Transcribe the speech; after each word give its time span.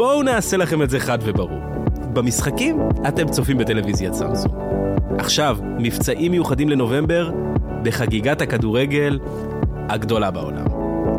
בואו 0.00 0.22
נעשה 0.22 0.56
לכם 0.56 0.82
את 0.82 0.90
זה 0.90 1.00
חד 1.00 1.18
וברור. 1.22 1.60
במשחקים 2.12 2.78
אתם 3.08 3.28
צופים 3.28 3.58
בטלוויזיית 3.58 4.14
סמסונג. 4.14 4.54
עכשיו, 5.18 5.58
מבצעים 5.78 6.32
מיוחדים 6.32 6.68
לנובמבר 6.68 7.30
בחגיגת 7.82 8.40
הכדורגל 8.40 9.18
הגדולה 9.88 10.30
בעולם. 10.30 10.64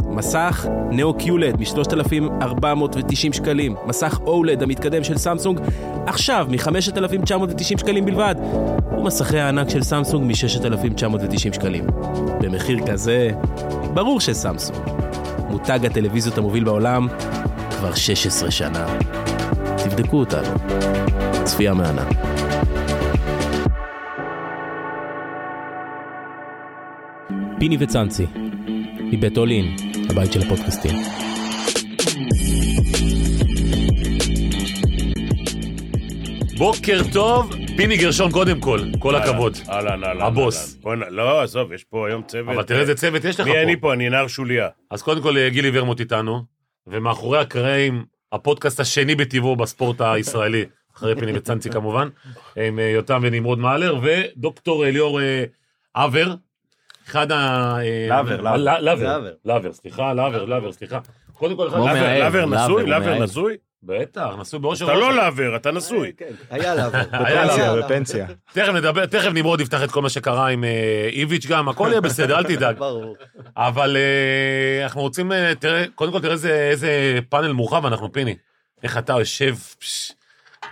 מסך 0.09 0.67
נאו 0.91 1.13
קיולד 1.13 1.59
מ-3,490 1.59 3.33
שקלים, 3.33 3.75
מסך 3.85 4.19
אולד 4.25 4.63
המתקדם 4.63 5.03
של 5.03 5.17
סמסונג 5.17 5.59
עכשיו 6.05 6.47
מ-5,990 6.49 7.63
שקלים 7.63 8.05
בלבד, 8.05 8.35
ומסכי 8.97 9.39
הענק 9.39 9.69
של 9.69 9.83
סמסונג 9.83 10.27
מ-6,990 10.27 11.53
שקלים. 11.53 11.87
במחיר 12.39 12.87
כזה, 12.87 13.29
ברור 13.93 14.19
שסמסונג. 14.19 14.79
מותג 15.49 15.85
הטלוויזיות 15.85 16.37
המוביל 16.37 16.63
בעולם 16.63 17.07
כבר 17.81 17.95
16 17.95 18.51
שנה. 18.51 18.97
תבדקו 19.83 20.19
אותנו. 20.19 20.55
צפייה 21.43 21.73
מהנה. 21.73 22.05
פיני 27.59 27.77
וצאנצי, 27.79 28.25
מבית 29.11 29.37
אולין, 29.37 29.75
הבית 30.09 30.33
של 30.33 30.41
הפודקאסטים. 30.41 30.95
בוקר 36.57 37.01
טוב, 37.13 37.51
פיני 37.77 37.97
גרשון 37.97 38.31
קודם 38.31 38.59
כל, 38.59 38.79
כל 38.99 39.15
הכבוד. 39.15 39.57
אהלן, 39.69 40.03
אהלן. 40.03 40.21
הבוס. 40.21 40.77
בוא'נה, 40.81 41.09
לא, 41.09 41.41
עזוב, 41.41 41.73
יש 41.73 41.83
פה 41.83 42.07
היום 42.07 42.23
צוות. 42.27 42.55
אבל 42.55 42.63
תראה 42.63 42.79
איזה 42.79 42.95
צוות 42.95 43.25
יש 43.25 43.39
לך 43.39 43.47
מי 43.47 43.61
אני 43.63 43.75
פה. 43.75 43.81
פה? 43.81 43.93
אני 43.93 44.09
נער 44.09 44.27
שוליה. 44.27 44.67
אז 44.91 45.01
קודם 45.01 45.21
כל 45.21 45.37
אה, 45.37 45.49
גילי 45.49 45.69
ורמוט 45.73 45.99
איתנו, 45.99 46.60
ומאחורי 46.87 47.39
הקרעים, 47.39 48.05
הפודקאסט 48.31 48.79
השני 48.79 49.15
בטבעו 49.15 49.55
בספורט 49.55 50.01
הישראלי, 50.01 50.65
אחרי 50.95 51.15
פיני 51.15 51.31
וצאנצי 51.37 51.69
כמובן, 51.69 52.07
עם 52.55 52.79
אה, 52.79 52.83
יותם 52.83 53.19
ונמרוד 53.23 53.59
מאלר, 53.59 53.99
ודוקטור 54.03 54.85
ליאור 54.85 55.21
אה, 55.21 55.43
אבר, 55.95 56.35
אחד 57.07 57.31
ה... 57.31 57.75
אה, 57.81 58.07
לאבר, 58.09 58.41
לאבר. 58.79 59.29
לאבר, 59.45 59.73
סליחה, 59.73 60.13
לאבר, 60.13 60.45
לאבר, 60.45 60.71
סליחה. 60.71 60.99
קודם 61.33 61.55
כל, 61.55 61.69
לאבר, 61.73 62.45
נשוי? 62.45 62.85
לאבר. 62.85 63.23
נשוי? 63.23 63.57
בטח, 63.83 64.27
נשוי 64.39 64.59
באושר 64.59 64.85
אתה 64.85 64.93
לא. 64.93 65.13
לאבר, 65.15 65.55
אתה 65.55 65.71
נשוי. 65.71 66.11
כן, 66.17 66.25
היה 66.49 66.75
לאבר. 66.75 66.99
היה 67.11 67.43
בפנסיה, 67.45 67.67
לעבור. 67.67 67.81
בפנסיה. 67.85 68.27
תכף 68.53 68.69
נדבר, 68.73 69.05
תכף 69.05 69.29
נמרוד 69.33 69.61
יפתח 69.61 69.83
את 69.83 69.91
כל 69.91 70.01
מה 70.01 70.09
שקרה 70.09 70.47
עם 70.47 70.63
אה, 70.63 71.09
איביץ' 71.11 71.45
גם, 71.45 71.69
הכל 71.69 71.87
יהיה 71.91 72.01
בסדר, 72.01 72.37
אל 72.37 72.43
תדאג. 72.43 72.77
ברור. 72.87 73.15
אבל 73.57 73.97
אה, 73.97 74.83
אנחנו 74.83 75.01
רוצים, 75.01 75.31
אה, 75.31 75.53
קודם 75.95 76.11
כל 76.11 76.21
תראה 76.21 76.33
איזה, 76.33 77.19
פאנל 77.29 77.51
מורחב 77.51 77.85
אנחנו, 77.85 78.11
פיני. 78.11 78.35
איך 78.83 78.97
אתה 78.97 79.13
יושב, 79.19 79.55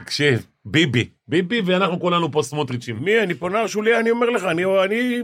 תקשיב, 0.03 0.45
ביבי, 0.65 1.09
ביבי 1.27 1.61
ואנחנו 1.65 1.99
כולנו 1.99 2.31
פה 2.31 2.41
סמוטריצ'ים. 2.43 2.97
מי? 3.03 3.19
אני 3.23 3.33
פה 3.33 3.49
נער 3.49 3.67
שוליה, 3.67 3.99
אני 3.99 4.11
אומר 4.11 4.29
לך, 4.29 4.43
אני- 4.43 5.21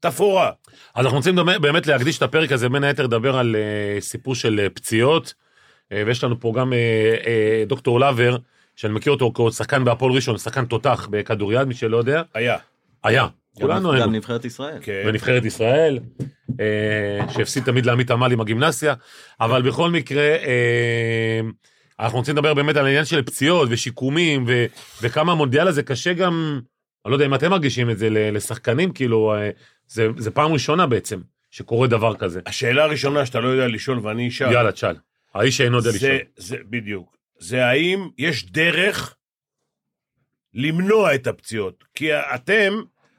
תפאורה. 0.00 0.50
אז 0.94 1.04
אנחנו 1.04 1.16
רוצים 1.18 1.36
באמת- 1.60 1.86
להקדיש 1.86 2.18
את 2.18 2.22
הפרק 2.22 2.52
הזה, 2.52 2.68
בין 2.68 2.84
היתר 2.84 3.02
לדבר 3.02 3.36
על 3.38 3.56
אה, 3.56 4.00
סיפור 4.00 4.34
של 4.34 4.60
אה, 4.62 4.70
פציעות, 4.70 5.26
אה, 5.26 5.49
ויש 5.92 6.24
לנו 6.24 6.40
פה 6.40 6.52
גם 6.56 6.72
אה, 6.72 6.78
אה, 7.26 7.64
דוקטור 7.66 8.00
לאבר, 8.00 8.36
שאני 8.76 8.92
מכיר 8.92 9.12
אותו 9.12 9.32
כשחקן 9.50 9.84
בהפועל 9.84 10.12
ראשון, 10.12 10.38
שחקן 10.38 10.64
תותח 10.64 11.08
בכדוריד, 11.10 11.62
מי 11.68 11.74
שלא 11.74 11.96
יודע, 11.96 12.22
היה. 12.34 12.56
היה, 13.04 13.26
כולנו 13.54 13.88
גם 13.88 13.94
היינו. 13.94 14.12
נבחרת 14.12 14.44
ישראל. 14.44 14.78
כן. 14.82 15.02
ונבחרת 15.06 15.44
ישראל, 15.44 15.98
אה, 16.60 17.32
שהפסיד 17.32 17.64
תמיד 17.64 17.86
לעמית 17.86 18.10
עמל 18.10 18.32
עם 18.32 18.40
הגימנסיה, 18.40 18.94
אבל 19.40 19.62
בכל 19.62 19.90
מקרה, 19.90 20.22
אה, 20.22 21.40
אנחנו 22.00 22.18
רוצים 22.18 22.36
לדבר 22.36 22.54
באמת 22.54 22.76
על 22.76 22.86
העניין 22.86 23.04
של 23.04 23.22
פציעות 23.22 23.68
ושיקומים, 23.72 24.44
ו, 24.48 24.64
וכמה 25.02 25.32
המונדיאל 25.32 25.68
הזה 25.68 25.82
קשה 25.82 26.12
גם, 26.12 26.60
אני 27.04 27.10
לא 27.10 27.16
יודע 27.16 27.26
אם 27.26 27.34
אתם 27.34 27.50
מרגישים 27.50 27.90
את 27.90 27.98
זה 27.98 28.10
ל- 28.10 28.36
לשחקנים, 28.36 28.92
כאילו, 28.92 29.34
אה, 29.34 29.50
זה, 29.88 30.08
זה 30.16 30.30
פעם 30.30 30.52
ראשונה 30.52 30.86
בעצם 30.86 31.20
שקורה 31.50 31.86
דבר 31.86 32.14
כזה. 32.16 32.40
השאלה 32.46 32.84
הראשונה 32.84 33.26
שאתה 33.26 33.40
לא 33.40 33.48
יודע 33.48 33.68
לשאול 33.68 33.98
ואני 34.02 34.28
אשאל. 34.28 34.52
יאללה, 34.52 34.72
תשאל. 34.72 34.94
האיש 35.34 35.56
שאינו 35.56 35.76
יודע 35.76 35.90
לשאול. 35.90 36.18
זה, 36.36 36.56
בדיוק. 36.70 37.16
זה 37.38 37.66
האם 37.66 38.08
יש 38.18 38.46
דרך 38.46 39.16
למנוע 40.54 41.14
את 41.14 41.26
הפציעות? 41.26 41.84
כי 41.94 42.14
אתם, 42.14 42.72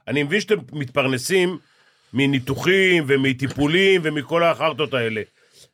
אני 0.07 0.23
מבין 0.23 0.41
שאתם 0.41 0.55
מתפרנסים 0.71 1.57
מניתוחים 2.13 3.03
ומטיפולים 3.07 4.01
ומכל 4.03 4.43
החרטות 4.43 4.93
האלה. 4.93 5.21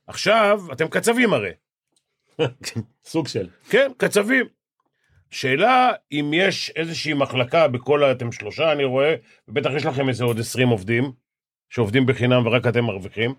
עכשיו, 0.08 0.62
אתם 0.72 0.88
קצבים 0.88 1.34
הרי. 1.34 1.52
סוג 3.06 3.28
של. 3.28 3.48
כן, 3.70 3.92
קצבים. 3.98 4.46
שאלה 5.32 5.92
אם 6.12 6.32
יש 6.34 6.70
איזושהי 6.76 7.14
מחלקה 7.14 7.68
בכל 7.68 8.04
ה... 8.04 8.12
אתם 8.12 8.32
שלושה, 8.32 8.72
אני 8.72 8.84
רואה, 8.84 9.16
ובטח 9.48 9.70
יש 9.76 9.86
לכם 9.86 10.10
איזה 10.10 10.24
עוד 10.24 10.40
20 10.40 10.68
עובדים, 10.68 11.12
שעובדים 11.70 12.06
בחינם 12.06 12.46
ורק 12.46 12.68
אתם 12.68 12.86
מרוויחים. 12.86 13.34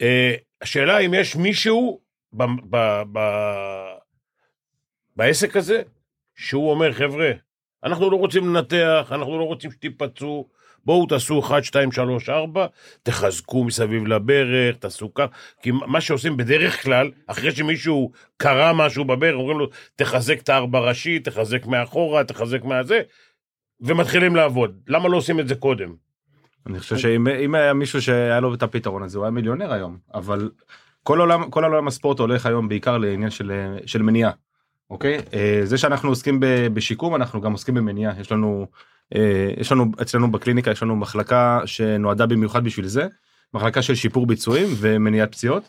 אה, 0.00 0.34
השאלה 0.62 0.98
אם 0.98 1.14
יש 1.14 1.36
מישהו 1.36 2.03
ב, 2.36 2.44
ב, 2.70 3.02
ב, 3.12 3.18
בעסק 5.16 5.56
הזה, 5.56 5.82
שהוא 6.34 6.70
אומר, 6.70 6.92
חבר'ה, 6.92 7.30
אנחנו 7.84 8.10
לא 8.10 8.16
רוצים 8.16 8.48
לנתח, 8.54 9.08
אנחנו 9.10 9.38
לא 9.38 9.44
רוצים 9.44 9.70
שתיפצעו, 9.70 10.48
בואו 10.84 11.06
תעשו 11.06 11.40
1, 11.40 11.64
2, 11.64 11.92
3, 11.92 12.28
4, 12.28 12.66
תחזקו 13.02 13.64
מסביב 13.64 14.06
לברך, 14.06 14.76
תעשו 14.76 15.14
כך, 15.14 15.26
כי 15.62 15.70
מה 15.70 16.00
שעושים 16.00 16.36
בדרך 16.36 16.82
כלל, 16.82 17.10
אחרי 17.26 17.52
שמישהו 17.52 18.12
קרא 18.36 18.72
משהו 18.72 19.04
בברך, 19.04 19.34
אומרים 19.34 19.58
לו, 19.58 19.68
תחזק 19.96 20.40
את 20.40 20.48
הארבע 20.48 20.78
ראשי, 20.78 21.18
תחזק 21.18 21.66
מאחורה, 21.66 22.24
תחזק 22.24 22.64
מהזה, 22.64 23.00
ומתחילים 23.80 24.36
לעבוד. 24.36 24.80
למה 24.88 25.08
לא 25.08 25.16
עושים 25.16 25.40
את 25.40 25.48
זה 25.48 25.54
קודם? 25.54 25.94
אני 26.66 26.80
חושב 26.80 26.96
שאם 26.96 27.28
אם 27.28 27.54
היה 27.54 27.72
מישהו 27.72 28.02
שהיה 28.02 28.40
לו 28.40 28.54
את 28.54 28.62
הפתרון 28.62 29.02
הזה 29.02 29.18
הוא 29.18 29.24
היה 29.24 29.30
מיליונר 29.30 29.72
היום 29.72 29.98
אבל 30.14 30.50
כל 31.04 31.20
עולם 31.20 31.50
כל 31.50 31.64
עולם 31.64 31.88
הספורט 31.88 32.18
הולך 32.18 32.46
היום 32.46 32.68
בעיקר 32.68 32.98
לעניין 32.98 33.30
של 33.30 33.52
של 33.86 34.02
מניעה. 34.02 34.30
אוקיי 34.90 35.18
אה, 35.34 35.60
זה 35.64 35.78
שאנחנו 35.78 36.08
עוסקים 36.08 36.40
ב- 36.40 36.66
בשיקום 36.74 37.14
אנחנו 37.14 37.40
גם 37.40 37.52
עוסקים 37.52 37.74
במניעה 37.74 38.12
יש 38.20 38.32
לנו 38.32 38.66
אה, 39.14 39.50
יש 39.56 39.72
לנו 39.72 39.86
אצלנו 40.02 40.32
בקליניקה 40.32 40.70
יש 40.70 40.82
לנו 40.82 40.96
מחלקה 40.96 41.60
שנועדה 41.66 42.26
במיוחד 42.26 42.64
בשביל 42.64 42.86
זה 42.86 43.06
מחלקה 43.54 43.82
של 43.82 43.94
שיפור 43.94 44.26
ביצועים 44.26 44.68
ומניעת 44.76 45.32
פציעות. 45.32 45.68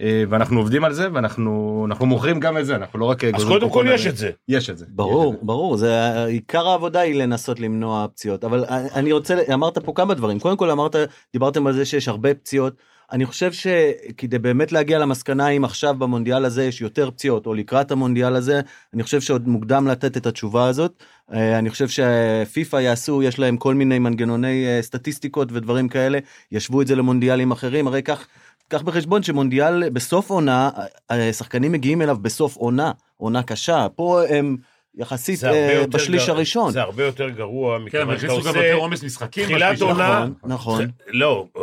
אה, 0.00 0.24
ואנחנו 0.28 0.58
עובדים 0.58 0.84
על 0.84 0.92
זה 0.92 1.08
ואנחנו 1.12 1.84
אנחנו 1.88 2.06
מוכרים 2.06 2.40
גם 2.40 2.58
את 2.58 2.66
זה 2.66 2.76
אנחנו 2.76 2.98
לא 2.98 3.04
רק 3.04 3.24
אז 3.24 3.44
קודם 3.44 3.70
כל 3.70 3.86
יש 3.88 4.06
את 4.06 4.16
זה. 4.16 4.30
יש 4.48 4.70
את 4.70 4.78
זה 4.78 4.86
ברור, 4.88 5.36
ברור, 5.42 5.76
זה 5.76 6.24
עיקר 6.24 6.68
העבודה 6.68 7.00
היא 7.00 7.14
לנסות 7.14 7.60
למנוע 7.60 8.06
פציעות, 8.08 8.44
אבל 8.44 8.64
אני 8.94 9.12
רוצה, 9.12 9.34
אמרת 9.54 9.78
פה 9.78 9.92
כמה 9.94 10.14
דברים, 10.14 10.38
קודם 10.38 10.56
כל 10.56 10.70
אמרת, 10.70 10.96
דיברתם 11.32 11.66
על 11.66 11.72
זה 11.72 11.84
שיש 11.84 12.08
הרבה 12.08 12.34
פציעות, 12.34 12.74
אני 13.14 13.26
חושב 13.26 13.52
שכדי 13.52 14.38
באמת 14.38 14.72
להגיע 14.72 14.98
למסקנה 14.98 15.48
אם 15.48 15.64
עכשיו 15.64 15.94
במונדיאל 15.98 16.44
הזה 16.44 16.64
יש 16.64 16.80
יותר 16.80 17.10
פציעות 17.10 17.46
או 17.46 17.54
לקראת 17.54 17.90
המונדיאל 17.90 18.34
הזה, 18.36 18.60
אני 18.94 19.02
חושב 19.02 19.20
שעוד 19.20 19.48
מוקדם 19.48 19.88
לתת 19.88 20.16
את 20.16 20.26
התשובה 20.26 20.68
הזאת, 20.68 21.02
אה, 21.32 21.58
אני 21.58 21.70
חושב 21.70 21.86
שפיפא 21.88 22.76
יעשו, 22.76 23.22
יש 23.22 23.38
להם 23.38 23.56
כל 23.56 23.74
מיני 23.74 23.98
מנגנוני 23.98 24.66
אה, 24.66 24.82
סטטיסטיקות 24.82 25.48
ודברים 25.52 25.88
כאלה, 25.88 26.18
ישבו 26.52 26.82
את 26.82 26.86
זה 26.86 26.96
למונדיאלים 26.96 27.50
אחרים, 27.50 27.86
הרי 27.86 28.02
כך. 28.02 28.26
קח 28.68 28.82
בחשבון 28.82 29.22
שמונדיאל 29.22 29.90
בסוף 29.90 30.30
עונה, 30.30 30.70
השחקנים 31.10 31.72
מגיעים 31.72 32.02
אליו 32.02 32.16
בסוף 32.22 32.56
עונה, 32.56 32.92
עונה 33.16 33.42
קשה, 33.42 33.86
פה 33.96 34.22
הם 34.28 34.56
יחסית 34.96 35.44
אה, 35.44 35.72
יותר 35.74 35.86
בשליש 35.98 36.26
גר- 36.26 36.32
הראשון. 36.32 36.72
זה 36.72 36.82
הרבה 36.82 37.04
יותר 37.04 37.28
גרוע, 37.28 37.78
כן, 37.78 37.84
מכיוון 37.84 38.08
אבל 38.08 38.18
שאתה 38.18 38.32
הכניסו 38.32 38.48
גם 38.48 38.54
עושה... 38.54 38.66
יותר 38.66 38.78
עומס 38.78 39.02
משחקים. 39.04 39.44
תחילת 39.44 39.80
עונה-. 39.80 40.26
נכון, 40.26 40.34
נכון. 40.44 40.86
לא, 41.08 41.46
אה, 41.56 41.62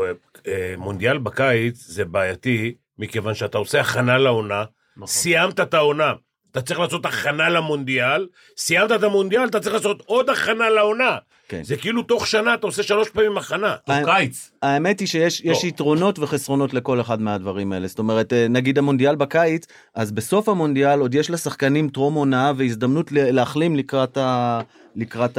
מונדיאל 0.77 1.17
בקיץ 1.17 1.85
זה 1.87 2.05
בעייתי, 2.05 2.73
מכיוון 2.99 3.33
שאתה 3.33 3.57
עושה 3.57 3.81
הכנה 3.81 4.17
לעונה, 4.17 4.63
נכון. 4.97 5.07
סיימת 5.07 5.59
את 5.59 5.73
העונה, 5.73 6.13
אתה 6.51 6.61
צריך 6.61 6.79
לעשות 6.79 7.05
הכנה 7.05 7.49
למונדיאל, 7.49 8.27
סיימת 8.57 8.91
את 8.91 9.03
המונדיאל, 9.03 9.45
אתה 9.45 9.59
צריך 9.59 9.75
לעשות 9.75 10.03
עוד 10.05 10.29
הכנה 10.29 10.69
לעונה. 10.69 11.17
כן. 11.47 11.63
זה 11.63 11.77
כאילו 11.77 12.03
תוך 12.03 12.27
שנה 12.27 12.53
אתה 12.53 12.67
עושה 12.67 12.83
שלוש 12.83 13.09
פעמים 13.09 13.37
הכנה. 13.37 13.75
טוב, 13.85 13.95
קיץ. 14.05 14.51
האמת 14.61 14.99
היא 14.99 15.07
שיש 15.07 15.41
יש 15.45 15.63
לא. 15.63 15.69
יתרונות 15.69 16.19
וחסרונות 16.19 16.73
לכל 16.73 17.01
אחד 17.01 17.21
מהדברים 17.21 17.73
האלה. 17.73 17.87
זאת 17.87 17.99
אומרת, 17.99 18.33
אה, 18.33 18.47
נגיד 18.49 18.77
המונדיאל 18.77 19.15
בקיץ, 19.15 19.65
אז 19.95 20.11
בסוף 20.11 20.49
המונדיאל 20.49 20.99
עוד 20.99 21.15
יש 21.15 21.29
לשחקנים 21.29 21.89
טרום 21.89 22.13
הונאה 22.13 22.51
והזדמנות 22.57 23.11
ל- 23.11 23.31
להחלים 23.31 23.75
לקראת, 23.75 24.17
ה... 24.17 24.61
לקראת. 24.95 25.37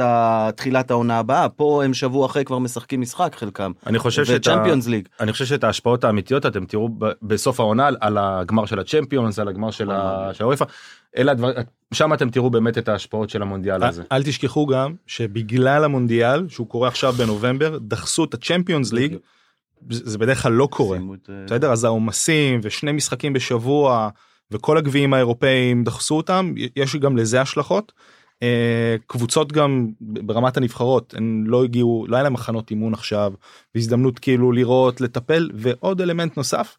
תחילת 0.55 0.91
העונה 0.91 1.19
הבאה. 1.19 1.49
פה 1.49 1.83
הם 1.85 1.93
שבוע 1.93 2.25
אחרי 2.25 2.45
כבר 2.45 2.59
משחקים 2.59 3.01
משחק 3.01 3.35
חלקם. 3.35 3.71
אני 3.87 3.99
חושב 3.99 4.25
שאת 4.25 4.47
ה- 4.47 4.51
וצ'מפיונס 4.53 4.87
ליג. 4.87 5.07
אני 5.19 5.31
חושב 5.31 5.45
שאת 5.45 5.63
ההשפעות 5.63 6.03
האמיתיות 6.03 6.45
אתם 6.45 6.65
תראו 6.65 6.89
ב- 6.89 7.11
בסוף 7.21 7.59
העונה 7.59 7.87
על- 7.87 7.97
על 8.01 8.17
הגמר 8.17 8.65
של 8.65 8.79
הצ'מפיונס 8.79 9.39
על 9.39 9.47
הגמר 9.47 9.71
של 9.71 9.91
הוופא. 10.41 10.65
אלה 11.17 11.31
הדברים 11.31 11.55
שם 11.93 12.13
אתם 12.13 12.29
תראו 12.29 12.49
באמת 12.49 12.77
את 12.77 12.87
ההשפעות 12.89 13.29
של 13.29 13.41
המונדיאל 13.41 13.83
הזה. 13.83 14.03
אל 14.11 14.23
תשכחו 14.23 14.65
גם 14.67 14.93
שבגלל 15.07 15.83
המונדיאל 15.83 16.49
שהוא 16.49 16.67
קורה 16.67 16.87
עכשיו 16.87 17.13
בנובמבר 17.13 17.77
דחסו 17.81 18.23
את 18.23 18.33
הצ'מפיונס 18.33 18.93
ליג 18.93 19.15
זה 19.89 20.17
בדרך 20.17 20.41
כלל 20.43 20.51
לא 20.51 20.67
קורה 20.71 20.97
אה, 20.97 21.03
בסדר 21.45 21.71
אז 21.71 21.83
העומסים 21.83 22.59
ושני 22.63 22.91
משחקים 22.91 23.33
בשבוע 23.33 24.09
וכל 24.51 24.77
הגביעים 24.77 25.13
האירופאים 25.13 25.83
דחסו 25.83 26.17
אותם, 26.17 26.53
יש 26.75 26.95
גם 26.95 27.17
לזה 27.17 27.41
השלכות. 27.41 27.91
אה, 28.43 28.95
קבוצות 29.07 29.51
גם 29.51 29.87
ברמת 30.01 30.57
הנבחרות 30.57 31.13
הן 31.17 31.43
לא 31.47 31.63
הגיעו 31.63 32.05
לא 32.07 32.15
היה 32.15 32.23
להם 32.23 32.33
מחנות 32.33 32.71
אימון 32.71 32.93
עכשיו 32.93 33.33
והזדמנות 33.75 34.19
כאילו 34.19 34.51
לראות 34.51 35.01
לטפל 35.01 35.49
ועוד 35.53 36.01
אלמנט 36.01 36.37
נוסף 36.37 36.77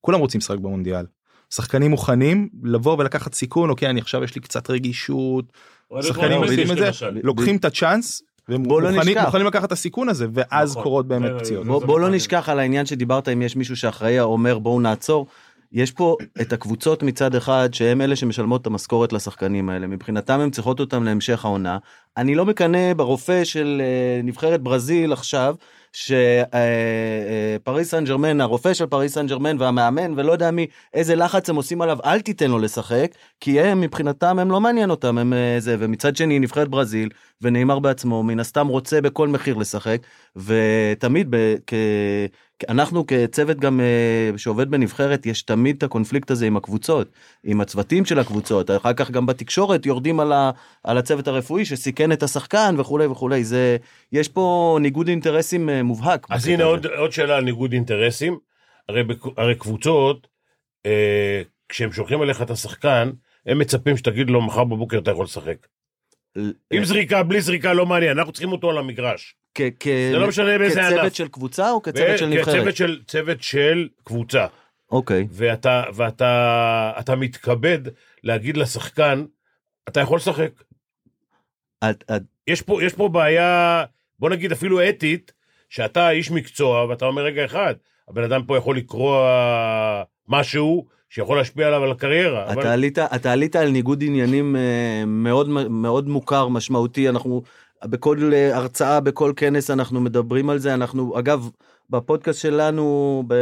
כולם 0.00 0.20
רוצים 0.20 0.38
לשחק 0.38 0.58
במונדיאל. 0.58 1.06
שחקנים 1.54 1.90
מוכנים 1.90 2.48
לבוא 2.62 2.96
ולקחת 2.98 3.34
סיכון 3.34 3.70
אוקיי 3.70 3.90
אני 3.90 4.00
עכשיו 4.00 4.24
יש 4.24 4.34
לי 4.34 4.40
קצת 4.40 4.70
רגישות 4.70 5.44
שחקנים 6.00 6.32
מורידים 6.38 6.70
את 6.72 6.76
זה 6.76 6.90
לוקחים 7.22 7.56
את 7.56 7.64
הצ'אנס 7.64 8.22
והם 8.48 8.62
בוא 8.62 8.82
לא 8.82 8.90
מוכנים, 8.90 9.08
נשכח. 9.16 9.24
מוכנים 9.26 9.46
לקחת 9.46 9.64
את 9.64 9.72
הסיכון 9.72 10.08
הזה 10.08 10.26
ואז 10.32 10.70
נכון. 10.70 10.82
קורות 10.82 11.08
באמת 11.08 11.30
זה- 11.32 11.38
פציעות. 11.38 11.66
בוא, 11.66 11.80
זה 11.80 11.86
בוא 11.86 12.00
לא. 12.00 12.10
נשכח 12.10 12.48
על 12.48 12.58
העניין 12.58 12.86
שדיברת 12.86 13.28
אם 13.28 13.42
יש 13.42 13.56
מישהו 13.56 13.76
שאחראי 13.76 14.20
אומר 14.20 14.58
בואו 14.58 14.80
נעצור. 14.80 15.26
יש 15.74 15.92
פה 15.92 16.16
את 16.40 16.52
הקבוצות 16.52 17.02
מצד 17.02 17.34
אחד 17.34 17.68
שהם 17.74 18.00
אלה 18.00 18.16
שמשלמות 18.16 18.60
את 18.60 18.66
המשכורת 18.66 19.12
לשחקנים 19.12 19.68
האלה 19.68 19.86
מבחינתם 19.86 20.40
הם 20.40 20.50
צריכות 20.50 20.80
אותם 20.80 21.04
להמשך 21.04 21.44
העונה. 21.44 21.78
אני 22.16 22.34
לא 22.34 22.44
מקנא 22.44 22.94
ברופא 22.94 23.44
של 23.44 23.82
אה, 23.84 24.20
נבחרת 24.22 24.60
ברזיל 24.60 25.12
עכשיו 25.12 25.54
שפריס 25.92 27.90
סן 27.90 28.04
ג'רמן 28.04 28.40
הרופא 28.40 28.74
של 28.74 28.86
פריס 28.86 29.14
סן 29.14 29.26
ג'רמן 29.26 29.60
והמאמן 29.60 30.12
ולא 30.16 30.32
יודע 30.32 30.50
מי 30.50 30.66
איזה 30.94 31.16
לחץ 31.16 31.50
הם 31.50 31.56
עושים 31.56 31.82
עליו 31.82 31.98
אל 32.04 32.20
תיתן 32.20 32.50
לו 32.50 32.58
לשחק 32.58 33.10
כי 33.40 33.60
הם 33.60 33.80
מבחינתם 33.80 34.38
הם 34.38 34.50
לא 34.50 34.60
מעניין 34.60 34.90
אותם 34.90 35.18
הם 35.18 35.32
אה, 35.32 35.56
זה 35.58 35.76
ומצד 35.78 36.16
שני 36.16 36.38
נבחרת 36.38 36.68
ברזיל 36.68 37.08
ונאמר 37.42 37.78
בעצמו 37.78 38.22
מן 38.22 38.40
הסתם 38.40 38.66
רוצה 38.66 39.00
בכל 39.00 39.28
מחיר 39.28 39.56
לשחק 39.56 39.98
ותמיד 40.36 41.26
ב, 41.30 41.54
כ, 41.66 41.74
אנחנו 42.68 43.06
כצוות 43.06 43.60
גם 43.60 43.80
אה, 43.80 44.38
שעובד 44.38 44.70
בנבחרת 44.70 45.26
יש 45.26 45.42
תמיד 45.42 45.76
את 45.76 45.82
הקונפליקט 45.82 46.30
הזה 46.30 46.46
עם 46.46 46.56
הקבוצות 46.56 47.08
עם 47.44 47.60
הצוותים 47.60 48.04
של 48.04 48.18
הקבוצות 48.18 48.70
אחר 48.70 48.92
כך 48.92 49.10
גם 49.10 49.26
בתקשורת 49.26 49.86
יורדים 49.86 50.20
על, 50.20 50.32
ה, 50.32 50.50
על 50.84 50.98
הצוות 50.98 51.28
הרפואי 51.28 51.64
שסיכן 51.64 52.12
את 52.12 52.22
השחקן 52.22 52.74
וכולי 52.78 53.06
וכולי 53.06 53.44
זה 53.44 53.76
יש 54.12 54.28
פה 54.28 54.78
ניגוד 54.80 55.08
אינטרסים 55.08 55.68
אה, 55.68 55.82
מובהק. 55.82 56.26
אז 56.30 56.48
הנה. 56.48 56.64
עוד, 56.64 56.86
עוד 56.86 57.12
שאלה 57.12 57.36
על 57.36 57.44
ניגוד 57.44 57.72
אינטרסים. 57.72 58.38
הרי, 58.88 59.02
הרי 59.36 59.54
קבוצות, 59.54 60.26
אה, 60.86 61.42
כשהם 61.68 61.92
שולחים 61.92 62.22
אליך 62.22 62.42
את 62.42 62.50
השחקן, 62.50 63.10
הם 63.46 63.58
מצפים 63.58 63.96
שתגיד 63.96 64.30
לו 64.30 64.42
מחר 64.42 64.64
בבוקר 64.64 64.98
אתה 64.98 65.10
יכול 65.10 65.24
לשחק. 65.24 65.66
עם 66.72 66.84
זריקה, 66.84 67.22
בלי 67.22 67.40
זריקה, 67.40 67.72
לא 67.72 67.86
מעניין, 67.86 68.18
אנחנו 68.18 68.32
צריכים 68.32 68.52
אותו 68.52 68.70
על 68.70 68.78
המגרש. 68.78 69.36
לא 70.12 70.26
כצוות. 70.96 71.14
של 71.14 71.28
קבוצה 71.28 71.70
או 71.70 71.82
כצוות 71.82 72.18
של 72.18 72.26
נבחרת? 72.26 72.74
כצוות 73.06 73.42
של, 73.42 73.88
קבוצה. 74.04 74.46
אוקיי. 74.92 75.26
ואתה, 75.30 75.82
ואתה 75.94 76.92
אתה 76.98 77.16
מתכבד 77.16 77.78
להגיד 78.24 78.56
לשחקן, 78.56 79.24
אתה 79.88 80.00
יכול 80.00 80.16
לשחק. 80.16 80.50
את- 81.90 82.04
את- 82.16 82.22
יש 82.46 82.62
פה, 82.62 82.82
יש 82.84 82.92
פה 82.94 83.08
בעיה, 83.08 83.84
בוא 84.18 84.30
נגיד 84.30 84.52
אפילו 84.52 84.88
אתית, 84.88 85.32
שאתה 85.70 86.10
איש 86.10 86.30
מקצוע, 86.30 86.84
ואתה 86.84 87.04
אומר, 87.04 87.22
רגע 87.22 87.44
אחד, 87.44 87.74
הבן 88.08 88.22
אדם 88.22 88.42
פה 88.46 88.56
יכול 88.56 88.76
לקרוא 88.76 89.26
משהו 90.28 90.86
שיכול 91.10 91.36
להשפיע 91.36 91.66
עליו 91.66 91.82
על 91.82 91.90
הקריירה. 91.90 92.44
אתה 92.44 92.52
אבל... 92.52 92.66
עלית, 92.66 92.98
אתה 92.98 93.32
עלית 93.32 93.56
על 93.56 93.70
ניגוד 93.70 94.02
עניינים 94.06 94.56
אה, 94.56 95.04
מאוד 95.06 95.48
מאוד 95.68 96.08
מוכר 96.08 96.48
משמעותי 96.48 97.08
אנחנו 97.08 97.42
בכל 97.84 98.30
אה, 98.32 98.56
הרצאה 98.56 99.00
בכל 99.00 99.32
כנס 99.36 99.70
אנחנו 99.70 100.00
מדברים 100.00 100.50
על 100.50 100.58
זה 100.58 100.74
אנחנו 100.74 101.18
אגב 101.18 101.48
בפודקאסט 101.90 102.40
שלנו 102.40 103.22
ב- 103.26 103.34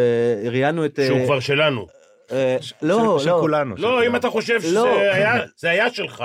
ראיינו 0.51 0.85
את 0.85 0.99
אה, 0.99 1.07
שהוא 1.07 1.25
כבר 1.25 1.41
שלנו. 1.41 1.87
אה, 2.33 2.57
לא 2.83 3.19
של, 3.19 3.29
לא 3.31 3.39
כולנו. 3.41 3.75
לא. 3.79 4.07
אם 4.07 4.17
אתה 4.17 4.31
חושב 4.31 4.61
שזה 4.61 4.75
לא. 4.75 4.99
היה, 4.99 5.41
זה 5.57 5.71
היה 5.71 5.91
שלך. 5.91 6.25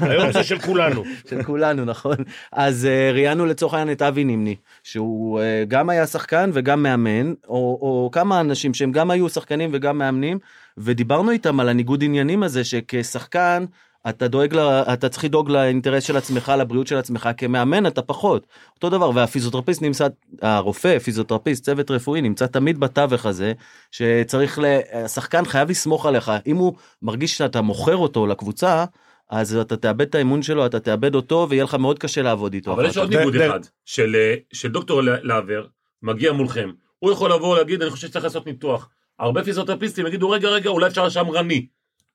היום 0.00 0.32
זה 0.32 0.44
של 0.44 0.58
כולנו. 0.58 1.04
של 1.30 1.42
כולנו 1.42 1.84
נכון 1.84 2.16
אז 2.52 2.86
אה, 2.86 3.10
ראיינו 3.12 3.46
לצורך 3.46 3.74
העניין 3.74 3.96
את 3.96 4.02
אבי 4.02 4.24
נימני 4.24 4.56
שהוא 4.82 5.40
אה, 5.40 5.64
גם 5.68 5.90
היה 5.90 6.06
שחקן 6.06 6.50
וגם 6.52 6.82
מאמן 6.82 7.34
או, 7.48 7.78
או 7.82 8.10
כמה 8.12 8.40
אנשים 8.40 8.74
שהם 8.74 8.92
גם 8.92 9.10
היו 9.10 9.28
שחקנים 9.28 9.70
וגם 9.72 9.98
מאמנים 9.98 10.38
ודיברנו 10.78 11.30
איתם 11.30 11.60
על 11.60 11.68
הניגוד 11.68 12.04
עניינים 12.04 12.42
הזה 12.42 12.64
שכשחקן 12.64 13.64
אתה 14.08 14.28
דואג 14.28 14.54
ל... 14.54 14.58
אתה 14.60 15.08
צריך 15.08 15.24
לדאוג 15.24 15.50
לאינטרס 15.50 16.04
של 16.04 16.16
עצמך 16.16 16.52
לבריאות 16.58 16.86
של 16.86 16.96
עצמך 16.96 17.28
כמאמן 17.36 17.86
אתה 17.86 18.02
פחות 18.02 18.46
אותו 18.74 18.90
דבר 18.90 19.10
והפיזיותרפיסט 19.14 19.82
נמצא 19.82 20.06
הרופא 20.42 20.98
פיזיותרפיסט 20.98 21.64
צוות 21.64 21.90
רפואי 21.90 22.20
נמצא 22.20 22.46
תמיד 22.46 22.80
בתווך 22.80 23.26
הזה 23.26 23.52
שצריך. 23.90 24.58
השחקן 24.92 25.44
חייב 25.44 25.70
לסמוך 25.70 26.06
עליך 26.06 26.32
אם 26.46 26.56
הוא 26.56 26.72
מרגיש 27.02 27.38
שאתה 27.38 27.60
מוכר 27.60 27.96
אותו 27.96 28.26
לקבוצה 28.26 28.84
אז 29.30 29.56
אתה 29.56 29.76
תאבד 29.76 30.00
את 30.06 30.14
האמון 30.14 30.42
שלו 30.42 30.66
אתה 30.66 30.80
תאבד 30.80 31.14
אותו 31.14 31.46
ויהיה 31.50 31.64
לך 31.64 31.74
מאוד 31.74 31.98
קשה 31.98 32.22
לעבוד 32.22 32.54
איתו. 32.54 32.72
אבל 32.72 32.86
יש. 32.86 32.98
עוד 32.98 33.14
ניגוד 33.14 33.36
ד- 33.36 33.40
אחד, 33.40 33.60
של 33.84 34.16
אה, 34.16 34.34
של 34.52 34.68
דוקטור 34.68 35.00
להבר 35.02 35.66
מגיע 36.02 36.32
מולכם. 36.32 36.70
הוא 36.98 37.12
יכול 37.12 37.32
לבוא 37.32 37.54
ולהגיד, 37.54 37.82
אני 37.82 37.90
חושב 37.90 38.08
שצריך 38.08 38.24
לעשות 38.24 38.46
ניתוח. 38.46 38.88
הרבה 39.18 39.44
פיזיותרפיסטים 39.44 40.06
יגידו, 40.06 40.30
רגע, 40.30 40.48
רגע, 40.48 40.70
אולי 40.70 40.86
אפשר 40.86 41.08
שמרני. 41.08 41.66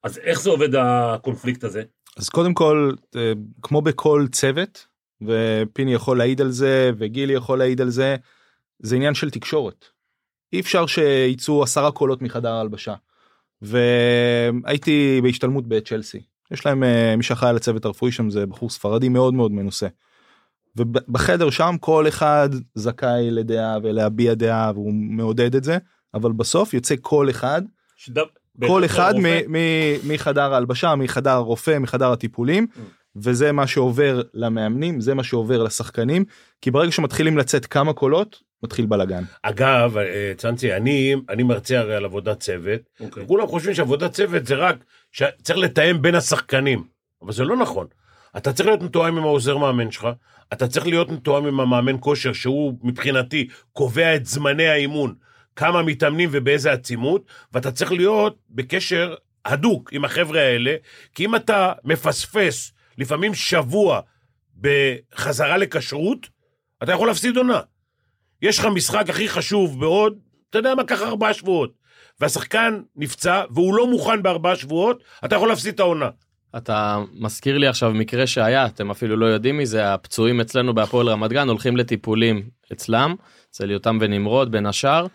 אז 0.04 0.18
איך 0.18 0.42
זה 0.42 0.50
עובד 0.50 0.76
הקונפליקט 0.76 1.64
הזה? 1.64 1.84
אז 2.18 2.30
קודם 2.30 2.54
כל 2.54 2.92
אה, 3.16 3.34
כמו 3.62 3.82
בכל 3.82 4.26
צוות 4.32 4.88
ופיני 5.22 5.94
יכול 5.94 6.18
להעיד 6.18 6.42
על 6.42 6.52
זה 6.52 6.92
וגילי 6.98 7.34
יכול 7.34 7.58
להעיד 7.58 7.82
על 7.82 7.90
זה 7.90 8.16
זה 8.80 8.96
עניין 8.96 9.14
של 9.14 9.30
תקשורת. 9.30 9.86
אי 10.54 10.60
אפשר 10.60 10.86
שיצאו 10.86 11.64
עשרה 11.64 11.92
קולות 11.92 12.22
מחדר 12.22 12.52
ההלבשה. 12.54 12.96
והייתי 13.62 15.20
בהשתלמות 15.24 15.68
בצ'לסי 15.68 16.22
יש 16.52 16.66
להם 16.66 16.84
אה, 16.84 17.16
מי 17.18 17.24
שאחראי 17.24 17.50
על 17.50 17.56
הצוות 17.56 17.86
הרפואי 17.86 18.12
שם 18.12 18.30
זה 18.30 18.46
בחור 18.46 18.70
ספרדי 18.70 19.10
מאוד 19.10 19.34
מאוד 19.34 19.52
מנוסה. 19.52 19.88
ובחדר 20.76 21.50
שם 21.50 21.76
כל 21.80 22.08
אחד 22.08 22.50
זכאי 22.76 23.32
לדעה 23.32 23.78
ולהביע 23.84 24.34
דעה 24.34 24.72
והוא 24.76 24.94
מעודד 24.94 25.56
את 25.56 25.64
זה 25.64 25.78
אבל 26.14 26.32
בסוף 26.32 26.74
יוצא 26.74 26.96
כל 27.02 27.30
אחד 27.30 27.62
שדו- 27.96 28.41
כל 28.68 28.82
בהחלט 28.82 28.92
אחד 29.00 29.14
הרופא- 29.16 29.48
מ- 29.48 29.52
מ- 29.56 30.14
מחדר 30.14 30.54
ההלבשה 30.54 30.96
מחדר 30.96 31.30
הרופא 31.32 31.78
מחדר 31.80 32.12
הטיפולים 32.12 32.68
Mm. 32.76 32.80
וזה 33.16 33.52
מה 33.52 33.68
שעובר 33.68 34.22
למאמנים 34.34 35.02
זה 35.02 35.14
מה 35.14 35.24
שעובר 35.24 35.64
לשחקנים 35.64 36.26
כי 36.62 36.72
ברגע 36.72 36.92
שמתחילים 36.92 37.38
לצאת 37.38 37.66
כמה 37.66 37.94
קולות 37.94 38.40
מתחיל 38.64 38.86
בלאגן. 38.86 39.24
אגב, 39.44 39.98
אה, 39.98 40.34
צאנצי, 40.38 40.74
אני, 40.74 41.16
אני 41.30 41.44
מרצה 41.44 41.80
הרי 41.80 41.96
על 41.96 42.06
עבודת 42.06 42.40
צוות, 42.40 42.82
אוקיי. 43.00 43.24
כולם 43.28 43.48
חושבים 43.48 43.74
שעבודת 43.76 44.12
צוות 44.12 44.46
זה 44.46 44.56
רק 44.56 44.76
שצריך 45.12 45.60
לתאם 45.60 46.02
בין 46.02 46.16
השחקנים, 46.16 46.84
אבל 47.22 47.34
זה 47.34 47.44
לא 47.44 47.58
נכון. 47.58 47.88
אתה 48.38 48.54
צריך 48.54 48.68
להיות 48.68 48.82
מתואם 48.82 49.18
עם 49.18 49.24
העוזר 49.24 49.58
מאמן 49.58 49.92
שלך, 49.92 50.08
אתה 50.54 50.68
צריך 50.68 50.88
להיות 50.88 51.10
מתואם 51.12 51.46
עם 51.46 51.60
המאמן 51.60 51.96
כושר, 52.00 52.34
שהוא 52.34 52.74
מבחינתי 52.84 53.48
קובע 53.74 54.16
את 54.16 54.26
זמני 54.26 54.68
האימון, 54.68 55.14
כמה 55.56 55.84
מתאמנים 55.84 56.30
ובאיזה 56.32 56.72
עצימות, 56.72 57.26
ואתה 57.54 57.72
צריך 57.72 57.92
להיות 57.92 58.38
בקשר 58.50 59.16
הדוק 59.46 59.94
עם 59.94 60.06
החבר'ה 60.06 60.42
האלה, 60.42 60.76
כי 61.16 61.26
אם 61.26 61.36
אתה 61.36 61.74
מפספס 61.84 62.72
לפעמים 62.98 63.34
שבוע 63.34 64.00
בחזרה 64.62 65.58
לכשרות, 65.58 66.30
אתה 66.84 66.92
יכול 66.92 67.08
להפסיד 67.08 67.38
עונה. 67.38 67.60
יש 68.42 68.60
לך 68.60 68.66
משחק 68.66 69.10
הכי 69.10 69.30
חשוב 69.30 69.80
בעוד, 69.80 70.20
אתה 70.50 70.58
יודע 70.58 70.76
מה, 70.76 70.84
ככה 70.84 71.08
ארבעה 71.08 71.34
שבועות. 71.34 71.74
והשחקן 72.20 72.82
נפצע 72.96 73.44
והוא 73.52 73.76
לא 73.76 73.88
מוכן 73.88 74.24
בארבעה 74.24 74.56
שבועות, 74.56 75.04
אתה 75.26 75.36
יכול 75.36 75.50
להפסיד 75.50 75.74
את 75.74 75.80
העונה. 75.80 76.10
אתה 76.58 77.00
מזכיר 77.14 77.58
לי 77.58 77.68
עכשיו 77.68 77.92
מקרה 77.92 78.28
שהיה, 78.28 78.66
אתם 78.66 78.92
אפילו 78.92 79.16
לא 79.16 79.26
יודעים 79.26 79.58
מזה, 79.58 79.94
הפצועים 79.94 80.42
אצלנו 80.42 80.74
בהפועל 80.74 81.10
רמת 81.10 81.32
גן 81.32 81.48
הולכים 81.48 81.78
לטיפולים 81.78 82.50
אצלם, 82.72 83.16
אצל 83.50 83.72
יותם 83.72 83.98
ונמרוד 84.02 84.52
בין 84.52 84.66
השאר, 84.66 85.08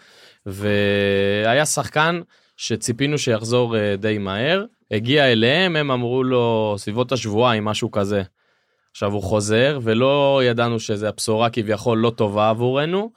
והיה 0.47 1.67
שחקן 1.67 2.21
שציפינו 2.57 3.19
שיחזור 3.19 3.77
אה, 3.77 3.97
די 3.97 4.19
מהר, 4.19 4.65
הגיע 4.91 5.33
אליהם, 5.33 5.77
הם 5.77 5.91
אמרו 5.91 6.25
לו 6.25 6.75
סביבות 6.79 7.13
השבועיים, 7.13 7.65
משהו 7.65 7.91
כזה. 7.91 8.23
עכשיו 8.91 9.13
הוא 9.13 9.23
חוזר 9.23 9.79
ולא 9.83 10.41
ידענו 10.45 10.81
שזה 10.81 11.09
הבשורה 11.09 11.51
כביכול 11.51 11.99
לא 11.99 12.11
טובה 12.11 12.51
עבורנו, 12.51 13.11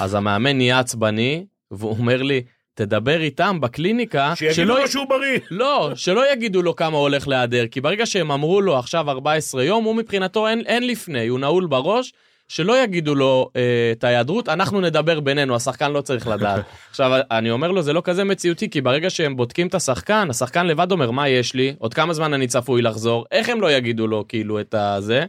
אז 0.00 0.14
המאמן 0.14 0.56
נהיה 0.56 0.78
עצבני, 0.78 1.46
והוא 1.70 1.90
אומר 1.90 2.22
לי, 2.22 2.42
תדבר 2.74 3.20
איתם 3.20 3.60
בקליניקה, 3.60 4.32
שיגידו 4.36 4.76
לו 4.76 4.88
שהוא 4.88 5.08
בריא. 5.08 5.38
לא, 5.50 5.90
שלא 5.94 6.32
יגידו 6.32 6.62
לו 6.62 6.76
כמה 6.76 6.96
הולך 6.96 7.28
להיעדר, 7.28 7.66
כי 7.66 7.80
ברגע 7.80 8.06
שהם 8.06 8.30
אמרו 8.30 8.60
לו 8.60 8.78
עכשיו 8.78 9.10
14 9.10 9.64
יום, 9.64 9.84
הוא 9.84 9.94
מבחינתו 9.94 10.48
אין, 10.48 10.62
אין 10.66 10.86
לפני, 10.86 11.26
הוא 11.26 11.38
נעול 11.38 11.66
בראש, 11.66 12.12
שלא 12.48 12.82
יגידו 12.82 13.14
לו 13.14 13.50
אה, 13.56 13.92
את 13.92 14.04
ההיעדרות, 14.04 14.48
אנחנו 14.48 14.80
נדבר 14.80 15.20
בינינו, 15.20 15.56
השחקן 15.56 15.92
לא 15.92 16.00
צריך 16.00 16.26
לדעת. 16.26 16.64
עכשיו, 16.90 17.20
אני 17.30 17.50
אומר 17.50 17.70
לו, 17.70 17.82
זה 17.82 17.92
לא 17.92 18.02
כזה 18.04 18.24
מציאותי, 18.24 18.70
כי 18.70 18.80
ברגע 18.80 19.10
שהם 19.10 19.36
בודקים 19.36 19.66
את 19.66 19.74
השחקן, 19.74 20.28
השחקן 20.30 20.66
לבד 20.66 20.92
אומר, 20.92 21.10
מה 21.10 21.28
יש 21.28 21.54
לי, 21.54 21.74
עוד 21.78 21.94
כמה 21.94 22.14
זמן 22.14 22.34
אני 22.34 22.46
צפוי 22.46 22.82
לחזור, 22.82 23.24
איך 23.32 23.48
הם 23.48 23.60
לא 23.60 23.72
יגידו 23.72 24.06
לו 24.06 24.24
כאילו 24.28 24.60
את 24.60 24.74
הזה? 24.74 25.24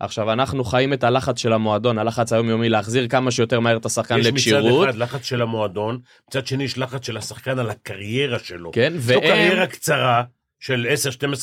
עכשיו 0.00 0.32
אנחנו 0.32 0.64
חיים 0.64 0.92
את 0.92 1.04
הלחץ 1.04 1.38
של 1.38 1.52
המועדון, 1.52 1.98
הלחץ 1.98 2.32
היומיומי 2.32 2.68
להחזיר 2.68 3.08
כמה 3.08 3.30
שיותר 3.30 3.60
מהר 3.60 3.76
את 3.76 3.86
השחקן 3.86 4.18
יש 4.18 4.26
מצד 4.26 4.34
לכשירות. 4.34 4.88
אחד 4.88 4.98
לחץ 4.98 5.24
של 5.24 5.42
המועדון, 5.42 5.98
מצד 6.28 6.46
שני 6.46 6.64
יש 6.64 6.78
לחץ 6.78 7.06
של 7.06 7.16
השחקן 7.16 7.58
על 7.58 7.70
הקריירה 7.70 8.38
שלו. 8.38 8.72
כן, 8.72 8.92
יש 8.96 9.02
והם, 9.06 9.20
קריירה 9.20 9.66
קצרה 9.66 10.22
של 10.60 10.86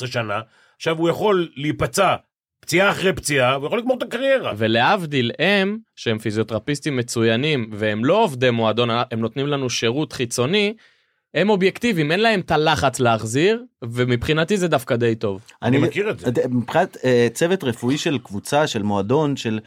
10-12 0.03 0.07
שנה, 0.07 0.39
עכשיו 0.77 0.97
הוא 0.97 1.09
יכול 1.09 1.49
להיפצע 1.55 2.15
פציעה 2.67 2.91
אחרי 2.91 3.13
פציעה, 3.13 3.53
הוא 3.53 3.65
יכול 3.65 3.79
לגמור 3.79 3.97
את 3.97 4.03
הקריירה. 4.03 4.53
ולהבדיל 4.57 5.31
הם, 5.39 5.77
שהם 5.95 6.17
פיזיותרפיסטים 6.17 6.97
מצוינים, 6.97 7.69
והם 7.73 8.05
לא 8.05 8.23
עובדי 8.23 8.49
מועדון, 8.49 8.89
הם 9.11 9.19
נותנים 9.19 9.47
לנו 9.47 9.69
שירות 9.69 10.13
חיצוני, 10.13 10.73
הם 11.33 11.49
אובייקטיביים, 11.49 12.11
אין 12.11 12.19
להם 12.19 12.39
את 12.39 12.51
הלחץ 12.51 12.99
להחזיר, 12.99 13.63
ומבחינתי 13.83 14.57
זה 14.57 14.67
דווקא 14.67 14.95
די 14.95 15.15
טוב. 15.15 15.41
אני 15.61 15.77
מכיר 15.77 16.09
את 16.09 16.19
זה. 16.19 16.31
מבחינת 16.49 16.97
אה, 17.05 17.27
צוות 17.33 17.63
רפואי 17.63 17.97
של 17.97 18.17
קבוצה, 18.17 18.67
של 18.67 18.83
מועדון, 18.83 19.37
של... 19.37 19.59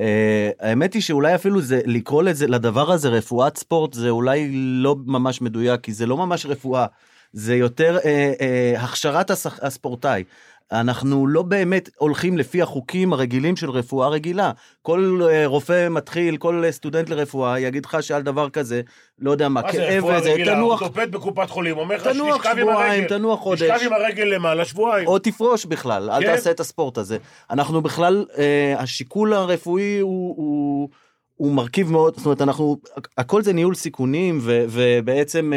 אה, 0.00 0.50
האמת 0.60 0.94
היא 0.94 1.02
שאולי 1.02 1.34
אפילו 1.34 1.60
זה, 1.60 1.80
לקרוא 1.86 2.22
לזה, 2.22 2.46
לדבר 2.46 2.92
הזה 2.92 3.08
רפואת 3.08 3.56
ספורט, 3.56 3.92
זה 3.92 4.08
אולי 4.08 4.48
לא 4.52 4.96
ממש 5.06 5.42
מדויק, 5.42 5.80
כי 5.80 5.92
זה 5.92 6.06
לא 6.06 6.16
ממש 6.16 6.46
רפואה, 6.46 6.86
זה 7.32 7.56
יותר 7.56 7.98
אה, 8.04 8.32
אה, 8.40 8.82
הכשרת 8.82 9.30
הספורטאי. 9.62 10.24
אנחנו 10.72 11.26
לא 11.26 11.42
באמת 11.42 11.90
הולכים 11.96 12.38
לפי 12.38 12.62
החוקים 12.62 13.12
הרגילים 13.12 13.56
של 13.56 13.70
רפואה 13.70 14.08
רגילה. 14.08 14.52
כל 14.82 15.20
אה, 15.30 15.46
רופא 15.46 15.88
מתחיל, 15.90 16.36
כל 16.36 16.64
אה, 16.64 16.72
סטודנט 16.72 17.08
לרפואה 17.08 17.60
יגיד 17.60 17.84
לך 17.84 17.96
שעל 18.00 18.22
דבר 18.22 18.50
כזה, 18.50 18.80
לא 19.18 19.30
יודע 19.30 19.48
מה, 19.48 19.62
כאב 19.72 20.04
וזה? 20.04 20.34
תנוח, 20.44 20.82
אורתופד 20.82 21.12
בקופת 21.12 21.50
חולים 21.50 21.78
אומר 21.78 21.96
לך 21.96 22.06
תנוח 22.06 22.36
שתשכב 22.36 22.50
עם 22.50 22.58
שבועיים, 22.58 23.02
הרגל. 23.02 23.16
תנוח 23.16 23.40
חודש. 23.40 23.62
תשכב 23.62 23.86
עם 23.86 23.92
הרגל 23.92 24.24
למעלה 24.24 24.64
שבועיים. 24.64 25.08
או 25.08 25.18
תפרוש 25.18 25.64
בכלל, 25.64 26.10
אל 26.10 26.22
כן. 26.22 26.26
תעשה 26.26 26.50
את 26.50 26.60
הספורט 26.60 26.98
הזה. 26.98 27.18
אנחנו 27.50 27.82
בכלל, 27.82 28.26
אה, 28.38 28.74
השיקול 28.78 29.32
הרפואי 29.32 29.98
הוא, 29.98 30.34
הוא, 30.36 30.88
הוא 31.34 31.52
מרכיב 31.52 31.90
מאוד, 31.90 32.16
זאת 32.16 32.26
אומרת, 32.26 32.42
אנחנו, 32.42 32.76
הכל 33.18 33.42
זה 33.42 33.52
ניהול 33.52 33.74
סיכונים, 33.74 34.38
ו, 34.42 34.64
ובעצם 34.68 35.52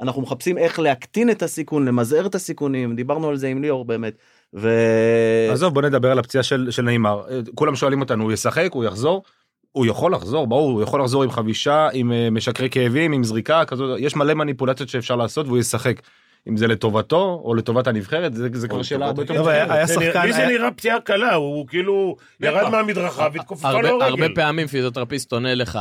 אנחנו 0.00 0.22
מחפשים 0.22 0.58
איך 0.58 0.78
להקטין 0.78 1.30
את 1.30 1.42
הסיכון, 1.42 1.84
למזער 1.84 2.26
את 2.26 2.34
הסיכונים, 2.34 2.96
דיברנו 2.96 3.28
על 3.28 3.36
זה 3.36 3.48
עם 3.48 3.62
ליאור 3.62 3.84
באמת. 3.84 4.14
ו... 4.54 4.68
עזוב 5.52 5.74
בוא 5.74 5.82
נדבר 5.82 6.10
על 6.10 6.18
הפציעה 6.18 6.42
של 6.44 6.66
של 6.70 6.82
נעימר 6.82 7.22
אה, 7.30 7.40
כולם 7.54 7.76
שואלים 7.76 8.00
אותנו 8.00 8.24
הוא 8.24 8.32
ישחק 8.32 8.68
הוא 8.72 8.84
יחזור. 8.84 9.22
הוא 9.72 9.86
יכול 9.86 10.12
לחזור 10.14 10.46
ברור 10.46 10.70
הוא 10.72 10.82
יכול 10.82 11.00
לחזור 11.00 11.22
עם 11.22 11.30
חבישה 11.30 11.88
עם 11.92 12.12
אה, 12.12 12.28
משקרי 12.30 12.70
כאבים 12.70 13.12
עם 13.12 13.24
זריקה 13.24 13.64
כזאת 13.64 13.98
יש 14.00 14.16
מלא 14.16 14.34
מניפולציות 14.34 14.88
שאפשר 14.88 15.16
לעשות 15.16 15.46
והוא 15.46 15.58
ישחק. 15.58 16.00
אם 16.48 16.56
זה 16.56 16.66
לטובתו 16.66 17.42
או 17.44 17.54
לטובת 17.54 17.86
הנבחרת 17.86 18.34
זה, 18.34 18.48
זה 18.52 18.68
כבר 18.68 18.82
שאלה 18.82 19.06
הרבה 19.06 19.22
יותר. 19.22 19.34
זה 19.44 19.50
נראה- 19.50 19.86
שחקן- 19.86 20.26
לי 20.26 20.32
זה 20.32 20.46
נראה 20.46 20.70
פציעה 20.70 21.00
קלה, 21.00 21.34
הוא 21.34 21.66
כאילו 21.66 22.16
ירד 22.40 22.68
מהמדרכה 22.70 23.28
והתכופפה 23.32 23.68
הרבה, 23.68 23.90
לו 23.90 24.02
הרבה. 24.02 24.26
פעמים 24.34 24.66
פיזיותרפיסט 24.66 25.32
עונה 25.32 25.54
לך, 25.54 25.78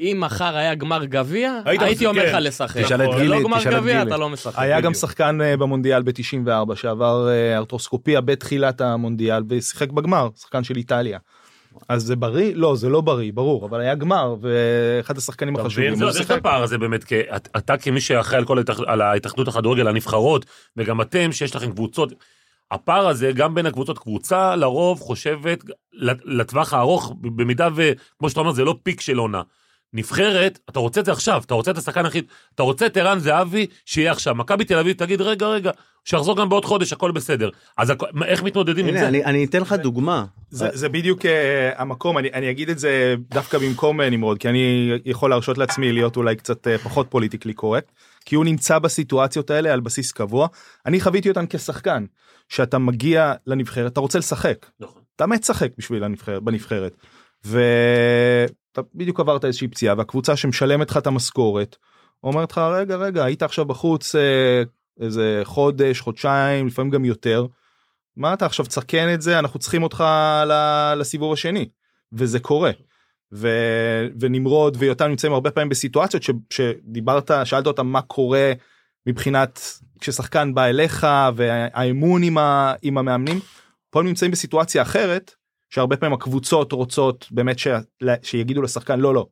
אם 0.00 0.16
מחר 0.20 0.56
היה 0.56 0.74
גמר 0.74 1.04
גביע, 1.04 1.58
היית 1.64 1.82
הייתי 1.82 2.06
אומר 2.06 2.24
לך. 2.26 2.36
לשחק. 2.40 2.84
תשאל 2.84 3.02
את 3.02 3.12
זה 3.12 3.16
גילי, 3.16 3.28
לא 3.28 3.42
גמר 3.42 3.58
תשאל 3.58 3.74
את 3.74 3.80
גביע, 3.80 3.98
גילי. 3.98 4.10
אתה 4.10 4.16
לא 4.16 4.28
משחק. 4.28 4.52
היה 4.56 4.80
גם. 4.80 4.94
שחקן 4.94 5.40
אה, 5.40 5.56
במונדיאל 5.56 6.02
ב-94 6.02 6.74
שעבר 6.74 7.28
אה, 7.28 7.56
ארטרוסקופיה 7.56 8.20
בתחילת 8.20 8.80
המונדיאל 8.80 9.42
ושיחק 9.48 9.90
בגמר, 9.90 10.28
שחקן 10.36 10.64
של 10.64 10.76
איטליה. 10.76 11.18
אז 11.88 12.02
זה 12.02 12.16
בריא? 12.16 12.52
לא, 12.54 12.76
זה 12.76 12.88
לא 12.88 13.00
בריא, 13.00 13.32
ברור, 13.32 13.66
אבל 13.66 13.80
היה 13.80 13.94
גמר, 13.94 14.36
ואחד 14.40 15.18
השחקנים 15.18 15.54
אתה 15.54 15.62
החשובים. 15.62 15.94
יש 15.94 16.02
את 16.02 16.12
שיחק. 16.14 16.38
הפער 16.38 16.62
הזה 16.62 16.78
באמת, 16.78 17.12
אתה 17.36 17.76
כמי 17.76 18.00
שאחראי 18.00 18.38
על 18.38 18.44
כל 18.44 18.62
על 18.86 19.00
ההתאחדות 19.00 19.48
הכדורגל, 19.48 19.88
הנבחרות, 19.88 20.46
וגם 20.76 21.00
אתם 21.00 21.32
שיש 21.32 21.56
לכם 21.56 21.72
קבוצות, 21.72 22.12
הפער 22.70 23.08
הזה 23.08 23.32
גם 23.34 23.54
בין 23.54 23.66
הקבוצות, 23.66 23.98
קבוצה 23.98 24.56
לרוב 24.56 25.00
חושבת 25.00 25.64
לטווח 26.24 26.74
הארוך, 26.74 27.12
במידה 27.20 27.68
וכמו 27.74 28.30
שאתה 28.30 28.40
אומר 28.40 28.52
זה 28.52 28.64
לא 28.64 28.74
peak 28.82 29.00
של 29.00 29.18
עונה. 29.18 29.42
נבחרת, 29.92 30.58
אתה 30.70 30.78
רוצה 30.78 31.00
את 31.00 31.04
זה 31.04 31.12
עכשיו, 31.12 31.42
אתה 31.46 31.54
רוצה 31.54 31.70
את 31.70 31.78
השחקן 31.78 32.06
הכי, 32.06 32.22
אתה 32.54 32.62
רוצה 32.62 32.86
את 32.86 32.96
ערן 32.96 33.18
זהבי 33.18 33.66
שיהיה 33.84 34.12
עכשיו. 34.12 34.34
מכבי 34.34 34.64
תל 34.64 34.78
אביב 34.78 34.96
תגיד 34.96 35.20
רגע 35.20 35.46
רגע, 35.46 35.70
שיחזור 36.04 36.36
גם 36.36 36.48
בעוד 36.48 36.64
חודש, 36.64 36.92
הכל 36.92 37.10
בסדר. 37.12 37.50
אז 37.78 37.90
הכ- 37.90 37.94
מה- 38.12 38.26
איך 38.26 38.42
מתמודדים 38.42 38.84
עם 38.86 38.90
הנה, 38.90 39.00
זה? 39.00 39.08
אני, 39.08 39.24
אני 39.24 39.44
אתן 39.44 39.60
לך 39.60 39.72
דוגמה. 39.72 40.24
זה, 40.50 40.68
זה 40.72 40.88
בדיוק 40.88 41.26
אה, 41.26 41.70
המקום, 41.76 42.18
אני, 42.18 42.28
אני 42.32 42.50
אגיד 42.50 42.70
את 42.70 42.78
זה 42.78 43.14
דווקא 43.30 43.58
במקום 43.58 44.00
אה, 44.00 44.10
נמרוד, 44.10 44.38
כי 44.38 44.48
אני 44.48 44.90
יכול 45.04 45.30
להרשות 45.30 45.58
לעצמי 45.58 45.92
להיות 45.92 46.16
אולי 46.16 46.36
קצת 46.36 46.66
אה, 46.68 46.78
פחות 46.78 47.06
politically 47.10 47.52
correct, 47.52 47.92
כי 48.24 48.36
הוא 48.36 48.44
נמצא 48.44 48.78
בסיטואציות 48.78 49.50
האלה 49.50 49.72
על 49.72 49.80
בסיס 49.80 50.12
קבוע. 50.12 50.48
אני 50.86 51.00
חוויתי 51.00 51.28
אותן 51.28 51.44
כשחקן, 51.50 52.04
שאתה 52.48 52.78
מגיע 52.78 53.32
לנבחרת, 53.46 53.92
אתה 53.92 54.00
רוצה 54.00 54.18
לשחק, 54.18 54.66
נכון. 54.80 55.02
אתה 55.16 55.26
מת 55.26 55.40
לשחק 55.42 55.70
בשביל 55.78 56.04
הנבחרת, 56.04 56.42
בנבחרת. 56.42 56.92
ואתה 58.70 58.88
בדיוק 58.94 59.20
עברת 59.20 59.44
איזושהי 59.44 59.68
פציעה, 59.68 59.94
והקבוצה 59.98 60.36
שמשלמת 60.36 60.90
לך 60.90 60.96
את 60.96 61.06
המשכורת, 61.06 61.76
אומרת 62.24 62.52
לך 62.52 62.58
רגע 62.58 62.96
רגע 62.96 63.24
היית 63.24 63.42
עכשיו 63.42 63.64
בחוץ 63.64 64.14
אה, 64.14 64.62
איזה 65.00 65.40
חודש 65.44 66.00
חודשיים 66.00 66.66
לפעמים 66.66 66.90
גם 66.90 67.04
יותר. 67.04 67.46
מה 68.16 68.34
אתה 68.34 68.46
עכשיו 68.46 68.66
תסכן 68.66 69.14
את 69.14 69.22
זה 69.22 69.38
אנחנו 69.38 69.58
צריכים 69.58 69.82
אותך 69.82 70.04
לסיבוב 70.96 71.32
השני 71.32 71.68
וזה 72.12 72.40
קורה. 72.40 72.70
ו... 73.32 73.48
ונמרוד 74.20 74.76
ויותם 74.80 75.06
נמצאים 75.06 75.32
הרבה 75.32 75.50
פעמים 75.50 75.68
בסיטואציות 75.68 76.22
ש... 76.22 76.30
שדיברת 76.50 77.30
שאלת 77.44 77.66
אותם 77.66 77.86
מה 77.86 78.02
קורה 78.02 78.52
מבחינת 79.06 79.60
כששחקן 80.00 80.54
בא 80.54 80.64
אליך 80.64 81.06
והאמון 81.36 82.22
עם, 82.22 82.38
ה... 82.38 82.74
עם 82.82 82.98
המאמנים. 82.98 83.40
פה 83.90 84.00
הם 84.00 84.06
נמצאים 84.06 84.30
בסיטואציה 84.30 84.82
אחרת 84.82 85.34
שהרבה 85.70 85.96
פעמים 85.96 86.12
הקבוצות 86.12 86.72
רוצות 86.72 87.26
באמת 87.30 87.58
ש... 87.58 87.66
שיגידו 88.22 88.62
לשחקן 88.62 89.00
לא 89.00 89.14
לא 89.14 89.26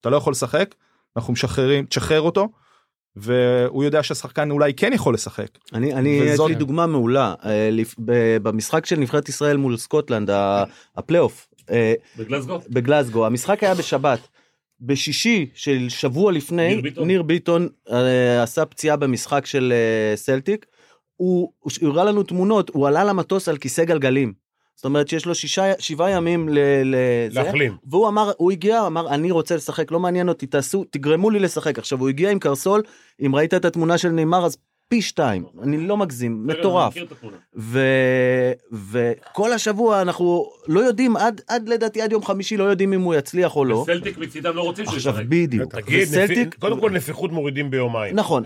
אתה 0.00 0.10
לא 0.10 0.16
יכול 0.16 0.30
לשחק 0.30 0.74
אנחנו 1.16 1.32
משחררים 1.32 1.84
תשחרר 1.86 2.20
אותו. 2.20 2.48
והוא 3.16 3.84
יודע 3.84 4.02
שהשחקן 4.02 4.50
אולי 4.50 4.74
כן 4.74 4.92
יכול 4.92 5.14
לשחק. 5.14 5.46
אני, 5.72 5.94
אני, 5.94 6.08
יש 6.08 6.32
וזאת- 6.34 6.48
לי 6.48 6.54
דוגמה 6.54 6.86
מעולה. 6.86 7.34
אה, 7.44 7.70
במשחק 8.42 8.86
של 8.86 8.96
נבחרת 8.96 9.28
ישראל 9.28 9.56
מול 9.56 9.76
סקוטלנד, 9.76 10.30
הפלייאוף, 10.96 11.48
אה, 11.70 11.94
בגלסגו? 12.18 12.58
בגלזגו, 12.68 13.26
המשחק 13.26 13.62
היה 13.62 13.74
בשבת. 13.74 14.18
בשישי 14.80 15.50
של 15.54 15.88
שבוע 15.88 16.32
לפני, 16.32 16.68
ניר 16.68 16.80
ביטון. 16.80 17.06
ניר 17.06 17.22
ביטון 17.22 17.68
אה, 17.90 18.42
עשה 18.42 18.64
פציעה 18.64 18.96
במשחק 18.96 19.46
של 19.46 19.72
סלטיק. 20.14 20.66
הוא, 21.16 21.52
הוא 21.60 21.90
הראה 21.90 22.04
לנו 22.04 22.22
תמונות, 22.22 22.70
הוא 22.70 22.88
עלה 22.88 23.04
למטוס 23.04 23.48
על 23.48 23.56
כיסא 23.56 23.84
גלגלים. 23.84 24.32
זאת 24.76 24.84
אומרת 24.84 25.08
שיש 25.08 25.26
לו 25.26 25.34
שישה, 25.34 25.72
שבעה 25.78 26.10
ימים 26.10 26.48
ל... 26.48 26.58
לזה. 26.84 27.42
להחלים. 27.42 27.76
והוא 27.86 28.08
אמר, 28.08 28.32
הוא 28.36 28.52
הגיע, 28.52 28.86
אמר, 28.86 29.08
אני 29.08 29.30
רוצה 29.30 29.56
לשחק, 29.56 29.90
לא 29.90 30.00
מעניין 30.00 30.28
אותי, 30.28 30.46
תעשו, 30.46 30.84
תגרמו 30.90 31.30
לי 31.30 31.38
לשחק. 31.38 31.78
עכשיו, 31.78 32.00
הוא 32.00 32.08
הגיע 32.08 32.30
עם 32.30 32.38
קרסול, 32.38 32.82
אם 33.26 33.34
ראית 33.34 33.54
את 33.54 33.64
התמונה 33.64 33.98
של 33.98 34.08
נאמר, 34.08 34.46
אז 34.46 34.56
פי 34.88 35.02
שתיים, 35.02 35.44
אני 35.62 35.86
לא 35.86 35.96
מגזים, 35.96 36.46
מטורף. 36.46 36.94
ו... 37.56 37.80
וכל 38.90 39.52
השבוע 39.52 40.02
אנחנו 40.02 40.46
לא 40.68 40.80
יודעים, 40.80 41.16
עד, 41.16 41.40
עד 41.48 41.68
לדעתי 41.68 42.02
עד 42.02 42.12
יום 42.12 42.24
חמישי 42.24 42.56
לא 42.56 42.64
יודעים 42.64 42.92
אם 42.92 43.00
הוא 43.00 43.14
יצליח 43.14 43.56
או 43.56 43.64
לא. 43.64 43.82
סלטיק 43.86 44.18
מצידם 44.18 44.56
לא 44.56 44.62
רוצים 44.62 44.84
שהוא 44.84 44.96
עכשיו, 44.96 45.12
ישחק. 45.12 45.24
בדיוק. 45.28 45.74
תגיד, 45.74 46.08
וסלטיק- 46.08 46.54
קודם 46.58 46.80
כל 46.80 46.90
נפיחות 46.90 47.32
מורידים 47.32 47.70
ביומיים. 47.70 48.16
נכון, 48.16 48.42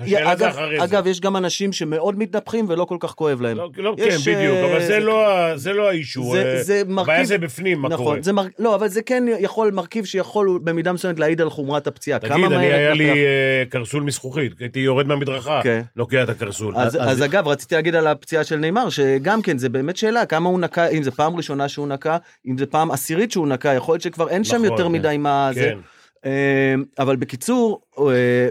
אגב, 0.79 1.07
יש 1.07 1.21
גם 1.21 1.37
אנשים 1.37 1.73
שמאוד 1.73 2.19
מתנפחים 2.19 2.67
ולא 2.69 2.85
כל 2.85 2.97
כך 3.01 3.11
כואב 3.15 3.41
להם. 3.41 3.57
לא, 3.57 3.71
לא, 3.77 3.95
יש, 3.99 4.29
כן, 4.29 4.33
בדיוק, 4.37 4.55
אה, 4.57 4.71
אבל 4.73 4.87
זה 4.87 4.99
לא 5.01 5.27
זה 5.57 5.73
לא 5.73 5.89
האישור. 5.89 6.33
זה- 6.33 6.43
אה, 6.57 6.63
זה 6.63 6.81
הבעיה 6.81 6.95
מרכיב- 6.95 7.25
זה 7.25 7.39
בפנים, 7.39 7.79
מה 7.81 7.89
קורה. 7.89 8.01
נכון, 8.03 8.23
זה 8.23 8.33
מר... 8.33 8.47
לא, 8.59 8.75
אבל 8.75 8.89
זה 8.89 9.03
כן 9.03 9.25
יכול, 9.41 9.71
מרכיב 9.71 10.05
שיכול 10.05 10.61
במידה 10.65 10.93
מסוימת 10.93 11.19
להעיד 11.19 11.41
על 11.41 11.51
חומרת 11.51 11.87
הפציעה. 11.87 12.19
תגיד, 12.19 12.33
אני 12.53 12.67
היה 12.67 12.95
לי. 12.95 13.11
אה, 13.11 13.63
קרסול 13.71 14.03
מזכוכית, 14.03 14.53
הייתי 14.61 14.81
יורד 14.81 15.07
מהמדרכה, 15.07 15.61
כן. 15.63 15.83
לוקח 15.97 16.25
את 16.31 16.37
הקרסול. 16.37 16.75
אז, 16.77 16.97
אז- 16.97 17.01
אז 17.09 17.25
אגב 17.25 17.49
רציתי 17.49 17.75
להגיד 17.75 17.95
על 17.95 18.07
הפציעה 18.07 18.45
של 18.45 18.57
נאמר 18.57 18.89
שגם 18.89 19.43
כן 19.43 19.59
זה 19.59 19.69
באמת 19.69 19.97
שאלה 19.97 20.27
כמה 20.27 20.49
הוא 20.49 20.61
נקע 20.61 20.89
אם 20.89 21.03
זה 21.03 21.11
פעם 21.11 21.37
ראשונה 21.37 21.69
שהוא 21.69 21.89
נקע 21.89 22.17
אם 22.47 22.59
זה 22.59 22.67
פעם 22.67 22.91
עשירית 22.91 23.33
שהוא 23.33 23.49
נקע 23.49 23.75
יכול 23.75 23.93
להיות 23.93 24.03
שכבר 24.03 24.29
אין 24.29 24.45
שם 24.45 24.55
נכון, 24.57 24.65
יותר 24.67 24.85
כן. 24.85 24.93
מדי 24.93 25.17
מה 25.19 25.51
זה. 25.55 25.61
כן. 25.61 25.79
אה, 26.25 26.75
אבל 26.99 27.17
בקיצור 27.17 27.81
אה, 27.99 28.05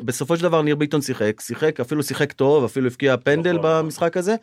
בסופו 0.06 0.38
של 0.38 0.44
דבר 0.44 0.62
ניר 0.62 0.76
ביטון 0.76 1.02
שיחק 1.02 1.42
שיחק 1.42 1.80
אפילו 1.80 2.04
שיחק 2.04 2.32
טוב 2.32 2.64
אפילו 2.64 2.88
הבקיע 2.88 3.16
פנדל 3.18 3.52
נכון. 3.58 3.62
במשחק 3.82 4.18
הזה. 4.18 4.36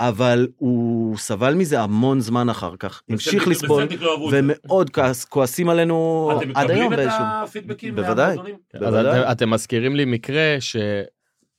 אבל 0.00 0.48
הוא 0.56 1.16
סבל 1.18 1.54
מזה 1.54 1.80
המון 1.80 2.20
זמן 2.20 2.48
אחר 2.48 2.74
כך 2.78 3.02
המשיך 3.08 3.48
לסבול 3.48 3.88
זה. 3.90 3.96
ומאוד 4.32 4.90
כעס, 4.90 5.24
כועסים 5.24 5.68
עלינו 5.68 6.30
אתם 6.38 6.50
עד 6.54 6.70
היום 6.70 6.86
מקבלים 6.86 6.92
את 6.92 6.96
באיזשהו. 6.96 7.24
הפידבקים 7.24 7.96
בוודאי. 7.96 8.36
בוודאי. 8.80 9.22
אתם, 9.22 9.32
אתם 9.32 9.50
מזכירים 9.50 9.96
לי 9.96 10.04
מקרה 10.04 10.56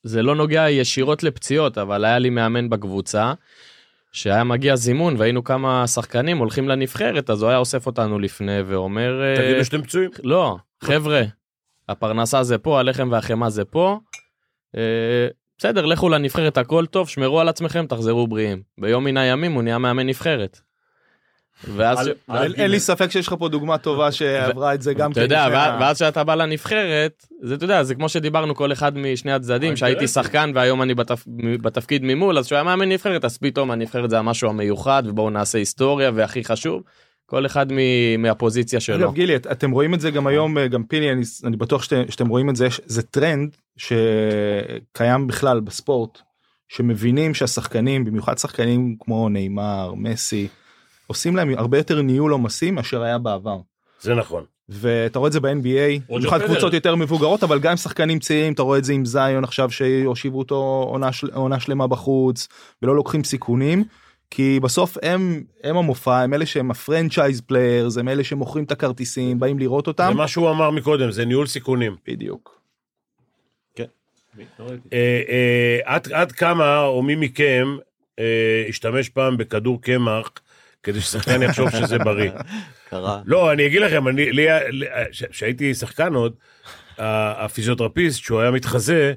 שזה 0.03 0.23
לא 0.23 0.35
נוגע 0.35 0.69
ישירות 0.69 1.23
לפציעות, 1.23 1.77
אבל 1.77 2.05
היה 2.05 2.19
לי 2.19 2.29
מאמן 2.29 2.69
בקבוצה, 2.69 3.33
שהיה 4.11 4.43
מגיע 4.43 4.75
זימון 4.75 5.15
והיינו 5.17 5.43
כמה 5.43 5.87
שחקנים 5.87 6.37
הולכים 6.37 6.69
לנבחרת, 6.69 7.29
אז 7.29 7.41
הוא 7.41 7.49
היה 7.49 7.57
אוסף 7.57 7.85
אותנו 7.85 8.19
לפני 8.19 8.61
ואומר, 8.65 9.21
אה, 9.23 9.35
תגידו 9.35 9.65
שאתם 9.65 9.81
פצועים. 9.81 10.09
לא, 10.23 10.57
חבר'ה, 10.83 11.21
הפרנסה 11.89 12.43
זה 12.43 12.57
פה, 12.57 12.79
הלחם 12.79 13.09
והחמאה 13.11 13.49
זה 13.49 13.65
פה. 13.65 13.99
אה, 14.77 15.27
בסדר, 15.57 15.85
לכו 15.85 16.09
לנבחרת, 16.09 16.57
הכל 16.57 16.85
טוב, 16.85 17.09
שמרו 17.09 17.39
על 17.39 17.49
עצמכם, 17.49 17.85
תחזרו 17.87 18.27
בריאים. 18.27 18.61
ביום 18.77 19.03
מן 19.03 19.17
הימים 19.17 19.51
הוא 19.51 19.63
נהיה 19.63 19.77
מאמן 19.77 20.07
נבחרת. 20.07 20.61
ואז... 21.75 22.09
אין 22.55 22.71
לי 22.71 22.79
ספק 22.79 23.11
שיש 23.11 23.27
לך 23.27 23.35
פה 23.39 23.49
דוגמה 23.49 23.77
טובה 23.77 24.11
שעברה 24.11 24.73
את 24.73 24.81
זה 24.81 24.93
גם 24.93 25.11
אתה 25.11 25.21
יודע, 25.21 25.47
ואז- 25.79 25.95
כשאתה 25.95 26.23
בא 26.23 26.35
לנבחרת, 26.35 27.25
זה 27.41 27.55
אתה 27.55 27.65
יודע, 27.65 27.83
זה 27.83 27.95
כמו 27.95 28.09
שדיברנו 28.09 28.55
כל 28.55 28.71
אחד 28.71 28.97
משני 28.97 29.31
הצדדים, 29.31 29.75
שהייתי 29.75 30.07
שחקן 30.07 30.51
והיום 30.55 30.81
אני 30.81 30.93
בתפ- 30.95 31.27
בתפקיד 31.61 32.01
ממול, 32.03 32.37
אז 32.37 32.45
כשהוא 32.45 32.55
היה 32.55 32.63
מאמן 32.63 32.89
נבחרת, 32.89 33.25
אז 33.25 33.37
פתאום 33.37 33.71
הנבחרת 33.71 34.09
זה 34.09 34.19
המשהו 34.19 34.49
המיוחד, 34.49 35.03
ובואו 35.05 35.29
נעשה 35.29 35.57
היסטוריה, 35.57 36.11
והכי 36.13 36.43
חשוב, 36.43 36.81
כל 37.25 37.45
אחד 37.45 37.65
מ- 37.73 38.21
מהפוזיציה 38.21 38.79
שלו. 38.79 38.95
אגב 39.05 39.13
גילי 39.13 39.35
את- 39.35 39.47
אתם 39.47 39.71
רואים 39.71 39.93
את 39.93 39.99
זה 40.01 40.11
גם 40.11 40.27
היום 40.27 40.57
אה, 40.57 40.67
גם 40.67 40.83
פיני 40.83 41.11
אני, 41.11 41.21
אני 41.43 41.57
בטוח 41.57 41.83
שאתם, 41.83 42.01
שאתם 42.09 42.27
רואים 42.27 42.49
את 42.49 42.55
זה 42.55 42.67
זה 42.85 43.01
טרנד 43.03 43.49
שקיים 43.77 45.27
בכלל 45.27 45.59
בספורט 45.59 46.19
שמבינים 46.67 47.33
שהשחקנים 47.33 48.05
במיוחד 48.05 48.37
שחקנים 48.37 48.95
כמו 48.99 49.29
נאמר 49.29 49.93
מסי 49.95 50.47
עושים 51.07 51.35
להם 51.35 51.53
הרבה 51.57 51.77
יותר 51.77 52.01
ניהול 52.01 52.31
עומסים 52.31 52.75
מאשר 52.75 53.01
היה 53.01 53.17
בעבר. 53.17 53.57
זה 54.01 54.15
נכון. 54.15 54.43
ואתה 54.69 55.19
רואה 55.19 55.27
את 55.27 55.33
זה 55.33 55.39
ב-NBA, 55.39 56.09
במיוחד. 56.09 56.41
קבוצות 56.41 56.73
יותר 56.73 56.95
מבוגרות 56.95 57.43
אבל 57.43 57.59
גם 57.59 57.77
שחקנים 57.77 58.19
צעירים 58.19 58.53
אתה 58.53 58.61
רואה 58.61 58.77
את 58.77 58.83
זה 58.83 58.93
עם 58.93 59.05
זיון 59.05 59.43
עכשיו 59.43 59.71
שהושיבו 59.71 60.39
אותו 60.39 60.87
עונה, 60.91 61.11
של, 61.11 61.27
עונה 61.33 61.59
שלמה 61.59 61.87
בחוץ 61.87 62.47
ולא 62.81 62.95
לוקחים 62.95 63.23
סיכונים 63.23 63.83
כי 64.29 64.59
בסוף 64.59 64.97
הם 65.01 65.43
הם 65.63 65.77
המופע 65.77 66.21
הם 66.21 66.33
אלה 66.33 66.45
שהם 66.45 66.71
ה 66.71 66.78
franchise 66.78 67.41
players 67.41 67.97
הם 67.97 68.09
אלה 68.09 68.23
שמוכרים 68.23 68.65
את 68.65 68.71
הכרטיסים 68.71 69.39
באים 69.39 69.59
לראות 69.59 69.87
אותם. 69.87 70.07
זה 70.09 70.17
מה 70.17 70.27
שהוא 70.27 70.49
אמר 70.49 70.71
מקודם, 70.71 71.11
זה 71.11 71.25
ניהול 71.25 71.47
סיכונים. 71.47 71.95
בדיוק. 72.07 72.57
אה, 74.93 75.21
אה, 75.29 75.79
עד, 75.83 76.11
עד 76.13 76.31
כמה 76.31 76.79
או 76.81 77.03
מי 77.03 77.15
מכם 77.15 77.77
אה, 78.19 78.65
השתמש 78.69 79.09
פעם 79.09 79.37
בכדור 79.37 79.81
קמח 79.81 80.31
כדי 80.87 81.01
ששחקן 81.01 81.41
יחשוב 81.41 81.69
שזה 81.69 81.97
בריא? 81.97 82.31
קרה. 82.89 83.21
לא, 83.25 83.51
אני 83.51 83.67
אגיד 83.67 83.81
לכם, 83.81 84.07
אני, 84.07 84.31
לי, 84.31 84.47
כשהייתי 85.31 85.73
שחקן 85.73 86.13
עוד, 86.13 86.33
הפיזיותרפיסט, 86.97 88.19
שהוא 88.23 88.39
היה 88.39 88.51
מתחזה, 88.51 89.13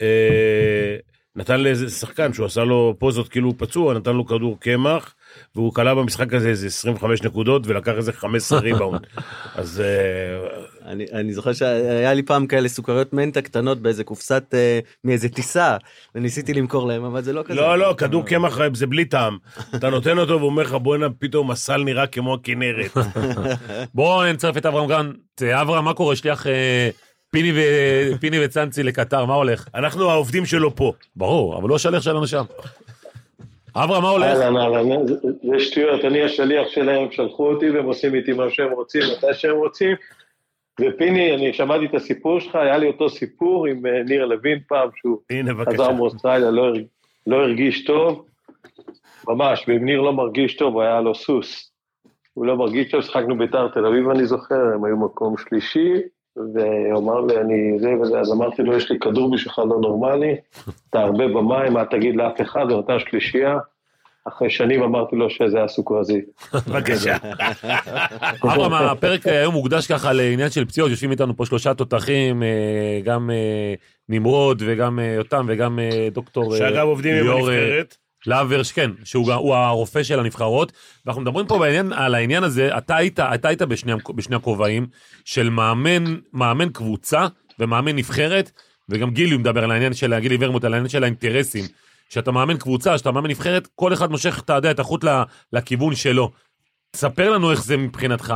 אה, 0.00 0.96
נתן 1.36 1.60
לאיזה 1.60 1.90
שחקן 1.90 2.32
שהוא 2.32 2.46
עשה 2.46 2.64
לו 2.64 2.96
פוזות 2.98 3.28
כאילו 3.28 3.48
הוא 3.48 3.54
פצוע, 3.58 3.94
נתן 3.94 4.12
לו 4.16 4.26
כדור 4.26 4.60
קמח, 4.60 5.14
והוא 5.54 5.74
כלה 5.74 5.94
במשחק 5.94 6.34
הזה 6.34 6.48
איזה 6.48 6.66
25 6.66 7.22
נקודות 7.22 7.66
ולקח 7.66 7.92
איזה 7.96 8.12
15 8.12 8.60
ריבאונד. 8.60 9.06
אז 9.54 9.80
אה, 9.80 10.60
אני, 10.90 11.06
אני 11.12 11.32
זוכר 11.32 11.52
שהיה 11.52 12.14
לי 12.14 12.22
פעם 12.22 12.46
כאלה 12.46 12.68
סוכריות 12.68 13.12
מנטה 13.12 13.42
קטנות 13.42 13.78
באיזה 13.78 14.04
קופסת 14.04 14.44
אה, 14.54 14.78
מאיזה 15.04 15.28
טיסה 15.28 15.76
וניסיתי 16.14 16.54
למכור 16.54 16.88
להם 16.88 17.04
אבל 17.04 17.22
זה 17.22 17.32
לא 17.32 17.42
כזה. 17.42 17.60
לא, 17.60 17.78
לא, 17.78 17.94
כדור 17.98 18.24
קמח 18.26 18.58
זה 18.74 18.86
בלי 18.86 19.04
טעם. 19.04 19.38
אתה 19.76 19.90
נותן 19.90 20.18
אותו 20.18 20.40
ואומר 20.40 20.62
לך 20.62 20.72
בואנה 20.74 21.06
פתאום 21.18 21.50
הסל 21.50 21.82
נראה 21.82 22.06
כמו 22.06 22.34
הכנרת. 22.34 22.90
בואו 23.94 24.32
נצרף 24.32 24.56
את 24.56 24.66
אברהם 24.66 24.88
גרנט. 24.88 25.16
אברהם, 25.42 25.84
מה 25.84 25.94
קורה? 25.94 26.16
שליח 26.16 26.46
אה, 26.46 26.90
פיני 27.30 27.52
ו- 27.54 28.18
פיני 28.20 28.44
וצאנצי 28.44 28.82
לקטר, 28.82 29.24
מה 29.24 29.34
הולך? 29.34 29.66
אנחנו 29.74 30.10
העובדים 30.10 30.46
שלו 30.46 30.76
פה. 30.76 30.92
ברור, 31.16 31.58
אבל 31.58 31.68
לא 31.68 31.74
השליח 31.74 32.02
שלנו 32.02 32.26
שם. 32.26 32.44
אברהם, 33.76 34.02
מה 34.02 34.08
הולך? 34.08 34.24
אהלן, 34.40 34.56
אהלן, 34.56 35.06
זה- 35.06 35.14
זה 35.42 35.60
שטויות, 35.64 36.04
אני 36.04 36.22
השליח 36.22 36.68
שלהם, 36.68 37.08
שלחו 37.10 37.52
אותי 37.52 37.70
והם 37.70 37.84
עושים 37.84 38.14
איתי 38.14 38.32
מה 38.32 38.44
שהם 38.50 38.70
רוצים, 38.72 39.02
מתי 39.16 39.34
שהם 39.34 39.56
רוצים. 39.56 39.96
ופיני, 40.80 41.34
אני 41.34 41.52
שמעתי 41.52 41.84
את 41.84 41.94
הסיפור 41.94 42.40
שלך, 42.40 42.54
היה 42.54 42.78
לי 42.78 42.86
אותו 42.86 43.10
סיפור 43.10 43.66
עם 43.66 43.86
אה, 43.86 44.02
ניר 44.02 44.24
לוין 44.24 44.58
פעם, 44.68 44.88
שהוא 44.96 45.18
הנה 45.30 45.52
חזר. 45.66 45.92
מאוסטרליה, 45.92 46.50
לא, 46.50 46.72
לא 47.26 47.36
הרגיש 47.36 47.84
טוב, 47.84 48.26
ממש, 49.28 49.64
ואם 49.68 49.84
ניר 49.84 50.00
לא 50.00 50.12
מרגיש 50.12 50.56
טוב, 50.56 50.78
היה 50.78 51.00
לו 51.00 51.14
סוס. 51.14 51.72
הוא 52.34 52.46
לא 52.46 52.56
מרגיש 52.56 52.90
טוב, 52.90 53.00
שחקנו 53.00 53.38
בית"ר 53.38 53.68
תל 53.68 53.86
אביב, 53.86 54.10
אני 54.10 54.26
זוכר, 54.26 54.74
הם 54.74 54.84
היו 54.84 54.96
מקום 54.96 55.34
שלישי, 55.38 55.94
והוא 56.36 56.98
אמר 56.98 57.20
לי, 57.20 57.40
אני 57.40 57.78
זה 57.78 57.94
וזה, 58.00 58.20
אז 58.20 58.32
אמרתי 58.32 58.62
לו, 58.62 58.76
יש 58.76 58.90
לי 58.90 58.98
כדור 58.98 59.30
בשבילך 59.30 59.58
לא 59.58 59.78
נורמלי, 59.80 60.36
אתה 60.90 61.00
הרבה 61.00 61.28
במים, 61.28 61.76
אל 61.76 61.84
תגיד 61.84 62.16
לאף 62.16 62.40
אחד, 62.40 62.72
ואתה 62.72 62.98
שלישייה. 62.98 63.58
אחרי 64.28 64.50
שנים 64.50 64.82
אמרתי 64.82 65.16
לו 65.16 65.30
שזה 65.30 65.62
הסוכרזית. 65.64 66.24
בבקשה. 66.68 67.16
אברהם, 68.44 68.72
הפרק 68.72 69.26
היום 69.26 69.54
מוקדש 69.54 69.86
ככה 69.86 70.12
לעניין 70.12 70.50
של 70.50 70.64
פציעות, 70.64 70.90
יושבים 70.90 71.10
איתנו 71.10 71.36
פה 71.36 71.46
שלושה 71.46 71.74
תותחים, 71.74 72.42
אה, 72.42 73.00
גם 73.04 73.30
אה, 73.30 73.74
נמרוד 74.08 74.62
וגם 74.66 74.98
אה, 74.98 75.04
יותם 75.04 75.46
וגם 75.48 75.78
דוקטור 76.12 76.56
שאגב 76.56 76.86
עובדים 76.86 77.14
עם 77.14 77.30
הנבחרת. 77.30 77.96
להברש, 78.26 78.72
כן, 78.72 78.90
שהוא 79.04 79.54
הרופא 79.54 80.02
של 80.02 80.20
הנבחרות, 80.20 80.72
ואנחנו 81.06 81.22
מדברים 81.22 81.46
פה 81.46 81.58
בעניין, 81.58 81.92
על 81.92 82.14
העניין 82.14 82.44
הזה, 82.44 82.78
אתה 82.78 82.96
היית, 82.96 83.20
אתה 83.20 83.48
היית 83.48 83.62
בשני, 83.62 83.92
בשני 84.14 84.36
הכובעים 84.36 84.86
של 85.24 85.50
מאמן, 85.50 86.04
מאמן 86.32 86.68
קבוצה 86.68 87.26
ומאמן 87.58 87.96
נבחרת, 87.96 88.50
וגם 88.88 89.10
גילי 89.10 89.36
מדבר 89.36 89.64
על 89.64 89.70
העניין 89.70 89.92
של, 89.92 90.18
גילי 90.18 90.36
ורמוט, 90.40 90.64
על 90.64 90.74
העניין 90.74 90.88
של 90.88 91.02
האינטרסים. 91.02 91.64
שאתה 92.10 92.30
מאמן 92.30 92.56
קבוצה, 92.56 92.98
שאתה 92.98 93.10
מאמן 93.12 93.30
נבחרת, 93.30 93.68
כל 93.74 93.92
אחד 93.92 94.10
מושך, 94.10 94.40
אתה 94.44 94.52
יודע, 94.52 94.70
את 94.70 94.78
החוט 94.78 95.04
לכיוון 95.52 95.94
שלו. 95.94 96.30
תספר 96.90 97.30
לנו 97.30 97.50
איך 97.50 97.64
זה 97.64 97.76
מבחינתך. 97.76 98.34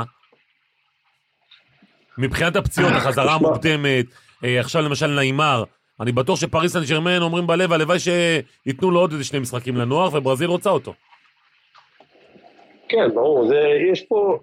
מבחינת 2.19 2.57
הפציעות, 2.57 2.93
החזרה 2.93 3.35
המוקדמת, 3.35 4.07
אה, 4.45 4.61
עכשיו 4.61 4.83
למשל 4.83 5.07
נעימר, 5.07 5.65
אני 6.01 6.13
בטוח 6.13 6.41
שפריס 6.41 6.73
סן 6.73 6.85
ג'רמן 6.91 7.23
אומרים 7.23 7.47
בלב, 7.47 7.73
הלוואי 7.73 7.99
שייתנו 7.99 8.91
לו 8.91 9.01
עוד 9.01 9.13
איזה 9.13 9.25
שני 9.25 9.39
משחקים 9.39 9.77
לנוער, 9.77 10.09
וברזיל 10.13 10.49
רוצה 10.49 10.71
אותו. 10.71 10.95
כן, 12.89 13.15
ברור, 13.15 13.47
זה, 13.47 13.61
יש 13.93 14.03
פה, 14.03 14.39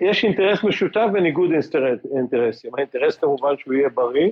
יש 0.00 0.24
אינטרס 0.24 0.64
משותף 0.64 1.06
וניגוד 1.14 1.50
אינטרס, 1.52 1.98
אינטרסים. 2.16 2.70
האינטרס 2.74 3.16
כמובן 3.16 3.56
שהוא 3.58 3.74
יהיה 3.74 3.88
בריא, 3.88 4.30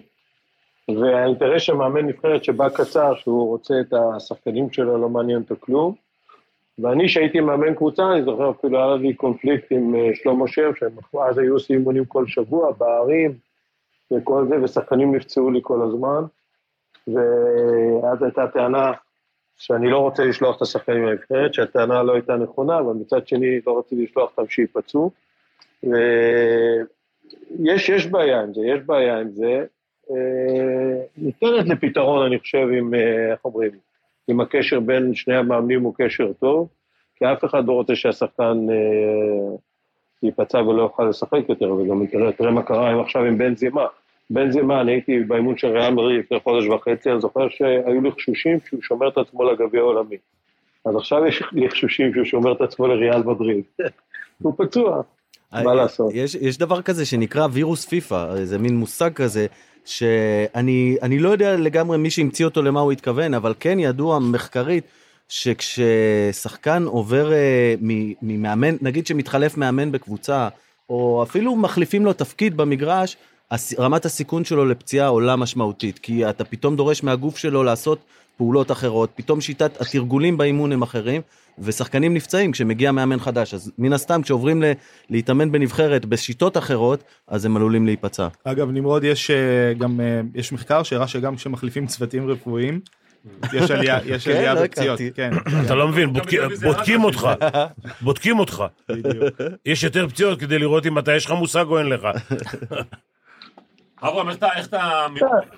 והאינטרס 0.90 1.62
של 1.62 1.75
מאמן 1.75 2.07
נבחרת 2.07 2.44
שבא 2.44 2.68
קצר, 2.68 3.14
שהוא 3.14 3.49
רוצה 3.49 3.75
את 3.81 3.92
השחקנים 3.92 4.70
שלו, 4.70 4.99
לא 4.99 5.09
מעניין 5.09 5.42
אותו 5.42 5.55
כלום. 5.61 5.94
ואני, 6.79 7.09
שהייתי 7.09 7.40
מאמן 7.40 7.75
קבוצה, 7.75 8.12
אני 8.12 8.23
זוכר 8.23 8.51
אפילו 8.51 8.79
היה 8.79 8.97
לי 8.97 9.14
קונפליקט 9.14 9.73
עם 9.73 9.94
אה, 9.94 10.11
שלמה 10.14 10.49
שם, 10.49 10.70
שהם 10.75 10.92
אז 11.29 11.38
היו 11.38 11.53
עושים 11.53 11.79
אימונים 11.79 12.05
כל 12.05 12.27
שבוע, 12.27 12.73
בערים 12.73 13.35
וכל 14.12 14.47
זה, 14.49 14.62
ושחקנים 14.62 15.14
נפצעו 15.14 15.51
לי 15.51 15.61
כל 15.62 15.83
הזמן. 15.83 16.25
ואז 17.09 18.23
הייתה 18.23 18.47
טענה 18.53 18.92
שאני 19.57 19.90
לא 19.90 19.99
רוצה 19.99 20.25
לשלוח 20.25 20.57
את 20.57 20.62
השחקנים 20.62 21.07
לנבחרת, 21.07 21.55
שהטענה 21.55 22.03
לא 22.03 22.12
הייתה 22.12 22.37
נכונה, 22.37 22.79
אבל 22.79 22.92
מצד 22.92 23.29
שני 23.29 23.61
לא 23.66 23.79
רציתי 23.79 24.05
לשלוח 24.05 24.31
אותם 24.31 24.51
שייפצעו. 24.51 25.11
ויש 25.83 27.88
יש 27.88 28.07
בעיה 28.07 28.40
עם 28.40 28.55
זה, 28.55 28.61
יש 28.66 28.81
בעיה 28.87 29.20
עם 29.20 29.31
זה. 29.31 29.66
אה, 30.11 31.03
ניתנת 31.17 31.67
לפתרון, 31.67 32.27
אני 32.27 32.38
חושב, 32.38 32.69
עם, 32.79 32.95
אה, 32.95 33.33
איך 33.33 33.45
אומרים, 33.45 33.71
אם 34.31 34.40
הקשר 34.40 34.81
בין 34.81 35.14
שני 35.14 35.37
המאמנים 35.37 35.83
הוא 35.83 35.95
קשר 35.99 36.33
טוב, 36.33 36.69
כי 37.17 37.25
אף 37.25 37.45
אחד 37.45 37.67
לא 37.67 37.73
רוצה 37.73 37.97
שהשחקן 37.97 38.67
אה, 38.71 39.57
ייפצע 40.23 40.62
ולא 40.62 40.83
יוכל 40.83 41.05
לשחק 41.05 41.49
יותר, 41.49 41.73
וגם 41.73 42.07
תראה, 42.07 42.33
תראה 42.33 42.51
מה 42.51 42.62
קרה 42.62 42.90
עם 42.90 43.01
עכשיו 43.01 43.25
עם 43.25 43.38
בן 43.38 43.57
זימה. 43.57 43.87
בן 44.31 44.51
זימה, 44.51 44.81
אני 44.81 44.93
הייתי 44.93 45.21
באימון 45.21 45.57
של 45.57 45.69
ריאל 45.69 45.95
מדריד 45.95 46.19
לפני 46.19 46.40
חודש 46.40 46.67
וחצי, 46.67 47.11
אני 47.11 47.21
זוכר 47.21 47.49
שהיו 47.49 48.01
לחשושים 48.03 48.59
שהוא 48.69 48.83
שומר 48.83 49.09
את 49.09 49.19
עצמו 49.19 49.45
לגביע 49.45 49.81
העולמי. 49.81 50.17
אז 50.85 50.97
עכשיו 50.97 51.27
יש 51.27 51.43
לחשושים 51.53 52.14
שהוא 52.14 52.25
שומר 52.25 52.53
את 52.53 52.61
עצמו 52.61 52.87
לריאל 52.87 53.23
מדריד. 53.23 53.64
הוא 54.43 54.53
פצוע, 54.57 55.03
מה 55.53 55.75
לעשות? 55.75 56.11
יש, 56.14 56.35
יש 56.35 56.59
דבר 56.59 56.83
כזה 56.83 57.07
שנקרא 57.07 57.47
וירוס 57.53 57.85
פיפא, 57.85 58.35
איזה 58.37 58.59
מין 58.59 58.77
מושג 58.77 59.12
כזה, 59.12 59.47
שאני 59.85 60.97
אני 61.03 61.18
לא 61.18 61.29
יודע 61.29 61.57
לגמרי 61.57 61.99
מי 61.99 62.11
שהמציא 62.11 62.44
אותו 62.44 62.62
למה 62.62 62.81
הוא 62.81 62.92
התכוון, 62.92 63.35
אבל 63.35 63.55
כן 63.61 63.79
ידוע 63.79 64.18
מחקרית 64.18 64.85
שכששחקן 65.29 66.85
עובר 66.85 67.33
אה, 67.33 67.75
ממאמן, 68.23 68.77
נגיד 68.81 69.07
שמתחלף 69.07 69.57
מאמן 69.57 69.92
בקבוצה, 69.92 70.49
או 70.88 71.23
אפילו 71.23 71.57
מחליפים 71.57 72.05
לו 72.05 72.12
תפקיד 72.12 72.57
במגרש, 72.57 73.16
רמת 73.79 74.05
הסיכון 74.05 74.44
שלו 74.44 74.66
לפציעה 74.66 75.09
עולה 75.09 75.37
משמעותית, 75.37 75.99
כי 75.99 76.31
אתה 76.31 76.44
פתאום 76.44 76.77
דורש 76.77 77.03
מהגוף 77.03 77.37
שלו 77.37 77.64
לעשות 77.64 77.99
פעולות 78.37 78.70
אחרות, 78.70 79.11
פתאום 79.14 79.40
שיטת 79.40 79.81
התרגולים 79.81 80.37
באימון 80.37 80.73
הם 80.73 80.83
אחרים, 80.83 81.23
ושחקנים 81.59 82.14
נפצעים 82.14 82.53
כשמגיע 82.53 82.93
מאמן 82.93 83.19
חדש, 83.21 83.55
אז 83.55 83.73
מן 83.79 83.93
הסתם 83.93 84.23
כשעוברים 84.23 84.62
ל- 84.62 84.73
להתאמן 85.11 85.53
בנבחרת 85.53 86.05
בשיטות 86.07 86.57
אחרות, 86.57 87.05
אז 87.29 87.45
הם 87.45 87.57
עלולים 87.57 87.87
להיפצע. 87.87 88.29
אגב 88.45 88.71
נמרוד 88.71 89.05
יש 89.05 89.31
אה, 89.31 89.37
גם 89.79 90.01
אה, 90.01 90.21
יש 90.35 90.53
מחקר 90.53 90.83
שהראה 90.83 91.07
שגם 91.07 91.37
כשמחליפים 91.37 91.87
צוותים 91.87 92.31
רפואיים 92.31 92.81
יש 93.53 93.71
עלייה 93.71 93.99
יש 94.07 94.25
כן, 94.29 94.31
עלייה 94.37 94.55
לא 94.55 94.62
בפציעות. 94.62 95.01
כן. 95.14 95.31
אתה 95.67 95.75
לא 95.75 95.88
מבין, 95.88 96.12
בודקים- 96.62 97.05
אותך, 97.05 97.29
בודקים 98.01 98.38
אותך. 98.38 98.64
יש 99.67 99.83
יותר 99.85 100.09
פציעות 100.09 100.40
כדי 100.40 100.59
לראות 100.59 100.87
אם 100.87 100.99
אתה, 100.99 101.12
יש 101.17 101.27
לך 101.27 101.33
מושג 101.33 101.64
או 101.69 101.79
אין 101.79 101.87
לך. 101.87 102.03
אברהם, 104.03 104.29
איך 104.29 104.37
אתה, 104.38 104.49
אתה 104.64 105.07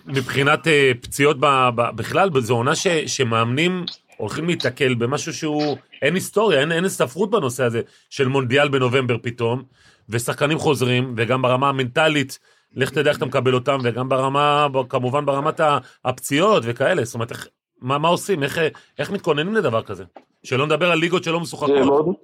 מבחינת 0.07 0.67
אה, 0.67 0.93
פציעות 1.01 1.37
בכלל, 1.77 2.31
זו 2.41 2.55
עונה 2.55 2.73
שמאמנים 3.07 3.85
הולכים 4.17 4.47
להיתקל 4.47 4.95
במשהו 4.95 5.33
שהוא 5.33 5.77
אין 6.03 6.15
היסטוריה, 6.15 6.61
אין, 6.61 6.73
אין 6.73 6.89
ספרות 6.89 7.31
בנושא 7.31 7.65
הזה 7.65 7.81
של 8.11 8.29
מונדיאל 8.29 8.69
בנובמבר 8.69 9.17
פתאום, 9.23 9.63
ושחקנים 10.09 10.59
חוזרים, 10.59 11.15
וגם 11.17 11.43
ברמה 11.43 11.69
המנטלית, 11.69 12.39
לך 12.75 12.91
תדע 12.91 13.11
איך 13.11 13.19
אתה 13.19 13.27
מקבל 13.27 13.55
אותם, 13.55 13.79
וגם 13.83 14.09
ברמה, 14.09 14.67
כמובן 14.89 15.27
ברמת 15.27 15.61
הפציעות 16.05 16.63
וכאלה, 16.67 17.05
זאת 17.05 17.15
אומרת, 17.15 17.31
איך, 17.31 17.49
מה, 17.81 17.99
מה 17.99 18.09
עושים, 18.09 18.43
איך, 18.43 18.61
איך 18.99 19.11
מתכוננים 19.11 19.55
לדבר 19.55 19.83
כזה? 19.83 20.05
שלא 20.45 20.67
נדבר 20.67 20.91
על 20.91 20.99
ליגות 20.99 21.25
שלא 21.25 21.37
זה 21.37 21.43
משוחקות. 21.43 21.79
מאוד, 21.87 22.15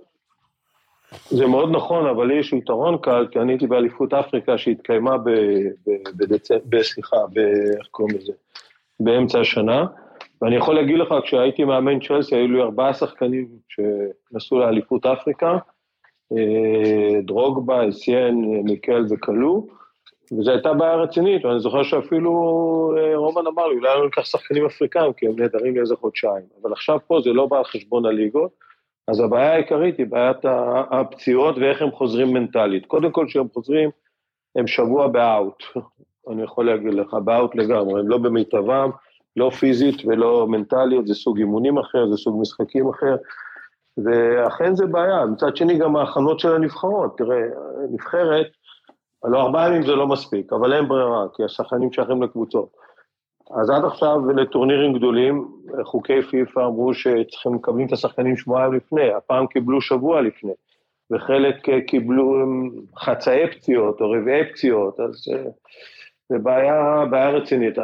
זה 1.31 1.47
מאוד 1.47 1.71
נכון, 1.71 2.07
אבל 2.07 2.27
לי 2.27 2.35
יש 2.35 2.53
יתרון 2.53 2.99
קל, 2.99 3.27
כי 3.31 3.39
אני 3.39 3.53
הייתי 3.53 3.67
באליפות 3.67 4.15
אפריקה 4.15 4.59
שהתקיימה 4.59 5.19
ב... 5.19 5.31
ב- 5.87 6.17
בדצמבר, 6.17 6.83
סליחה, 6.83 7.17
ב... 7.33 7.39
איך 7.39 7.87
קוראים 7.91 8.17
לזה? 8.17 8.33
באמצע 9.01 9.41
השנה, 9.41 9.85
ואני 10.43 10.57
יכול 10.57 10.75
להגיד 10.75 10.99
לך, 10.99 11.15
כשהייתי 11.23 11.65
מאמן 11.65 12.01
צ'לסי, 12.01 12.37
היו 12.37 12.49
לי 12.49 12.63
ארבעה 12.63 12.95
שחקנים 12.95 13.49
שנסעו 13.69 14.59
לאליפות 14.59 15.07
אפריקה, 15.07 15.59
אה, 16.33 17.21
דרוגבה, 17.23 17.89
אסיין, 17.89 18.63
מיקל 18.65 19.07
וקלו, 19.11 19.67
וזו 20.39 20.51
הייתה 20.51 20.75
בעיה 20.75 20.95
רצינית, 20.95 21.45
ואני 21.45 21.61
זוכר 21.61 21.83
שאפילו 21.83 22.33
אה, 22.99 23.17
רומן 23.17 23.47
אמר 23.47 23.67
לי, 23.67 23.75
אולי 23.75 23.99
לא 23.99 24.05
ניקח 24.05 24.25
שחקנים 24.25 24.67
אפריקאים, 24.67 25.13
כי 25.13 25.27
הם 25.27 25.33
נהדרים 25.39 25.77
לאיזה 25.77 25.97
חודשיים. 25.97 26.45
אבל 26.63 26.73
עכשיו 26.73 26.99
פה 27.07 27.21
זה 27.25 27.31
לא 27.31 27.47
בא 27.47 27.59
על 27.59 27.65
חשבון 27.65 28.07
הליגות, 28.07 28.51
אז 29.09 29.21
הבעיה 29.21 29.53
העיקרית 29.53 29.99
היא 29.99 30.07
בעיית 30.07 30.45
הפציעות 30.91 31.57
ואיך 31.59 31.83
הם 31.83 31.91
חוזרים 31.91 32.33
מנטלית. 32.33 32.87
קודם 32.87 33.11
כל, 33.11 33.27
כשהם 33.29 33.49
חוזרים, 33.55 33.91
הם 34.57 34.67
שבוע 34.67 35.07
באאוט, 35.07 35.63
אני 36.31 36.43
יכול 36.43 36.67
להגיד 36.67 36.95
לך, 36.95 37.15
באאוט 37.25 37.55
לגמרי, 37.55 38.01
הם 38.01 38.09
לא 38.09 38.19
במיטבם, 38.19 38.91
לא 39.37 39.51
פיזית 39.51 40.03
ולא 40.07 40.47
מנטלית, 40.49 41.07
זה 41.07 41.15
סוג 41.15 41.39
אימונים 41.39 41.79
אחר, 41.79 42.11
זה 42.11 42.17
סוג 42.17 42.41
משחקים 42.41 42.89
אחר, 42.89 43.17
ואכן 44.05 44.77
זה 44.77 44.87
בעיה. 44.87 45.27
מצד 45.27 45.57
שני, 45.57 45.79
גם 45.79 45.97
ההכנות 45.97 46.41
של 46.41 46.55
הנבחרות, 46.55 47.19
תראה, 47.19 47.41
נבחרת, 47.91 48.47
הלוא 49.25 49.41
ארבעה 49.41 49.69
ימים 49.69 49.83
זה 49.83 49.95
לא 49.95 50.07
מספיק, 50.07 50.53
אבל 50.53 50.73
אין 50.73 50.89
ברירה, 50.89 51.27
כי 51.37 51.45
השחקנים 51.45 51.93
שייכים 51.93 52.23
לקבוצות. 52.23 52.69
אז 53.51 53.71
עד 53.71 53.85
עכשיו 53.85 54.31
לטורנירים 54.37 54.93
גדולים, 54.93 55.49
חוקי 55.85 56.23
פיפ"א 56.23 56.61
אמרו 56.61 56.95
שצריכים 56.95 57.53
מקבלים 57.53 57.87
את 57.87 57.93
השחקנים 57.93 58.37
שבועיים 58.37 58.73
לפני, 58.73 59.13
הפעם 59.13 59.47
קיבלו 59.47 59.81
שבוע 59.81 60.21
לפני, 60.21 60.53
וחלק 61.11 61.57
קיבלו 61.87 62.35
חצאי 62.99 63.51
פציעות 63.51 64.01
או 64.01 64.11
רבעי 64.11 64.53
פציעות, 64.53 65.01
אז 65.01 65.25
אה, 65.35 65.51
זה 66.29 66.39
בעיה, 66.39 67.05
בעיה 67.11 67.31
רצינית. 67.31 67.75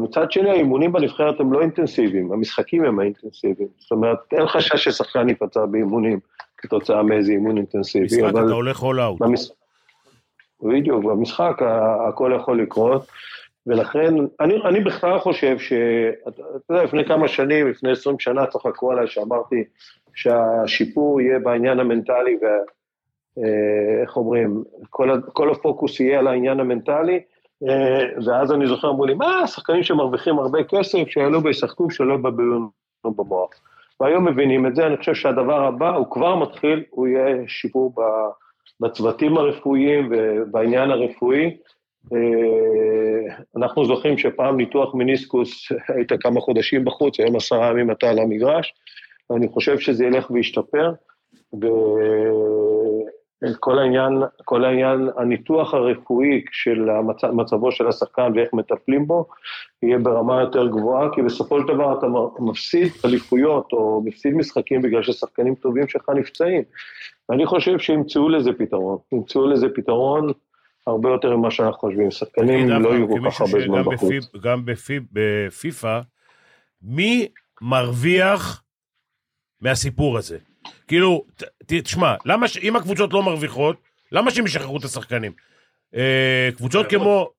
מצד 0.00 0.32
שני, 0.32 0.50
האימונים 0.50 0.92
בנבחרת 0.92 1.40
הם 1.40 1.52
לא 1.52 1.60
אינטנסיביים, 1.60 2.32
המשחקים 2.32 2.84
הם 2.84 2.98
האינטנסיביים. 2.98 3.68
זאת 3.78 3.90
אומרת, 3.90 4.18
אין 4.32 4.46
חשש 4.46 4.88
ששחקן 4.88 5.28
ייפצע 5.28 5.66
באימונים 5.66 6.20
כתוצאה 6.56 7.02
מאיזה 7.02 7.32
אימון 7.32 7.56
אינטנסיבי, 7.56 8.04
משחק, 8.04 8.22
אבל... 8.22 8.46
אתה 8.46 8.54
הולך 8.54 8.80
all 8.80 8.84
out. 8.84 9.18
במש... 9.18 9.50
בדיוק, 10.62 11.04
במשחק 11.04 11.62
הכל 12.08 12.32
יכול 12.36 12.62
לקרות, 12.62 13.06
ולכן 13.66 14.14
אני, 14.40 14.54
אני 14.64 14.80
בכלל 14.80 15.18
חושב 15.18 15.58
ש... 15.58 15.72
אתה 16.28 16.42
יודע, 16.70 16.84
לפני 16.84 17.04
כמה 17.04 17.28
שנים, 17.28 17.68
לפני 17.68 17.90
20 17.90 18.18
שנה, 18.18 18.46
צחקו 18.46 18.92
עליי 18.92 19.06
שאמרתי 19.06 19.64
שהשיפור 20.14 21.20
יהיה 21.20 21.38
בעניין 21.38 21.80
המנטלי, 21.80 22.38
ואיך 22.42 24.16
אומרים, 24.16 24.62
כל, 24.90 25.20
כל 25.32 25.50
הפוקוס 25.50 26.00
יהיה 26.00 26.18
על 26.18 26.26
העניין 26.26 26.60
המנטלי, 26.60 27.14
אה, 27.14 27.20
ואז 28.26 28.52
אני 28.52 28.66
זוכר, 28.66 28.90
אמרו 28.90 29.06
לי, 29.06 29.14
מה, 29.14 29.46
שחקנים 29.46 29.82
שמרוויחים 29.82 30.38
הרבה 30.38 30.64
כסף, 30.64 31.08
שיעלו 31.08 31.42
וישחקו, 31.42 31.90
שלא 31.90 32.14
יבלבלו 32.14 32.70
במוח. 33.04 33.50
והיום 34.00 34.28
מבינים 34.28 34.66
את 34.66 34.76
זה, 34.76 34.86
אני 34.86 34.96
חושב 34.96 35.14
שהדבר 35.14 35.64
הבא, 35.64 35.96
הוא 35.96 36.06
כבר 36.10 36.36
מתחיל, 36.36 36.84
הוא 36.90 37.08
יהיה 37.08 37.36
שיפור. 37.46 37.94
בצוותים 38.82 39.36
הרפואיים 39.36 40.08
ובעניין 40.10 40.90
הרפואי. 40.90 41.56
אה, 42.12 43.34
אנחנו 43.56 43.84
זוכרים 43.84 44.18
שפעם 44.18 44.56
ניתוח 44.56 44.94
מיניסקוס 44.94 45.72
היית 45.94 46.12
כמה 46.20 46.40
חודשים 46.40 46.84
בחוץ, 46.84 47.20
היום 47.20 47.36
עשרה 47.36 47.70
ימים 47.70 47.90
אתה 47.90 48.10
על 48.10 48.18
המגרש, 48.18 48.74
ואני 49.30 49.48
חושב 49.48 49.78
שזה 49.78 50.04
ילך 50.04 50.30
וישתפר. 50.30 50.92
וכל 53.42 53.78
העניין, 53.78 54.12
כל 54.44 54.64
העניין, 54.64 55.08
הניתוח 55.16 55.74
הרפואי 55.74 56.44
של 56.52 56.90
המצב, 56.90 57.30
מצבו 57.30 57.72
של 57.72 57.88
השחקן 57.88 58.32
ואיך 58.34 58.48
מטפלים 58.52 59.06
בו, 59.06 59.26
יהיה 59.82 59.98
ברמה 59.98 60.40
יותר 60.40 60.68
גבוהה, 60.68 61.08
כי 61.14 61.22
בסופו 61.22 61.60
של 61.60 61.66
דבר 61.68 61.98
אתה 61.98 62.06
מפסיד 62.38 62.92
אליפויות 63.04 63.72
או 63.72 64.02
מפסיד 64.04 64.34
משחקים 64.34 64.82
בגלל 64.82 65.02
ששחקנים 65.02 65.54
טובים 65.54 65.88
שלך 65.88 66.08
נפצעים. 66.14 66.62
ואני 67.28 67.46
חושב 67.46 67.78
שימצאו 67.78 68.28
לזה 68.28 68.50
פתרון, 68.58 68.98
ימצאו 69.12 69.46
לזה 69.46 69.66
פתרון 69.74 70.32
הרבה 70.86 71.08
יותר 71.10 71.36
ממה 71.36 71.50
שאנחנו 71.50 71.78
חושבים. 71.78 72.10
שחקנים 72.10 72.68
לא 72.68 72.88
יהיו 72.88 73.08
כל 73.08 73.30
כך 73.30 73.40
הרבה 73.40 73.60
זמן 73.66 73.82
בחוץ. 73.82 74.10
גם 74.42 74.64
בפיפ- 74.64 75.08
בפיפ"א, 75.12 76.00
מי 76.82 77.28
מרוויח 77.62 78.62
מהסיפור 79.60 80.18
הזה? 80.18 80.38
כאילו, 80.88 81.24
ת- 81.36 81.42
תשמע, 81.66 82.14
למה, 82.24 82.48
ש- 82.48 82.56
אם 82.56 82.76
הקבוצות 82.76 83.12
לא 83.12 83.22
מרוויחות, 83.22 83.76
למה 84.12 84.30
שהם 84.30 84.46
ישחררו 84.46 84.78
את 84.78 84.84
השחקנים? 84.84 85.32
אה, 85.94 86.48
קבוצות 86.56 86.86
כמו... 86.90 87.30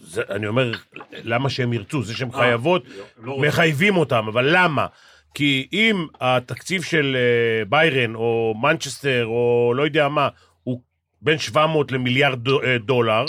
זה, 0.00 0.22
אני 0.30 0.46
אומר, 0.46 0.72
למה 1.12 1.50
שהם 1.50 1.72
ירצו? 1.72 2.02
זה 2.02 2.14
שהן 2.14 2.32
חייבות, 2.32 2.82
מחייבים 3.18 3.96
אותם, 3.96 4.24
אבל 4.28 4.48
למה? 4.56 4.86
כי 5.34 5.68
אם 5.72 6.06
התקציב 6.20 6.82
של 6.82 7.16
אה, 7.16 7.64
ביירן 7.64 8.14
או 8.14 8.54
מנצ'סטר 8.62 9.26
או 9.26 9.72
לא 9.76 9.82
יודע 9.82 10.08
מה, 10.08 10.28
הוא 10.62 10.80
בין 11.22 11.38
700 11.38 11.92
למיליארד 11.92 12.38
דו- 12.44 12.62
אה, 12.62 12.78
דולר, 12.78 13.24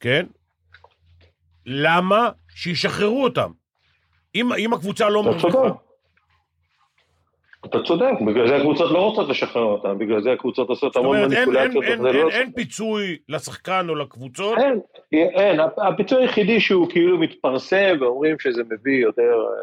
כן? 0.00 0.26
למה 1.66 2.28
שישחררו 2.54 3.24
אותם? 3.24 3.50
אם, 4.34 4.52
אם 4.52 4.72
הקבוצה 4.72 5.08
לא 5.08 5.22
מרוויחה... 5.22 5.58
אתה 7.64 7.82
צודק, 7.82 8.12
בגלל 8.26 8.48
זה 8.48 8.56
הקבוצות 8.56 8.90
לא 8.90 8.98
רוצות 8.98 9.28
לשחרר 9.28 9.62
אותם, 9.62 9.98
בגלל 9.98 10.22
זה 10.22 10.32
הקבוצות 10.32 10.68
עושות 10.68 10.92
זאת 10.92 11.02
המון 11.02 11.16
אומרת, 11.16 11.30
מניפולציות. 11.30 11.84
אין, 11.84 12.02
לא- 12.02 12.30
אין 12.30 12.52
פיצוי 12.52 13.16
לשחקן 13.28 13.86
או 13.88 13.94
לקבוצות. 13.94 14.58
אין, 14.58 14.80
אין, 15.12 15.60
הפיצוי 15.78 16.22
היחידי 16.22 16.60
שהוא 16.60 16.90
כאילו 16.90 17.18
מתפרסם 17.18 17.96
ואומרים 18.00 18.38
שזה 18.38 18.62
מביא 18.70 19.02
יותר 19.02 19.22
אה, 19.22 19.62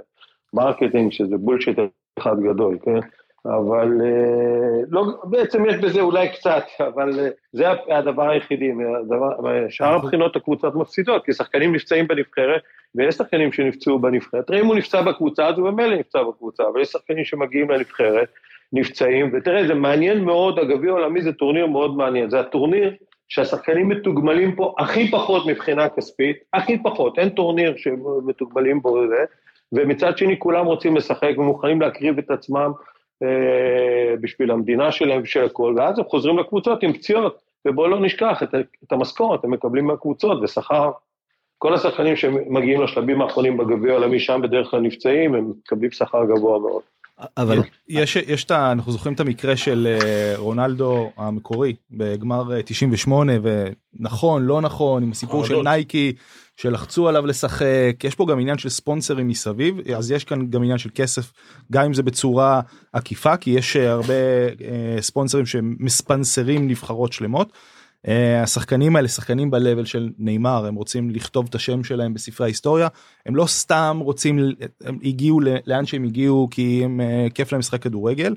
marketing, 0.53 1.11
שזה 1.11 1.37
bullshit 1.37 1.79
אחד 2.19 2.35
גדול, 2.49 2.77
כן? 2.85 2.99
אבל 3.45 4.01
אה, 4.01 4.83
לא, 4.89 5.03
בעצם 5.23 5.65
יש 5.65 5.75
בזה 5.75 6.01
אולי 6.01 6.29
קצת, 6.29 6.63
אבל 6.79 7.19
אה, 7.19 7.27
זה 7.53 7.65
הדבר 7.89 8.29
היחידי, 8.29 8.71
הדבר, 9.01 9.29
שאר 9.69 9.95
הבחינות 9.95 10.35
הקבוצות 10.35 10.75
מפסידות, 10.75 11.25
כי 11.25 11.33
שחקנים 11.33 11.75
נפצעים 11.75 12.07
בנבחרת, 12.07 12.61
ויש 12.95 13.15
שחקנים 13.15 13.51
שנפצעו 13.51 13.99
בנבחרת, 13.99 14.51
אם 14.51 14.65
הוא 14.65 14.75
נפצע 14.75 15.01
בקבוצה, 15.01 15.47
אז 15.47 15.57
הוא 15.57 15.69
ממילא 15.69 15.95
נפצע 15.95 16.23
בקבוצה, 16.23 16.63
אבל 16.73 16.81
יש 16.81 16.87
שחקנים 16.87 17.25
שמגיעים 17.25 17.69
לנבחרת, 17.69 18.27
נפצעים, 18.73 19.31
ותראה, 19.33 19.67
זה 19.67 19.73
מעניין 19.73 20.23
מאוד, 20.23 20.59
הגביע 20.59 20.91
העולמי 20.91 21.21
זה 21.21 21.33
טורניר 21.33 21.67
מאוד 21.67 21.97
מעניין, 21.97 22.29
זה 22.29 22.39
הטורניר 22.39 22.93
שהשחקנים 23.29 23.89
מתוגמלים 23.89 24.55
פה 24.55 24.75
הכי 24.79 25.11
פחות 25.11 25.45
מבחינה 25.45 25.89
כספית, 25.89 26.37
הכי 26.53 26.83
פחות, 26.83 27.19
אין 27.19 27.29
טורניר 27.29 27.73
שמתוגמלים 27.77 28.81
בו 28.81 29.07
זה, 29.07 29.25
ומצד 29.71 30.17
שני 30.17 30.39
כולם 30.39 30.65
רוצים 30.65 30.95
לשחק 30.95 31.31
ומוכנים 31.37 31.81
להקריב 31.81 32.17
את 32.17 32.31
עצמם 32.31 32.71
בשביל 34.21 34.51
המדינה 34.51 34.91
שלהם 34.91 35.21
ושל 35.23 35.45
הכל, 35.45 35.73
ואז 35.77 35.99
הם 35.99 36.05
חוזרים 36.05 36.39
לקבוצות 36.39 36.83
עם 36.83 36.93
פציעות, 36.93 37.41
ובואו 37.67 37.87
לא 37.87 37.99
נשכח 37.99 38.43
את, 38.43 38.55
את 38.83 38.91
המשכורת, 38.91 39.43
הם 39.43 39.51
מקבלים 39.51 39.85
מהקבוצות 39.85 40.41
ושכר. 40.43 40.91
כל 41.57 41.73
השחקנים 41.73 42.15
שמגיעים 42.15 42.81
לשלבים 42.81 43.21
האחרונים 43.21 43.57
בגביע 43.57 43.91
העולמי, 43.91 44.19
שם 44.19 44.39
בדרך 44.43 44.67
כלל 44.71 44.79
נפצעים, 44.79 45.35
הם 45.35 45.53
מקבלים 45.65 45.91
שכר 45.91 46.25
גבוה 46.25 46.59
מאוד. 46.59 46.81
אבל 47.37 47.57
יש 47.89 48.15
יש 48.15 48.43
את 48.43 48.51
ה... 48.51 48.71
אנחנו 48.71 48.91
זוכרים 48.91 49.15
את 49.15 49.19
המקרה 49.19 49.57
של 49.57 49.97
אה, 50.01 50.33
רונלדו 50.37 51.11
המקורי 51.17 51.75
בגמר 51.91 52.53
אה, 52.55 52.63
98 52.63 53.33
ונכון 53.43 54.43
לא 54.43 54.61
נכון 54.61 55.03
עם 55.03 55.11
הסיפור 55.11 55.45
של. 55.45 55.61
נייקי 55.61 56.13
שלחצו 56.57 57.07
עליו 57.07 57.25
לשחק 57.25 57.95
יש 58.03 58.15
פה 58.15 58.25
גם 58.29 58.39
עניין 58.39 58.57
של 58.57 58.69
ספונסרים 58.69 59.27
מסביב 59.27 59.75
אז 59.95 60.11
יש 60.11 60.23
כאן 60.23 60.49
גם 60.49 60.63
עניין 60.63 60.77
של 60.77 60.89
כסף 60.95 61.33
גם 61.71 61.85
אם 61.85 61.93
זה 61.93 62.03
בצורה 62.03 62.61
עקיפה 62.93 63.37
כי 63.37 63.49
יש 63.49 63.77
אה, 63.77 63.91
הרבה 63.91 64.13
אה, 64.13 65.01
ספונסרים 65.01 65.45
שמספנסרים 65.45 66.67
נבחרות 66.67 67.13
שלמות. 67.13 67.53
אה, 68.07 68.43
השחקנים 68.43 68.95
האלה 68.95 69.07
שחקנים 69.07 69.51
ב-level 69.51 69.85
של 69.85 70.09
נאמר 70.17 70.65
הם 70.65 70.75
רוצים 70.75 71.09
לכתוב 71.09 71.45
את 71.49 71.55
השם 71.55 71.83
שלהם 71.83 72.13
בספרי 72.13 72.45
ההיסטוריה 72.45 72.87
הם 73.25 73.35
לא 73.35 73.45
סתם 73.45 73.97
רוצים 74.01 74.39
הם 74.83 74.99
הגיעו 75.03 75.39
לאן 75.65 75.85
שהם 75.85 76.03
הגיעו 76.03 76.47
כי 76.51 76.81
הם 76.83 77.01
אה, 77.01 77.27
כיף 77.33 77.51
להם 77.51 77.59
משחק 77.59 77.81
כדורגל 77.81 78.35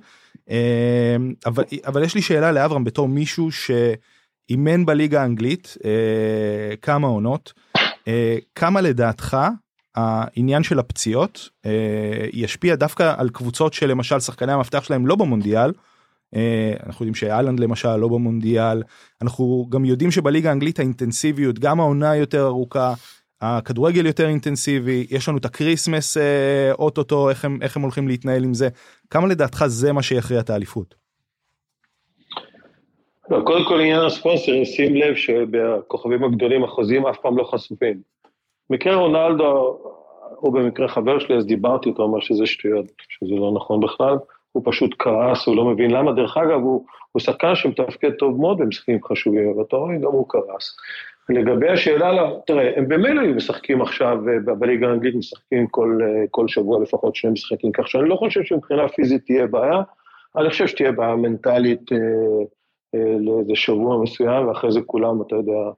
אה, 0.51 1.17
אבל 1.47 1.65
אבל 1.87 2.03
יש 2.03 2.15
לי 2.15 2.23
שאלה 2.23 2.53
לאברהם 2.53 2.85
בתור 2.85 3.09
מישהו 3.09 3.49
שאימן 3.53 4.87
בליגה 4.87 5.23
האנגלית 5.23 5.77
כמה 6.83 7.07
עונות 7.07 7.53
כמה 8.55 8.81
לדעתך 8.81 9.37
העניין 9.95 10.63
של 10.63 10.79
הפציעות 10.79 11.49
אה, 11.67 12.27
ישפיע 12.33 12.75
דווקא 12.75 13.15
על 13.17 13.29
קבוצות 13.29 13.75
שלמשל 13.75 14.21
שחקני 14.21 14.53
המפתח 14.53 14.85
שלהם 14.85 15.07
לא 15.07 15.17
במונדיאל. 15.17 15.73
אה, 16.35 16.73
אנחנו 16.87 17.05
יודעים 17.05 17.15
שאלנד 17.15 17.61
למשל 17.61 17.97
לא 17.97 18.09
במונדיאל 18.09 18.83
אנחנו 19.23 19.67
גם 19.71 19.85
יודעים 19.85 20.11
שבליגה 20.11 20.49
האנגלית 20.49 20.79
האינטנסיביות 20.79 21.59
גם 21.59 21.81
העונה 21.81 22.17
יותר 22.17 22.47
ארוכה 22.47 22.95
הכדורגל 23.41 24.07
יותר 24.07 24.29
אינטנסיבי 24.29 25.07
יש 25.11 25.29
לנו 25.29 25.39
את 25.39 25.45
ה 25.45 25.52
Christmas 25.52 26.17
אה, 26.17 26.73
אוטוטו 26.73 27.31
איך 27.31 27.45
הם 27.45 27.59
איך 27.63 27.77
הם 27.77 27.83
הולכים 27.83 28.09
להתנהל 28.09 28.45
עם 28.45 28.55
זה 28.55 28.69
כמה 29.11 29.27
לדעתך 29.27 29.65
זה 29.67 29.93
מה 29.93 30.03
שיכריע 30.03 30.41
את 30.41 30.51
האליפות. 30.51 31.04
לא, 33.31 33.41
קודם 33.45 33.65
כל 33.65 33.81
עניין 33.81 34.01
הספונסרים, 34.01 34.65
שים 34.65 34.95
לב 34.95 35.15
שבכוכבים 35.15 36.25
הגדולים 36.25 36.65
החוזים 36.65 37.07
אף 37.07 37.19
פעם 37.19 37.39
לא 37.39 37.45
חשופים. 37.45 38.01
מקרה 38.71 38.95
רונלדו, 38.95 39.79
הוא 40.37 40.53
במקרה 40.53 40.89
חבר 40.89 41.19
שלי, 41.19 41.37
אז 41.37 41.47
דיברתי 41.47 41.89
איתו, 41.89 42.05
אמר 42.05 42.21
שזה 42.21 42.47
שטויות, 42.47 42.87
שזה 43.09 43.35
לא 43.35 43.53
נכון 43.55 43.81
בכלל, 43.81 44.17
הוא 44.53 44.63
פשוט 44.67 44.95
כעס, 44.99 45.47
הוא 45.47 45.57
לא 45.57 45.65
מבין 45.65 45.91
למה, 45.91 46.13
דרך 46.13 46.37
אגב, 46.37 46.61
הוא, 46.61 46.85
הוא 47.13 47.21
שחקן 47.21 47.55
שמתפקד 47.55 48.11
טוב 48.11 48.41
מאוד 48.41 48.59
במשחקים 48.59 48.99
חשובים, 49.05 49.51
אבל 49.55 49.63
אתה 49.63 49.77
רואה, 49.77 49.97
גם 49.97 50.13
הוא 50.13 50.27
כעס. 50.29 50.77
לגבי 51.29 51.69
השאלה, 51.69 52.13
לא, 52.13 52.41
תראה, 52.47 52.73
הם 52.77 52.89
במילא 52.89 53.21
היו 53.21 53.35
משחקים 53.35 53.83
עכשיו, 53.83 54.19
אה, 54.29 54.55
בליגה 54.55 54.89
האנגלית 54.89 55.15
משחקים 55.15 55.67
כל, 55.67 55.99
אה, 56.03 56.25
כל 56.31 56.49
שבוע 56.49 56.83
לפחות 56.83 57.17
שני 57.17 57.31
משחקים, 57.31 57.73
כך 57.73 57.89
שאני 57.89 58.09
לא 58.09 58.17
חושב 58.17 58.43
שמבחינה 58.45 58.89
פיזית 58.89 59.25
תהיה 59.25 59.47
בעיה, 59.47 59.81
אני 60.37 60.51
חושב 60.51 60.67
שתהיה 60.67 60.93
בעיה 60.93 61.17
מנטלית 61.17 61.93
אה, 61.93 61.99
לאיזה 63.21 63.55
שבוע 63.55 64.03
מסוים, 64.03 64.49
ואחרי 64.49 64.73
זה 64.73 64.81
כולם, 64.87 65.23
אתה 65.23 65.37
יודע, 65.37 65.71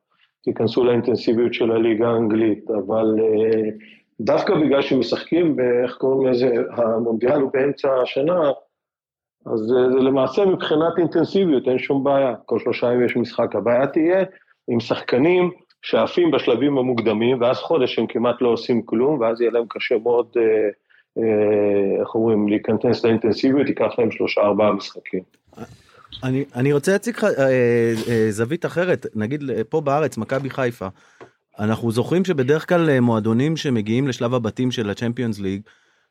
ייכנסו 0.47 0.85
לאינטנסיביות 0.85 1.55
של 1.55 1.73
הליגה 1.73 2.09
האנגלית, 2.09 2.71
אבל 2.71 3.15
אה, 3.21 3.71
דווקא 4.21 4.55
בגלל 4.55 4.83
שמשחקים, 4.83 5.57
איך 5.83 5.97
קוראים 5.97 6.31
לזה, 6.31 6.51
המונדיאל 6.71 7.41
הוא 7.41 7.51
באמצע 7.53 8.03
השנה, 8.03 8.51
אז 9.47 9.59
זה, 9.59 9.91
זה 9.93 9.99
למעשה 9.99 10.45
מבחינת 10.45 10.99
אינטנסיביות, 10.99 11.69
אין 11.69 11.79
שום 11.79 12.05
בעיה, 12.05 12.35
כל 12.47 12.59
שלושה 12.59 12.87
ימים 12.87 13.07
יש 13.07 13.17
משחק. 13.17 13.57
הבעיה 13.57 13.87
תהיה 13.87 14.25
עם 14.69 14.81
שחקנים 14.81 15.51
שעפים 15.83 16.31
בשלבים 16.31 16.79
המוקדמים, 16.79 17.41
ואז 17.41 17.57
חודש 17.57 17.99
הם 17.99 18.07
כמעט 18.07 18.43
לא 18.43 18.49
עושים 18.49 18.83
כלום, 18.83 19.21
ואז 19.21 19.41
יהיה 19.41 19.51
להם 19.51 19.65
קשה 19.69 19.95
מאוד, 20.03 20.27
אה, 20.37 20.43
אה, 21.19 22.01
איך 22.01 22.15
אומרים, 22.15 22.49
להיכנס 22.49 23.05
לאינטנסיביות, 23.05 23.69
ייקח 23.69 23.99
להם 23.99 24.11
שלושה 24.11 24.41
ארבעה 24.41 24.73
משחקים. 24.73 25.23
אני, 26.23 26.45
אני 26.55 26.73
רוצה 26.73 26.93
להציג 26.93 27.17
לך 27.17 27.25
אה, 27.25 27.31
אה, 28.09 28.27
זווית 28.31 28.67
אחרת, 28.67 29.07
נגיד 29.15 29.51
אה, 29.51 29.65
פה 29.69 29.81
בארץ, 29.81 30.17
מכבי 30.17 30.51
חיפה. 30.51 30.89
אנחנו 31.59 31.91
זוכרים 31.93 32.25
שבדרך 32.25 32.69
כלל 32.69 32.91
אה, 32.91 33.01
מועדונים 33.01 33.57
שמגיעים 33.57 34.09
לשלב 34.09 34.35
הבתים 34.35 34.71
של 34.71 34.91
הצ'מפיונס 34.91 35.39
ליג, 35.39 35.61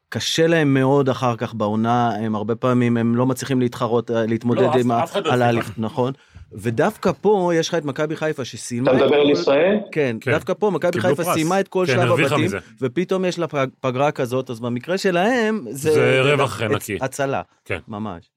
קשה 0.10 0.48
להם 0.48 0.74
מאוד 0.74 1.10
אחר 1.10 1.36
כך 1.36 1.54
בעונה, 1.54 2.16
הם 2.16 2.36
הרבה 2.36 2.56
פעמים 2.56 2.98
הם 2.98 3.16
לא 3.16 3.26
מצליחים 3.26 3.60
להתחרות, 3.60 4.12
אה, 4.12 4.26
להתמודד 4.26 4.62
לא, 4.62 4.74
עם 4.80 4.92
לא. 4.92 5.32
ההליך, 5.32 5.72
נכון? 5.78 6.14
ודווקא 6.54 7.12
פה 7.22 7.52
יש 7.56 7.68
לך 7.70 7.76
את 7.76 7.86
מכבי 7.86 8.16
חיפה 8.16 8.46
שסיימה 8.46 8.92
אתה 8.92 8.98
את 9.00 9.04
מדבר 9.04 9.16
על 9.16 9.30
ישראל? 9.30 9.78
כן, 9.92 10.18
כן. 10.22 10.32
דווקא 10.32 10.54
פה 10.54 10.72
מכבי 10.72 11.02
חיפה 11.02 11.24
פרס. 11.24 11.34
סיימה 11.34 11.60
את 11.60 11.68
כל 11.68 11.86
כן, 11.88 11.94
שלב 11.94 12.20
הבתים. 12.20 12.50
ופתאום 12.82 13.26
יש 13.26 13.40
לה 13.40 13.48
פג- 13.48 13.68
פגרה 13.80 14.12
כזאת, 14.12 14.50
אז 14.50 14.60
במקרה 14.60 14.98
שלהם 14.98 15.66
זה... 15.70 15.92
זה 15.92 16.22
רווח 16.22 16.62
נקי. 16.62 16.98
הצלה, 17.02 17.42
כן. 17.66 17.80
ממש. 17.88 18.35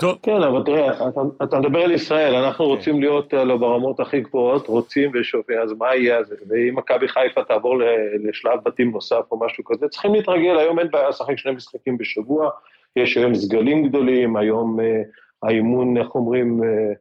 טוב, 0.00 0.18
כן, 0.22 0.42
אבל 0.42 0.62
תראה, 0.64 1.08
אתה, 1.08 1.20
אתה 1.42 1.58
מדבר 1.58 1.78
על 1.78 1.92
ישראל, 1.92 2.34
אנחנו 2.34 2.64
כן. 2.64 2.70
רוצים 2.70 3.00
להיות 3.00 3.34
אה, 3.34 3.44
לא 3.44 3.56
ברמות 3.56 4.00
הכי 4.00 4.20
גבוהות, 4.20 4.66
רוצים 4.66 5.10
ושופטים, 5.14 5.58
אז 5.58 5.72
מה 5.72 5.94
יהיה 5.94 6.22
זה? 6.22 6.34
ואם 6.48 6.74
מכבי 6.76 7.08
חיפה 7.08 7.44
תעבור 7.44 7.76
לשלב 8.24 8.60
בתים 8.64 8.90
נוסף 8.90 9.22
או 9.30 9.40
משהו 9.40 9.64
כזה, 9.64 9.88
צריכים 9.88 10.14
להתרגל, 10.14 10.58
היום 10.58 10.78
אין 10.78 10.90
בעיה 10.90 11.08
לשחק 11.08 11.38
שני 11.38 11.52
משחקים 11.52 11.98
בשבוע, 11.98 12.50
יש 12.96 13.16
היום 13.16 13.34
סגלים 13.34 13.88
גדולים, 13.88 14.36
היום 14.36 14.80
אה, 14.80 15.02
האימון, 15.42 15.96
איך 15.96 16.14
אומרים, 16.14 16.64
אה, 16.64 16.92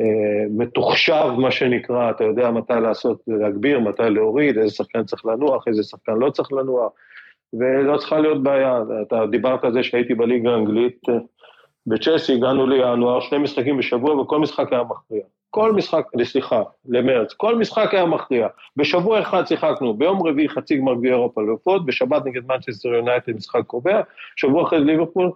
אה, 0.00 0.44
מתוחשב, 0.50 1.30
מה 1.38 1.50
שנקרא, 1.50 2.10
אתה 2.10 2.24
יודע 2.24 2.50
מתי 2.50 2.72
לעשות, 2.82 3.22
להגביר, 3.26 3.80
מתי 3.80 4.10
להוריד, 4.10 4.58
איזה 4.58 4.74
שחקן 4.74 5.04
צריך 5.04 5.26
לנוח, 5.26 5.68
איזה 5.68 5.82
שחקן 5.82 6.12
לא 6.12 6.30
צריך 6.30 6.52
לנוח, 6.52 6.92
ולא 7.52 7.96
צריכה 7.98 8.18
להיות 8.18 8.42
בעיה. 8.42 8.82
אתה 9.06 9.26
דיברת 9.30 9.64
על 9.64 9.72
זה 9.72 9.82
שהייתי 9.82 10.14
בליגה 10.14 10.50
האנגלית, 10.50 10.98
אה, 11.08 11.14
בצ'לסי 11.86 12.34
הגענו 12.34 12.66
לינואר, 12.66 13.20
שני 13.20 13.38
משחקים 13.38 13.78
בשבוע, 13.78 14.20
וכל 14.20 14.38
משחק 14.38 14.72
היה 14.72 14.82
מכריע. 14.82 15.22
כל 15.50 15.72
משחק, 15.72 16.06
סליחה, 16.22 16.62
למרץ, 16.88 17.32
כל 17.32 17.56
משחק 17.56 17.94
היה 17.94 18.04
מכריע. 18.04 18.48
בשבוע 18.76 19.20
אחד 19.20 19.46
שיחקנו, 19.46 19.94
ביום 19.94 20.26
רביעי 20.26 20.48
חצי 20.48 20.76
גמר 20.76 20.94
גביע 20.94 21.12
אירופה 21.12 21.42
לאופות, 21.42 21.86
בשבת 21.86 22.26
נגד 22.26 22.46
מנצ'סטר 22.46 22.88
יונייטד 22.88 23.36
משחק 23.36 23.62
קובע, 23.66 24.00
שבוע 24.36 24.62
אחרי 24.62 24.80
ליברפול, 24.80 25.30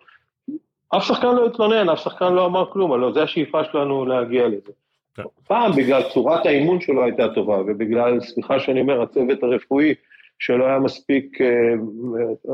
אף 0.97 1.05
שחקן 1.05 1.35
לא 1.35 1.47
התלונן, 1.47 1.89
אף 1.89 1.99
שחקן 1.99 2.33
לא 2.33 2.47
אמר 2.47 2.71
כלום, 2.73 2.93
אבל 2.93 3.13
זו 3.13 3.21
השאיפה 3.21 3.65
שלנו 3.65 4.07
להגיע 4.07 4.49
לזה. 4.49 4.73
כן. 5.15 5.23
פעם 5.47 5.73
בגלל 5.73 6.03
צורת 6.03 6.47
האימון 6.47 6.81
שלו 6.81 7.05
הייתה 7.05 7.29
טובה, 7.35 7.61
ובגלל, 7.67 8.21
סליחה 8.21 8.61
שאני 8.61 8.81
אומר, 8.81 9.03
הצוות 9.03 9.43
הרפואי, 9.43 9.95
שלא 10.39 10.67
היה 10.67 10.79
מספיק 10.79 11.39
אה, 11.41 11.47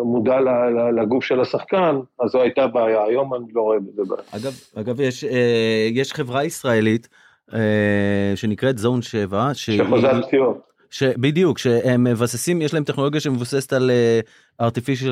מודע 0.04 0.40
ל- 0.40 0.48
ל- 0.48 1.00
לגוף 1.02 1.24
של 1.24 1.40
השחקן, 1.40 1.96
אז 2.20 2.30
זו 2.30 2.42
הייתה 2.42 2.66
בעיה, 2.66 3.04
היום 3.04 3.34
אני 3.34 3.44
לא 3.54 3.60
רואה 3.62 3.78
בזה 3.80 4.02
בעיה. 4.08 4.22
אגב, 4.30 4.52
אגב 4.74 5.00
יש, 5.00 5.24
אה, 5.24 5.88
יש 5.92 6.12
חברה 6.12 6.44
ישראלית 6.44 7.08
אה, 7.54 7.58
שנקראת 8.34 8.78
זון 8.78 9.02
7, 9.02 9.50
שהיא- 9.54 9.78
שחוזר 9.84 10.22
פציעות. 10.22 10.60
ש... 10.90 11.02
בדיוק, 11.02 11.58
שהם 11.58 12.04
מבססים, 12.04 12.62
יש 12.62 12.74
להם 12.74 12.84
טכנולוגיה 12.84 13.20
שמבוססת 13.20 13.72
על 13.72 13.90
artificial 14.62 15.10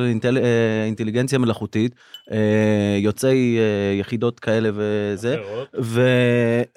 אינטליגנציה 0.84 1.38
מלאכותית, 1.38 1.92
uh, 2.28 2.32
יוצאי 2.98 3.58
uh, 3.58 4.00
יחידות 4.00 4.40
כאלה 4.40 4.70
וזה. 4.74 5.36
ו... 5.80 6.02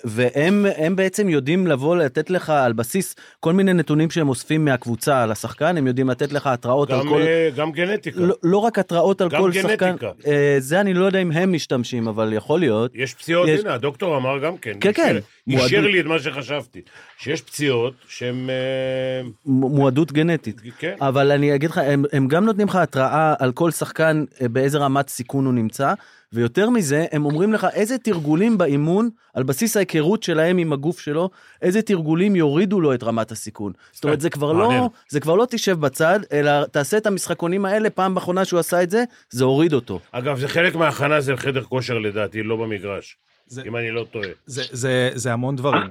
והם 0.04 0.66
הם 0.78 0.96
בעצם 0.96 1.30
יודעים 1.30 1.68
לבוא 1.68 1.96
לתת 1.98 2.30
לך 2.30 2.50
על 2.50 2.74
בסיס 2.74 3.16
כל 3.40 3.54
מיני 3.54 3.74
נתונים 3.74 4.12
שהם 4.12 4.30
אוספים 4.30 4.66
מהקבוצה 4.66 5.24
על 5.24 5.32
השחקן, 5.32 5.78
הם 5.78 5.88
יודעים 5.88 6.10
לתת 6.10 6.32
לך 6.34 6.48
התראות 6.48 6.90
על 6.92 7.00
גם, 7.00 7.08
כל... 7.10 7.22
אה, 7.22 7.50
גם 7.56 7.72
גנטיקה. 7.72 8.20
לא, 8.20 8.36
לא 8.44 8.58
רק 8.58 8.80
התראות 8.80 9.22
על 9.22 9.30
כל 9.30 9.52
גנטיקה. 9.54 9.94
שחקן, 9.94 9.96
uh, 10.22 10.26
זה 10.60 10.82
אני 10.82 10.94
לא 10.94 11.06
יודע 11.06 11.22
אם 11.22 11.32
הם 11.32 11.54
משתמשים, 11.54 12.08
אבל 12.08 12.34
יכול 12.34 12.60
להיות. 12.60 12.92
יש 12.96 13.14
פציעות, 13.14 13.48
יש- 13.50 13.60
הנה, 13.60 13.74
הדוקטור 13.74 14.18
אמר 14.18 14.40
גם 14.40 14.58
כן. 14.58 14.74
כן, 14.82 14.92
כן. 14.94 15.16
אישר- 15.48 15.82
לי 15.82 16.00
את 16.00 16.06
מה 16.06 16.20
שחשבתי. 16.20 16.82
שיש 17.18 17.42
פציעות 17.42 17.94
שהן... 18.08 18.50
אה, 18.50 19.28
מועדות 19.46 20.12
גנטית. 20.12 20.62
כן. 20.80 20.96
אבל 21.02 21.32
אני 21.32 21.56
אגיד 21.56 21.70
לך, 21.70 21.78
הם, 21.78 22.06
הם 22.14 22.28
גם 22.28 22.46
נותנים 22.56 22.68
לך 22.68 22.76
התראה 22.76 23.34
על 23.40 23.52
כל 23.52 23.72
שחקן 23.72 24.24
אה, 24.42 24.48
באיזה 24.48 24.78
רמת 24.78 25.10
סיכון 25.10 25.46
הוא 25.46 25.54
נמצא, 25.54 25.94
ויותר 26.34 26.70
מזה, 26.70 27.06
הם 27.12 27.26
אומרים 27.26 27.54
לך 27.54 27.68
איזה 27.74 27.98
תרגולים 27.98 28.58
באימון, 28.58 29.10
על 29.34 29.44
בסיס 29.44 29.78
ההיכרות 29.78 30.24
שלהם 30.24 30.58
עם 30.58 30.74
הגוף 30.74 31.00
שלו, 31.00 31.30
איזה 31.62 31.82
תרגולים 31.82 32.36
יורידו 32.36 32.82
לו 32.82 32.94
את 32.94 33.04
רמת 33.04 33.32
הסיכון. 33.32 33.72
זאת 33.92 34.04
אומרת, 34.04 34.22
זה 34.22 34.30
כבר. 34.30 34.54
לא, 34.54 34.90
זה 35.10 35.20
כבר 35.20 35.36
לא 35.36 35.48
תשב 35.50 35.80
בצד, 35.80 36.20
אלא 36.32 36.66
תעשה 36.66 36.98
את 36.98 37.08
המשחקונים 37.08 37.66
האלה, 37.66 37.90
פעם 37.90 38.18
אחרונה 38.18 38.46
שהוא 38.46 38.60
עשה 38.60 38.84
את 38.84 38.90
זה, 38.90 39.04
זה 39.30 39.44
הוריד 39.44 39.74
אותו. 39.74 40.00
אגב, 40.12 40.40
זה 40.40 40.48
חלק 40.48 40.76
מההכנה 40.76 41.22
זה 41.22 41.34
לחדר 41.34 41.64
כושר 41.64 41.98
לדעתי, 42.00 42.44
לא 42.44 42.56
במגרש. 42.56 43.18
זה- 43.48 43.62
אם 43.68 43.76
אני 43.76 43.92
לא 43.92 44.06
טועה. 44.12 44.28
זה 44.46 44.64
זה 44.72 45.10
זה 45.14 45.34
המון 45.34 45.56
דברים. 45.56 45.82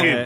כן. 0.00 0.24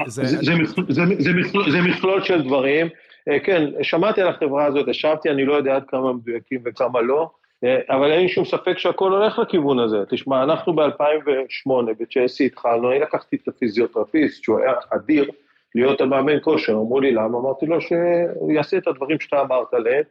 זה 1.69 1.83
מכלול 1.83 2.25
של 2.25 2.43
דברים. 2.43 2.89
אה, 3.29 3.41
כן, 3.41 3.83
שמעתי 3.83 4.23
על 4.23 4.29
החברה 4.29 4.65
הזאת, 4.65 4.89
ישבתי, 4.89 5.31
אני 5.31 5.45
לא 5.45 5.55
יודע 5.55 5.77
עד 5.77 5.85
כמה 5.89 6.13
מדויקים 6.13 6.61
וכמה 6.65 7.01
לא, 7.01 7.31
אה, 7.65 7.79
אבל 7.89 8.13
אין 8.13 8.29
שום 8.29 8.45
ספק 8.45 8.79
שהכל 8.79 9.13
הולך 9.13 9.39
לכיוון 9.39 9.79
הזה. 9.79 9.99
תשמע, 10.09 10.43
אנחנו 10.43 10.77
ב-2008 10.77 11.71
בצ'לסי 11.99 12.47
התחלנו, 12.47 12.91
אני 12.91 12.99
לקחתי 12.99 13.37
את 13.37 13.49
הפיזיותרפיסט, 13.49 14.43
שהוא 14.43 14.59
היה 14.59 14.73
אדיר, 14.91 15.31
להיות 15.75 16.01
המאמן 16.01 16.41
כושר. 16.43 16.73
אמרו 16.73 17.01
לי 17.01 17.13
למה? 17.13 17.39
אמרתי 17.39 17.67
לו 17.67 17.81
שהוא 17.81 18.53
יעשה 18.53 18.77
את 18.77 18.87
הדברים 18.87 19.21
שאתה 19.21 19.41
אמרת 19.41 19.75
עליהם. 19.75 20.03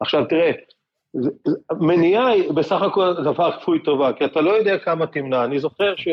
עכשיו 0.00 0.24
תראה, 0.24 0.50
מניעה 1.80 2.28
היא 2.28 2.52
בסך 2.52 2.82
הכל 2.82 3.12
דבר 3.24 3.52
כפוי 3.52 3.78
טובה, 3.78 4.12
כי 4.12 4.24
אתה 4.24 4.40
לא 4.40 4.50
יודע 4.50 4.78
כמה 4.78 5.06
תמנע. 5.06 5.44
אני 5.44 5.58
זוכר 5.58 5.96
ש... 5.96 6.08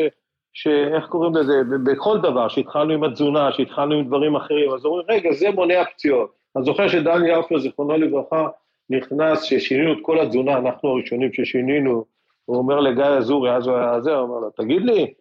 שאיך 0.54 1.06
קוראים 1.06 1.36
לזה, 1.36 1.52
בכל 1.84 2.18
דבר, 2.18 2.48
שהתחלנו 2.48 2.92
עם 2.92 3.04
התזונה, 3.04 3.52
שהתחלנו 3.52 3.94
עם 3.94 4.04
דברים 4.04 4.36
אחרים, 4.36 4.70
אז 4.70 4.84
אומרים, 4.84 5.06
רגע, 5.08 5.32
זה 5.32 5.50
מונע 5.50 5.84
פציעות. 5.84 6.41
אני 6.56 6.64
זוכר 6.64 6.88
שדני 6.88 7.40
אפלר, 7.40 7.58
זיכרונו 7.58 7.96
לברכה, 7.96 8.48
נכנס, 8.90 9.42
ששינינו 9.42 9.92
את 9.92 9.98
כל 10.02 10.20
התזונה, 10.20 10.58
אנחנו 10.58 10.88
הראשונים 10.88 11.32
ששינינו, 11.32 12.04
הוא 12.44 12.56
אומר 12.56 12.80
לגיא 12.80 13.04
אזורי, 13.04 13.56
אז 13.56 13.66
הוא 13.66 13.76
היה 13.76 14.00
זה, 14.00 14.14
הוא 14.14 14.28
אומר 14.28 14.40
לו, 14.40 14.50
תגיד 14.50 14.82
לי, 14.82 15.12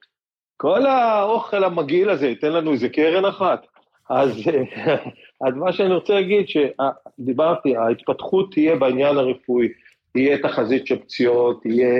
כל 0.57 0.85
האוכל 0.85 1.63
המגעיל 1.63 2.09
הזה, 2.09 2.27
ייתן 2.27 2.53
לנו 2.53 2.71
איזה 2.71 2.89
קרן 2.89 3.25
אחת. 3.25 3.65
אז, 4.09 4.41
אז 5.47 5.55
מה 5.55 5.73
שאני 5.73 5.93
רוצה 5.93 6.13
להגיד, 6.13 6.45
שדיברתי, 6.47 7.75
ההתפתחות 7.75 8.51
תהיה 8.51 8.75
בעניין 8.75 9.17
הרפואי, 9.17 9.67
תהיה 10.13 10.37
תחזית 10.37 10.87
של 10.87 10.99
פציעות, 10.99 11.61
תהיה, 11.61 11.93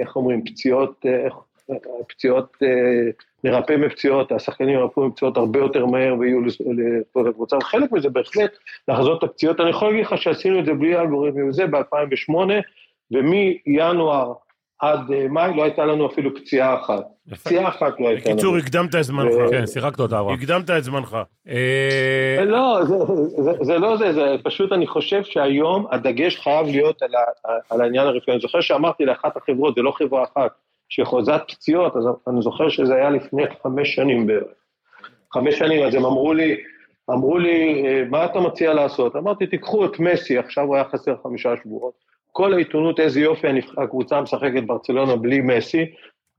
איך 0.00 0.16
אומרים, 0.16 0.44
פציעות, 0.44 1.06
איך, 1.06 1.34
הפציעות, 2.00 2.56
אה, 2.62 3.10
נרפא 3.44 3.72
מפציעות, 3.72 4.32
השחקנים 4.32 4.78
ירפאו 4.78 5.08
מפציעות 5.08 5.36
הרבה 5.36 5.58
יותר 5.58 5.86
מהר 5.86 6.14
ויהיו 6.18 6.40
לכל 6.40 7.28
הקבוצה, 7.28 7.56
וחלק 7.56 7.92
מזה 7.92 8.08
בהחלט 8.10 8.50
לחזות 8.88 9.24
את 9.24 9.30
הפציעות, 9.30 9.60
אני 9.60 9.70
יכול 9.70 9.88
להגיד 9.88 10.06
לך 10.06 10.18
שעשינו 10.18 10.60
את 10.60 10.64
זה 10.64 10.74
בלי 10.74 10.98
אלגוריתמים 10.98 11.48
וזה 11.48 11.66
ב-2008, 11.66 12.34
ומינואר 13.10 14.32
עד 14.78 15.12
אה, 15.12 15.28
מאי 15.28 15.56
לא 15.56 15.62
הייתה 15.62 15.84
לנו 15.84 16.06
אפילו 16.06 16.34
פציעה 16.34 16.80
אחת, 16.80 17.04
פציעה 17.30 17.68
אחת 17.68 18.00
לא 18.00 18.08
הייתה 18.08 18.30
לנו. 18.30 18.36
בקיצור, 18.36 18.56
הקדמת 18.56 18.94
את 18.94 19.02
זמנך. 19.02 19.32
כן, 19.50 19.66
שיחקת 19.66 20.00
אותה, 20.00 20.20
אברהם. 20.20 20.34
הקדמת 20.34 20.70
את 20.70 20.84
זמנך. 20.84 21.16
אה, 21.48 22.44
לא, 22.44 22.80
זה, 23.62 23.78
לא 23.78 23.96
זה, 23.96 24.12
זה 24.12 24.36
פשוט 24.44 24.72
אני 24.72 24.86
חושב 24.86 25.24
שהיום 25.24 25.86
הדגש 25.90 26.40
חייב 26.40 26.66
להיות 26.66 27.02
על 27.70 27.80
העניין 27.80 28.06
הרפואי. 28.06 28.34
אני 28.34 28.40
זוכר 28.40 28.60
שאמרתי 28.60 29.04
לאחת 29.04 29.36
החברות, 29.36 29.74
זה 29.74 29.82
לא 29.82 29.90
חברה 29.90 30.24
אחת, 30.24 30.50
שחוזת 30.88 31.40
פציעות, 31.48 31.96
אז 31.96 32.04
אני 32.28 32.42
זוכר 32.42 32.68
שזה 32.68 32.94
היה 32.94 33.10
לפני 33.10 33.42
חמש 33.62 33.94
שנים 33.94 34.26
בערך. 34.26 34.56
חמש 35.32 35.58
שנים, 35.58 35.86
אז 35.86 35.94
הם 35.94 36.04
אמרו 36.04 36.32
לי, 36.34 36.56
אמרו 37.10 37.38
לי, 37.38 37.82
"אה, 37.86 38.02
מה 38.10 38.24
אתה 38.24 38.40
מציע 38.40 38.74
לעשות? 38.74 39.16
אמרתי, 39.16 39.46
תיקחו 39.46 39.84
את 39.84 40.00
מסי, 40.00 40.38
עכשיו 40.38 40.64
הוא 40.64 40.74
היה 40.74 40.84
חסר 40.84 41.14
חמישה 41.22 41.54
שבועות. 41.62 41.92
כל 42.32 42.54
העיתונות, 42.54 43.00
איזה 43.00 43.20
יופי, 43.20 43.46
הקבוצה 43.76 44.20
משחקת 44.20 44.62
ברצלונה 44.66 45.16
בלי 45.16 45.40
מסי, 45.40 45.84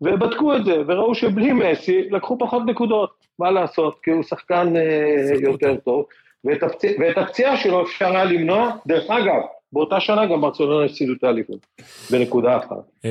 ובדקו 0.01 0.55
את 0.55 0.65
זה, 0.65 0.75
וראו 0.87 1.15
שבלי 1.15 1.53
מסי 1.53 2.07
לקחו 2.09 2.37
פחות 2.39 2.63
נקודות, 2.65 3.09
מה 3.39 3.51
לעשות, 3.51 3.99
כי 4.03 4.11
הוא 4.11 4.23
שחקן 4.23 4.73
אה, 4.75 5.33
יותר 5.41 5.75
טוב, 5.75 6.05
ואת, 6.45 6.63
הפצע, 6.63 6.87
ואת 6.99 7.17
הפציעה 7.17 7.57
שלו 7.57 7.83
אפשר 7.83 8.05
היה 8.05 8.25
למנוע, 8.25 8.71
דרך 8.87 9.09
אגב, 9.09 9.41
באותה 9.73 9.99
שנה 9.99 10.25
גם 10.25 10.41
ברצלונה 10.41 10.85
הפסידו 10.85 11.13
את 11.13 11.23
האליפות, 11.23 11.67
בנקודה 12.11 12.57
אחת. 12.57 13.05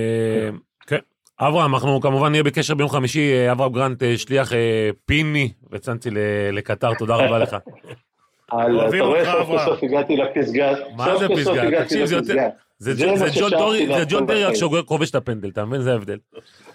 אברהם, 1.41 1.75
אנחנו 1.75 2.01
כמובן 2.01 2.31
נהיה 2.31 2.43
בקשר 2.43 2.75
ביום 2.75 2.89
חמישי, 2.89 3.33
אה, 3.33 3.53
אברהם 3.53 3.73
גרנט, 3.73 4.03
אה, 4.03 4.19
שליח 4.19 4.53
אה, 4.53 4.91
פיני 5.07 5.53
וצאנצי 5.71 6.11
ל- 6.11 6.19
לקטר, 6.53 6.95
תודה 6.95 7.15
רבה 7.17 7.39
לך. 7.39 7.57
על, 8.51 8.81
אתה 8.89 9.01
רואה, 9.05 9.25
סוף. 9.25 9.61
סוף 9.65 9.83
הגעתי 9.83 10.17
לפסגה, 10.17 10.73
מה 10.97 11.19
זה 11.19 11.29
פסגה? 11.29 11.85
תקשיב, 11.85 12.07
זה 12.07 12.15
יותר- 12.17 12.49
ג'ון- 14.09 14.27
דרי 14.27 14.45
רק. 14.45 14.55
שכובש 14.55 15.11
את 15.11 15.15
הפנדל, 15.15 15.49
אתה 15.49 15.65
מבין? 15.65 15.81
זה 15.81 15.93
ההבדל. 15.93 16.19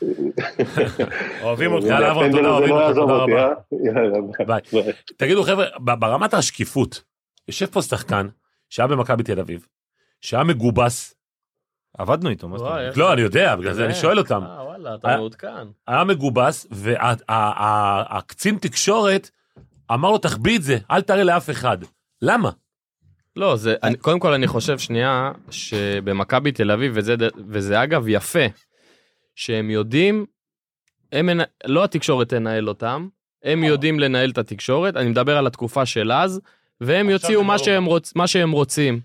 אוהבים 1.44 1.72
אותך. 1.74 1.86
יאללה, 1.86 2.12
אברהם, 2.12 2.32
תודה, 2.32 2.50
אוהבים 2.50 2.70
לא 2.70 2.88
אותך, 2.88 2.98
תודה 3.00 3.14
רבה. 3.14 3.54
ביי. 4.48 4.62
תגידו 5.18 5.44
חבר'ה, 5.44 5.66
ברמת 5.80 6.34
השקיפות, 6.34 7.04
יושב 7.48 7.66
פה 7.66 7.82
שחקן 7.82 8.28
שהיה 8.70 8.88
במכבי 8.88 9.24
תל 9.24 9.40
אביב, 9.40 9.68
שהיה 10.22 10.44
מגובס, 10.44 11.16
עבדנו 11.98 12.30
איתו, 12.30 12.48
מה 12.48 12.58
זאת 12.58 12.68
אומרת? 12.68 12.98
לא, 12.98 13.14
אני 13.14 13.22
יודע, 13.22 13.56
בגלל 13.56 13.74
זה 13.74 13.86
אני 13.86 13.94
שואל 13.94 14.18
אותם. 14.18 14.44
אה, 14.44 14.64
וואלה, 14.66 14.96
אתה 14.96 15.08
אה, 15.08 15.18
מעודכן. 15.18 15.68
היה 15.88 16.04
מגובס, 16.04 16.68
והקצין 16.72 18.58
תקשורת 18.58 19.30
אמר 19.92 20.12
לו, 20.12 20.18
תחביא 20.18 20.58
את 20.58 20.64
זה, 20.64 20.78
אל 20.92 21.02
תראה 21.02 21.24
לאף 21.24 21.50
אחד. 21.50 21.78
למה? 22.22 22.50
לא, 23.36 23.56
זה, 23.56 23.76
אני, 23.84 23.98
קודם 23.98 24.20
כל 24.20 24.34
אני 24.34 24.48
חושב 24.48 24.80
שנייה, 24.80 25.32
שבמכבי 25.50 26.52
תל 26.52 26.72
אביב, 26.72 26.98
וזה, 27.48 27.84
אגב 27.84 28.06
יפה, 28.08 28.46
שהם 29.36 29.70
יודעים, 29.70 30.26
הם, 31.12 31.30
לא 31.66 31.84
התקשורת 31.84 32.30
תנהל 32.30 32.70
אותם, 32.70 33.08
הם 33.44 33.64
יודעים 33.64 34.00
לנהל 34.00 34.30
את 34.30 34.38
התקשורת, 34.38 34.96
אני 34.96 35.10
מדבר 35.10 35.38
על 35.38 35.48
התקופה 35.48 35.86
של 35.86 36.12
אז, 36.12 36.42
והם 36.82 37.10
יוציאו 37.10 37.42
זה 37.42 37.48
מה 37.48 37.54
ברור. 37.56 37.66
שהם, 37.66 37.86
רוצ, 37.86 38.16
מה 38.16 38.28
שהם 38.28 38.52
רוצים. 38.52 39.00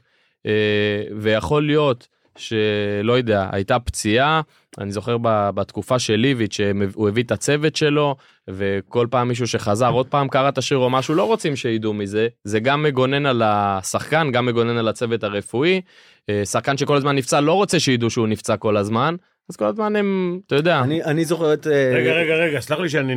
אה, 0.47 1.03
ויכול 1.17 1.67
להיות 1.67 2.09
שלא 2.37 3.13
יודע, 3.13 3.49
הייתה 3.53 3.79
פציעה, 3.79 4.41
אני 4.79 4.93
זוכר 4.93 5.17
ב- 5.23 5.51
בתקופה 5.55 5.99
של 5.99 6.15
ליביץ' 6.15 6.55
שהוא 6.55 7.09
הביא 7.09 7.23
את 7.23 7.33
הצוות 7.33 7.77
שלו, 7.77 8.17
וכל 8.49 9.07
פעם 9.11 9.29
מישהו 9.29 9.47
שחזר 9.47 9.91
עוד 9.91 10.07
פעם 10.07 10.29
קרא 10.29 10.49
את 10.49 10.59
השיר 10.59 10.79
או 10.79 10.91
משהו, 10.91 11.15
לא 11.15 11.25
רוצים 11.25 11.57
שידעו 11.57 11.95
מזה, 11.95 12.29
זה 12.45 12.61
גם 12.61 12.83
מגונן 12.83 13.27
על 13.27 13.43
השחקן, 13.45 14.31
גם 14.33 14.47
מגונן 14.47 14.77
על 14.77 14.89
הצוות 14.89 15.25
הרפואי. 15.25 15.81
אה, 16.29 16.43
שחקן 16.45 16.77
שכל 16.77 16.97
הזמן 16.97 17.17
נפצע 17.17 17.41
לא 17.41 17.53
רוצה 17.53 17.81
שידעו 17.81 18.11
שהוא 18.11 18.29
נפצע 18.29 18.57
כל 18.57 18.77
הזמן, 18.77 19.15
אז 19.51 19.57
כל 19.57 19.65
הזמן 19.65 19.97
הם, 19.97 20.41
אתה 20.47 20.55
יודע, 20.55 20.81
אני, 20.81 21.05
אני 21.05 21.25
זוכר 21.25 21.53
את... 21.53 21.67
אה, 21.67 21.93
רגע, 21.95 22.13
רגע, 22.13 22.35
רגע, 22.35 22.61
סלח 22.61 22.79
לי 22.79 22.89
שאני 22.89 23.15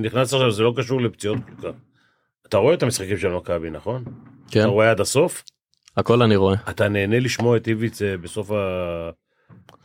נכנס 0.00 0.34
עכשיו, 0.34 0.50
זה 0.50 0.62
לא 0.62 0.72
קשור 0.76 1.00
לפציעות 1.00 1.38
כל 1.46 1.68
כך. 1.68 1.74
אתה 2.48 2.56
רואה 2.56 2.74
את 2.74 2.82
המשחקים 2.82 3.16
של 3.16 3.28
מכבי, 3.28 3.70
נכון? 3.70 4.04
כן, 4.50 4.60
אתה 4.60 4.68
רואה 4.68 4.90
עד 4.90 5.00
הסוף? 5.00 5.44
הכל 5.96 6.22
אני 6.22 6.36
רואה. 6.36 6.56
אתה 6.70 6.88
נהנה 6.88 7.20
לשמוע 7.20 7.56
את 7.56 7.68
איביץ 7.68 8.02
אה, 8.02 8.16
בסוף 8.16 8.50
ה... 8.50 9.10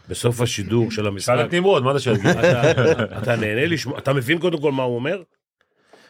בסוף 0.09 0.41
השידור 0.41 0.91
של 0.91 1.07
המשחק. 1.07 1.35
שאל 1.35 1.45
את 1.45 1.53
נמרוד, 1.53 1.83
מה 1.83 1.91
אתה 1.91 1.99
שואל? 1.99 2.15
אתה- 3.17 3.35
נהנה 3.35 3.65
לשמוע, 3.65 3.97
אתה 3.97 4.13
מבין 4.13 4.39
קודם 4.39 4.61
כל 4.61 4.71
מה 4.71 4.83
הוא 4.83 4.95
אומר? 4.95 5.21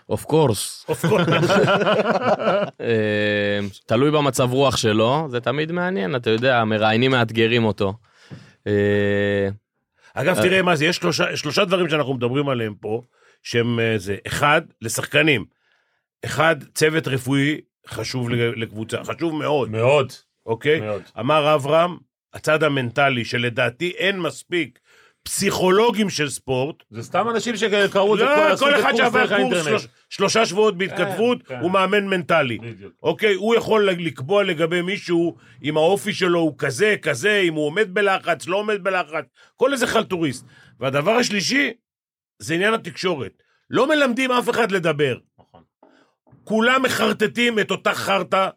אוף 0.10 0.26
קורס. 0.26 0.86
אה, 2.82 3.60
תלוי 3.86 4.12
במצב 4.12 4.52
רוח 4.52 4.78
שלו, 4.78 5.28
זה 5.30 5.40
תמיד 5.40 5.72
מעניין, 5.72 6.16
אתה 6.16 6.30
יודע, 6.30 6.58
המראיינים 6.60 7.12
מאתגרים 7.12 7.66
אותו. 7.66 7.94
אה, 8.68 9.50
אגב, 10.14 10.42
תראה 10.42 10.62
מה 10.62 10.76
זה, 10.76 10.86
יש 10.86 10.96
שלושה, 10.96 11.36
שלושה 11.38 11.66
דברים 11.66 11.90
שאנחנו 11.90 12.14
מדברים 12.14 12.50
עליהם 12.50 12.76
פה, 12.76 13.02
שהם 13.44 13.80
אה, 13.80 13.94
זה, 13.98 14.16
אחד, 14.28 14.62
לשחקנים. 14.82 15.46
אחד, 16.26 16.56
צוות 16.74 17.08
רפואי 17.08 17.62
חשוב 17.90 18.30
לקבוצה, 18.30 19.04
חשוב 19.04 19.36
מאוד, 19.36 19.70
מאוד, 19.70 20.14
אוקיי? 20.46 20.80
מאוד. 20.80 21.02
אמר 21.20 21.56
אברהם, 21.56 21.98
הצד 22.34 22.64
המנטלי, 22.64 23.26
שלדעתי 23.26 23.90
אין 23.98 24.20
מספיק 24.20 24.80
פסיכולוגים 25.24 26.10
של 26.10 26.30
ספורט, 26.30 26.76
זה 26.90 27.04
סתם 27.04 27.30
אנשים 27.30 27.56
שקראו 27.56 28.14
את 28.14 28.20
זה, 28.20 28.26
לא, 28.26 28.52
עשו 28.54 28.66
כל 28.66 28.76
את 28.76 28.80
אחד 28.80 28.96
שעבר 28.96 29.38
קורס. 29.38 29.66
שלוש, 29.66 29.88
שלושה 30.10 30.46
שבועות 30.46 30.78
בהתכתבות, 30.78 31.44
כן. 31.44 31.60
הוא 31.60 31.72
מאמן 31.72 32.06
מנטלי. 32.08 32.58
בדיוק. 32.58 32.94
אוקיי, 33.04 33.34
הוא 33.34 33.56
יכול 33.56 33.90
לקבוע 33.90 34.44
לגבי 34.44 34.82
מישהו 34.82 35.36
אם 35.64 35.78
האופי 35.78 36.14
שלו 36.14 36.40
הוא 36.40 36.56
כזה, 36.58 36.96
כזה, 37.02 37.40
אם 37.40 37.54
הוא 37.54 37.66
עומד 37.66 37.94
בלחץ, 37.94 38.48
לא 38.48 38.58
עומד 38.58 38.84
בלחץ, 38.84 39.26
כל 39.56 39.74
איזה 39.74 39.88
חלטוריסט. 39.88 40.46
והדבר 40.80 41.12
השלישי, 41.12 41.74
זה 42.40 42.54
עניין 42.54 42.74
התקשורת. 42.74 43.32
לא 43.70 43.88
מלמדים 43.88 44.32
אף 44.32 44.50
אחד 44.50 44.72
לדבר. 44.72 45.18
כולם 46.50 46.84
מחרטטים 46.84 47.60
את 47.60 47.72
אותה 47.72 47.94
חרטא. 47.94 48.50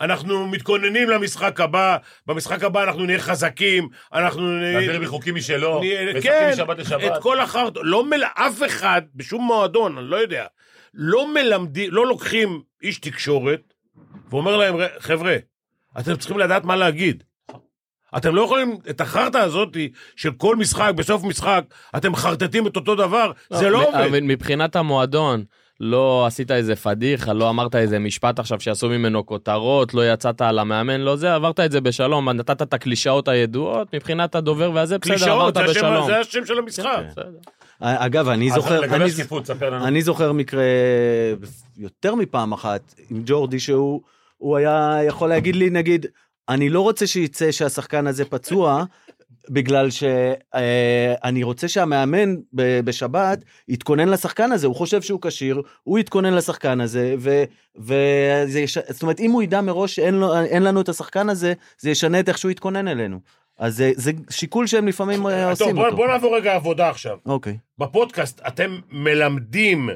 אנחנו 0.00 0.46
מתכוננים 0.46 1.10
למשחק 1.10 1.60
הבא, 1.60 1.96
במשחק 2.26 2.64
הבא 2.64 2.82
אנחנו 2.82 3.04
נהיה 3.06 3.18
חזקים, 3.18 3.88
אנחנו... 4.12 4.60
להעביר 4.60 5.00
בחוקים 5.00 5.34
משלו, 5.34 5.78
נהיה- 5.80 6.04
משחקים 6.14 6.22
כן, 6.32 6.50
משבת 6.52 6.78
לשבת. 6.78 7.02
את 7.16 7.22
כל 7.22 7.40
החרטא, 7.40 7.80
לא 7.82 8.04
מל... 8.04 8.22
אף 8.34 8.62
אחד, 8.66 9.02
בשום 9.14 9.44
מועדון, 9.44 9.98
אני 9.98 10.06
לא 10.06 10.16
יודע, 10.16 10.44
לא 10.94 11.34
מלמדים, 11.34 11.90
לא 11.92 12.06
לוקחים 12.06 12.62
איש 12.82 12.98
תקשורת, 12.98 13.74
ואומר 14.30 14.56
להם, 14.56 14.76
"ר- 14.76 15.00
חבר'ה, 15.00 15.36
אתם 16.00 16.16
צריכים 16.16 16.38
לדעת 16.38 16.64
מה 16.64 16.76
להגיד. 16.76 17.22
אתם 18.16 18.34
לא 18.34 18.42
יכולים, 18.42 18.76
את 18.90 19.00
החרטא 19.00 19.38
הזאת 19.38 19.76
של 20.16 20.30
כל 20.32 20.56
משחק, 20.56 20.92
בסוף 20.96 21.22
משחק, 21.24 21.64
אתם 21.96 22.12
מחרטטים 22.12 22.66
את 22.66 22.76
אותו 22.76 22.94
דבר, 22.94 23.32
זה 23.50 23.70
לא 23.70 23.80
מ- 23.80 23.84
עובד. 23.84 23.98
אבל 23.98 24.20
מבחינת 24.20 24.76
המועדון, 24.76 25.44
לא 25.80 26.26
עשית 26.26 26.50
איזה 26.50 26.76
פדיחה, 26.76 27.32
לא 27.32 27.50
אמרת 27.50 27.74
איזה 27.74 27.98
משפט 27.98 28.38
עכשיו 28.38 28.60
שיעשו 28.60 28.88
ממנו 28.88 29.26
כותרות, 29.26 29.94
לא 29.94 30.12
יצאת 30.12 30.40
על 30.40 30.58
המאמן, 30.58 31.00
לא 31.00 31.16
זה, 31.16 31.34
עברת 31.34 31.60
את 31.60 31.72
זה 31.72 31.80
בשלום, 31.80 32.28
נתת 32.28 32.62
את 32.62 32.74
הקלישאות 32.74 33.28
הידועות, 33.28 33.94
מבחינת 33.94 34.34
הדובר 34.34 34.70
והזה, 34.74 34.98
בסדר, 34.98 35.14
קלישאות, 35.14 35.56
עברת 35.56 35.70
בשלום. 35.70 36.06
זה 36.06 36.18
השם 36.18 36.46
של 36.46 36.58
המשחק. 36.58 37.02
בסדר. 37.10 37.30
אגב, 37.80 38.28
אני 38.28 38.50
זוכר... 38.50 38.84
אני- 38.84 39.04
לנו. 39.60 39.86
אני 39.86 40.02
זוכר 40.02 40.32
מקרה 40.32 40.64
יותר 41.76 42.14
מפעם 42.14 42.52
אחת 42.52 42.94
עם 43.10 43.22
ג'ורדי 43.26 43.60
שהוא 43.60 44.00
הוא 44.36 44.56
היה 44.56 44.98
יכול 45.06 45.28
להגיד 45.28 45.56
לי 45.56 45.70
נגיד 45.70 46.06
אני 46.48 46.68
לא 46.68 46.80
רוצה 46.80 47.06
שיצא 47.06 47.52
שהשחקן 47.52 48.06
הזה 48.06 48.24
פצוע 48.24 48.84
בגלל 49.50 49.88
שאני 49.90 51.42
רוצה 51.42 51.68
שהמאמן 51.68 52.34
בשבת 52.52 53.44
יתכונן 53.68 54.08
לשחקן 54.08 54.52
הזה 54.52 54.66
הוא 54.66 54.76
חושב 54.76 55.02
שהוא 55.02 55.20
כשיר 55.22 55.62
הוא 55.82 55.98
יתכונן 55.98 56.34
לשחקן 56.34 56.80
הזה 56.80 57.14
ו, 57.18 57.44
וזה. 57.76 58.64
זאת 58.88 59.02
אומרת 59.02 59.20
אם 59.20 59.30
הוא 59.30 59.42
ידע 59.42 59.60
מראש 59.60 59.94
שאין 59.94 60.62
לנו 60.62 60.80
את 60.80 60.88
השחקן 60.88 61.28
הזה 61.28 61.52
זה 61.78 61.90
ישנה 61.90 62.20
את 62.20 62.28
איך 62.28 62.38
שהוא 62.38 62.50
יתכונן 62.50 62.88
אלינו 62.88 63.20
אז 63.58 63.76
זה, 63.76 63.92
זה 63.94 64.12
שיקול 64.30 64.66
שהם 64.66 64.88
לפעמים 64.88 65.26
אה, 65.26 65.42
טוב, 65.42 65.50
עושים 65.50 65.76
בוא, 65.76 65.84
אותו. 65.84 65.96
בוא 65.96 66.06
נעבור 66.06 66.36
רגע 66.36 66.54
עבודה 66.54 66.88
עכשיו. 66.88 67.18
אוקיי. 67.26 67.58
בפודקאסט 67.78 68.40
אתם 68.46 68.78
מלמדים 68.90 69.88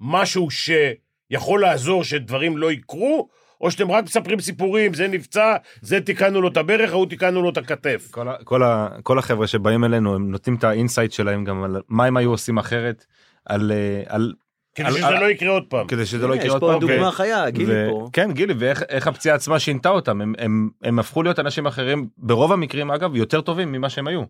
משהו 0.00 0.48
שיכול 0.50 1.60
לעזור 1.60 2.04
שדברים 2.04 2.58
לא 2.58 2.72
יקרו, 2.72 3.28
או 3.60 3.70
שאתם 3.70 3.90
רק 3.90 4.04
מספרים 4.04 4.40
סיפורים, 4.40 4.94
זה 4.94 5.08
נפצע, 5.08 5.56
זה 5.80 6.00
תיקנו 6.00 6.40
לו 6.40 6.48
את 6.48 6.56
הברך, 6.56 6.90
ההוא 6.90 7.06
תיקנו 7.06 7.42
לו 7.42 7.50
את 7.50 7.56
הכתף. 7.56 8.08
כל, 8.10 8.26
כל, 8.44 8.62
כל 9.02 9.18
החבר'ה 9.18 9.46
שבאים 9.46 9.84
אלינו 9.84 10.14
הם 10.14 10.30
נותנים 10.30 10.56
את 10.56 10.64
ה 10.64 10.70
insight 10.70 11.12
שלהם 11.12 11.44
גם 11.44 11.62
על 11.62 11.80
מה 11.88 12.04
הם 12.04 12.16
היו 12.16 12.30
עושים 12.30 12.58
אחרת 12.58 13.04
על, 13.46 13.72
אה, 13.72 14.02
על 14.06 14.32
כדי 14.74 14.86
על- 14.86 14.92
שזה 14.92 15.06
על- 15.06 15.20
לא 15.20 15.30
יקרה 15.30 15.50
עוד 15.50 15.64
פעם. 15.68 15.86
כדי 15.86 16.06
שזה 16.06 16.26
לא 16.26 16.32
הנה, 16.34 16.42
יקרה 16.42 16.52
עוד 16.52 16.62
יש 16.62 16.68
פה 16.68 16.72
פעם. 16.72 16.80
דוגמה 16.80 17.10
חיה 17.10 17.50
גילי 17.50 17.74
פה. 17.90 18.08
כן 18.12 18.32
גילי 18.32 18.54
ואיך 18.58 18.82
איך 18.88 19.06
הפציעה 19.06 19.36
עצמה 19.36 19.58
שינתה 19.58 19.88
אותם 19.88 20.20
הם, 20.20 20.34
הם, 20.38 20.68
הם 20.82 20.98
הפכו 20.98 21.22
להיות 21.22 21.38
אנשים 21.38 21.66
אחרים 21.66 22.08
ברוב 22.18 22.52
המקרים 22.52 22.90
אגב 22.90 23.16
יותר 23.16 23.40
טובים 23.40 23.72
ממה 23.72 23.88
שהם 23.88 24.06
היו. 24.06 24.22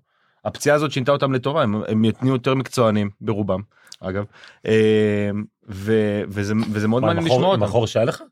הפציעה 0.45 0.77
הזאת 0.77 0.93
שינתה 0.93 1.13
אותם 1.13 1.33
לטובה 1.33 1.63
הם, 1.63 1.75
הם 1.89 2.03
נהיו 2.23 2.33
יותר 2.35 2.55
מקצוענים 2.55 3.11
ברובם 3.21 3.61
אגב 4.01 4.25
אה, 4.67 5.31
ו, 5.69 5.93
וזה, 6.29 6.55
וזה 6.73 6.89
מאוד 6.89 7.03
מה, 7.03 7.07
מעניין 7.09 7.25
לשמוע 7.27 7.45
עם 7.47 7.51
אותם. 7.51 7.63
החור 7.63 7.87
שהיה 7.87 8.05
לך? 8.05 8.23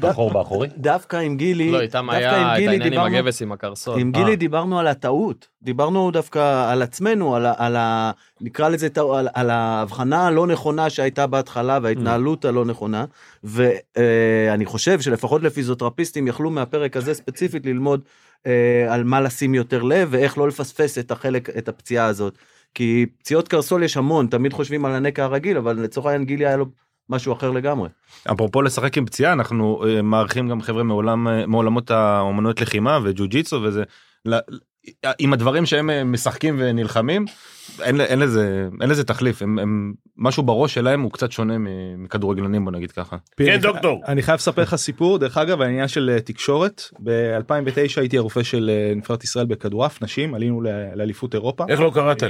בחור 0.00 0.30
באחורי? 0.32 0.68
דווקא 0.76 1.16
עם 1.16 1.36
גילי, 1.36 1.70
לא, 1.72 1.80
איתם 1.80 2.10
היה 2.10 2.30
את 2.30 2.34
העניין 2.34 2.82
עם 2.82 2.88
דיברנו- 2.88 3.16
הגבס 3.16 3.42
עם 3.42 3.52
הקרסול. 3.52 4.00
עם 4.00 4.12
אה. 4.14 4.20
גילי 4.20 4.36
דיברנו 4.36 4.78
על 4.78 4.86
הטעות, 4.86 5.48
דיברנו 5.62 6.10
דווקא 6.10 6.70
על 6.72 6.82
עצמנו, 6.82 7.36
על, 7.36 7.46
ה, 7.46 7.54
על 7.56 7.76
ה... 7.76 8.10
נקרא 8.40 8.68
לזה, 8.68 8.88
על, 9.14 9.28
על 9.34 9.50
ההבחנה 9.50 10.26
הלא 10.26 10.46
נכונה 10.46 10.90
שהייתה 10.90 11.26
בהתחלה 11.26 11.78
וההתנהלות 11.82 12.44
הלא 12.44 12.64
נכונה, 12.64 13.04
ואני 13.44 14.64
חושב 14.66 15.00
שלפחות 15.00 15.42
לפיזיותרפיסטים 15.42 16.28
יכלו 16.28 16.50
מהפרק 16.50 16.96
הזה 16.96 17.14
ספציפית 17.14 17.66
ללמוד 17.66 18.00
אה, 18.46 18.86
על 18.88 19.04
מה 19.04 19.20
לשים 19.20 19.54
יותר 19.54 19.82
לב 19.82 20.08
ואיך 20.10 20.38
לא 20.38 20.48
לפספס 20.48 20.98
את 20.98 21.10
החלק, 21.10 21.50
את 21.58 21.68
הפציעה 21.68 22.06
הזאת. 22.06 22.38
כי 22.74 23.06
פציעות 23.18 23.48
קרסול 23.48 23.82
יש 23.82 23.96
המון, 23.96 24.26
תמיד 24.26 24.52
חושבים 24.52 24.84
על 24.84 24.92
הנקע 24.94 25.24
הרגיל, 25.24 25.56
אבל 25.56 25.76
לצורך 25.76 26.06
העניין 26.06 26.24
גילי 26.24 26.46
היה 26.46 26.56
לו 26.56 26.66
משהו 27.10 27.32
אחר 27.32 27.50
לגמרי. 27.50 27.88
אפרופו 28.32 28.62
לשחק 28.62 28.98
עם 28.98 29.06
פציעה 29.06 29.32
אנחנו 29.32 29.84
אה, 29.86 30.02
מארחים 30.02 30.48
גם 30.48 30.62
חבר'ה 30.62 30.82
מעולם 30.82 31.28
אה, 31.28 31.46
מעולמות 31.46 31.90
האומנויות 31.90 32.60
לחימה 32.60 32.98
וג'ו 33.04 33.28
ג'יצו 33.28 33.60
וזה 33.62 33.82
ל- 34.28 34.34
עם 35.18 35.32
הדברים 35.32 35.66
שהם 35.66 35.90
אה, 35.90 36.04
משחקים 36.04 36.56
ונלחמים 36.58 37.24
אין, 37.82 38.00
אין 38.00 38.18
לזה 38.18 38.68
אין 38.80 38.90
לזה 38.90 39.04
תחליף 39.04 39.42
הם, 39.42 39.58
הם 39.58 39.92
משהו 40.16 40.42
בראש 40.42 40.74
שלהם 40.74 41.00
הוא 41.00 41.12
קצת 41.12 41.32
שונה 41.32 41.54
מכדורגלנים 41.98 42.64
בוא 42.64 42.72
נגיד 42.72 42.92
ככה. 42.92 43.16
כן, 43.36 43.58
דוקטור. 43.62 44.02
אני 44.08 44.22
חייב 44.22 44.36
לספר 44.38 44.62
לך 44.62 44.74
סיפור 44.74 45.18
דרך 45.18 45.38
אגב 45.38 45.60
העניין 45.62 45.88
של 45.88 46.18
תקשורת 46.24 46.82
ב-2009 47.02 47.76
הייתי 48.00 48.18
הרופא 48.18 48.42
של 48.42 48.70
נבחרת 48.96 49.24
ישראל 49.24 49.46
בכדורעף 49.46 50.02
נשים 50.02 50.34
עלינו 50.34 50.60
ל- 50.62 50.68
לאליפות 50.94 51.34
אירופה. 51.34 51.64
איך 51.68 51.80
לא 51.80 51.90
קראת 51.94 52.22
לי? 52.22 52.28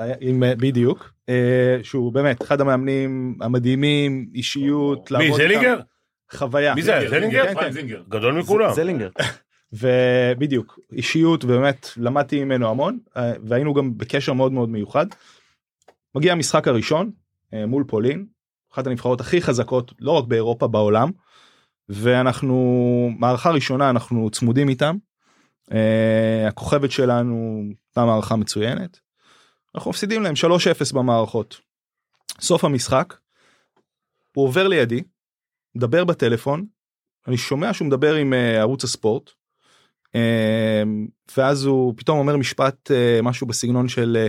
אה, 0.00 0.54
בדיוק 0.56 1.12
אה, 1.28 1.78
שהוא 1.82 2.12
באמת 2.12 2.42
אחד 2.42 2.60
המאמנים 2.60 3.38
המדהימים 3.40 4.30
אישיות 4.34 5.12
מי. 5.12 5.32
זלינגר? 5.32 5.80
חוויה 6.32 6.74
מי 6.74 6.82
זה 6.82 6.96
היה? 6.96 7.10
זלינגר? 7.10 7.44
כן, 7.46 7.60
כן. 7.60 7.70
זינגר. 7.70 8.02
גדול 8.08 8.34
מכולם. 8.34 8.72
זלינגר. 8.72 9.08
ובדיוק 9.72 10.78
אישיות 10.92 11.44
באמת 11.44 11.88
למדתי 11.96 12.44
ממנו 12.44 12.70
המון 12.70 12.98
אה, 13.16 13.32
והיינו 13.44 13.74
גם 13.74 13.98
בקשר 13.98 14.32
מאוד 14.32 14.52
מאוד 14.52 14.68
מיוחד. 14.68 15.06
מגיע 16.14 16.32
המשחק 16.32 16.68
הראשון 16.68 17.10
מול 17.52 17.84
פולין 17.88 18.26
אחת 18.72 18.86
הנבחרות 18.86 19.20
הכי 19.20 19.42
חזקות 19.42 19.92
לא 20.00 20.10
רק 20.10 20.24
באירופה 20.24 20.68
בעולם 20.68 21.10
ואנחנו 21.88 23.10
מערכה 23.18 23.50
ראשונה 23.50 23.90
אנחנו 23.90 24.30
צמודים 24.30 24.68
איתם. 24.68 24.96
אה, 25.72 26.48
הכוכבת 26.48 26.90
שלנו 26.90 27.62
הייתה 27.88 28.04
מערכה 28.04 28.36
מצוינת. 28.36 29.00
אנחנו 29.74 29.90
מפסידים 29.90 30.22
להם 30.22 30.34
3-0 30.90 30.94
במערכות. 30.94 31.60
סוף 32.40 32.64
המשחק 32.64 33.14
הוא 34.34 34.44
עובר 34.44 34.68
לידי 34.68 35.02
מדבר 35.74 36.04
בטלפון 36.04 36.66
אני 37.28 37.36
שומע 37.36 37.72
שהוא 37.72 37.86
מדבר 37.86 38.14
עם 38.14 38.32
אה, 38.32 38.60
ערוץ 38.60 38.84
הספורט. 38.84 39.30
אה, 40.14 40.82
ואז 41.36 41.64
הוא 41.64 41.94
פתאום 41.96 42.18
אומר 42.18 42.36
משפט 42.36 42.90
אה, 42.90 43.20
משהו 43.22 43.46
בסגנון 43.46 43.88
של 43.88 44.16
אה, 44.20 44.28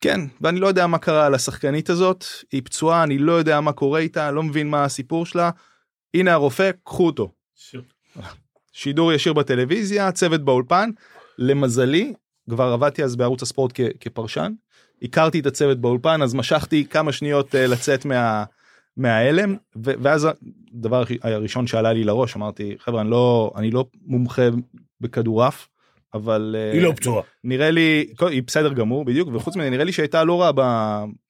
כן 0.00 0.20
ואני 0.40 0.60
לא 0.60 0.66
יודע 0.66 0.86
מה 0.86 0.98
קרה 0.98 1.28
לשחקנית 1.28 1.90
הזאת 1.90 2.24
היא 2.52 2.62
פצועה 2.64 3.02
אני 3.02 3.18
לא 3.18 3.32
יודע 3.32 3.60
מה 3.60 3.72
קורה 3.72 4.00
איתה 4.00 4.30
לא 4.30 4.42
מבין 4.42 4.70
מה 4.70 4.84
הסיפור 4.84 5.26
שלה 5.26 5.50
הנה 6.14 6.32
הרופא 6.32 6.70
קחו 6.84 7.06
אותו. 7.06 7.32
שידור 8.72 9.12
ישיר 9.12 9.32
בטלוויזיה 9.32 10.12
צוות 10.12 10.44
באולפן 10.44 10.90
למזלי 11.38 12.14
כבר 12.50 12.64
עבדתי 12.72 13.04
אז 13.04 13.16
בערוץ 13.16 13.42
הספורט 13.42 13.72
כ- 13.74 13.96
כפרשן 14.00 14.52
הכרתי 15.02 15.40
את 15.40 15.46
הצוות 15.46 15.78
באולפן 15.80 16.22
אז 16.22 16.34
משכתי 16.34 16.86
כמה 16.90 17.12
שניות 17.12 17.54
אה, 17.54 17.66
לצאת 17.66 18.04
מה. 18.04 18.44
מההלם 18.96 19.56
ו- 19.84 19.92
ואז 20.02 20.28
הדבר 20.74 21.02
הראשון 21.22 21.66
שעלה 21.66 21.92
לי 21.92 22.04
לראש 22.04 22.36
אמרתי 22.36 22.74
חבר'ה 22.78 23.00
אני 23.00 23.10
לא 23.10 23.52
אני 23.56 23.70
לא 23.70 23.84
מומחה 24.06 24.42
בכדורעף 25.00 25.68
אבל 26.14 26.56
אה, 26.58 26.72
היא 26.72 26.82
לא 26.82 26.92
פצועה. 26.96 27.22
נראה 27.44 27.70
לי 27.70 28.06
היא 28.30 28.42
בסדר 28.46 28.72
גמור 28.72 29.04
בדיוק 29.04 29.28
וחוץ 29.32 29.56
מזה 29.56 29.70
נראה 29.70 29.84
לי 29.84 29.92
שהייתה 29.92 30.24
לא 30.24 30.42
רעה 30.42 30.52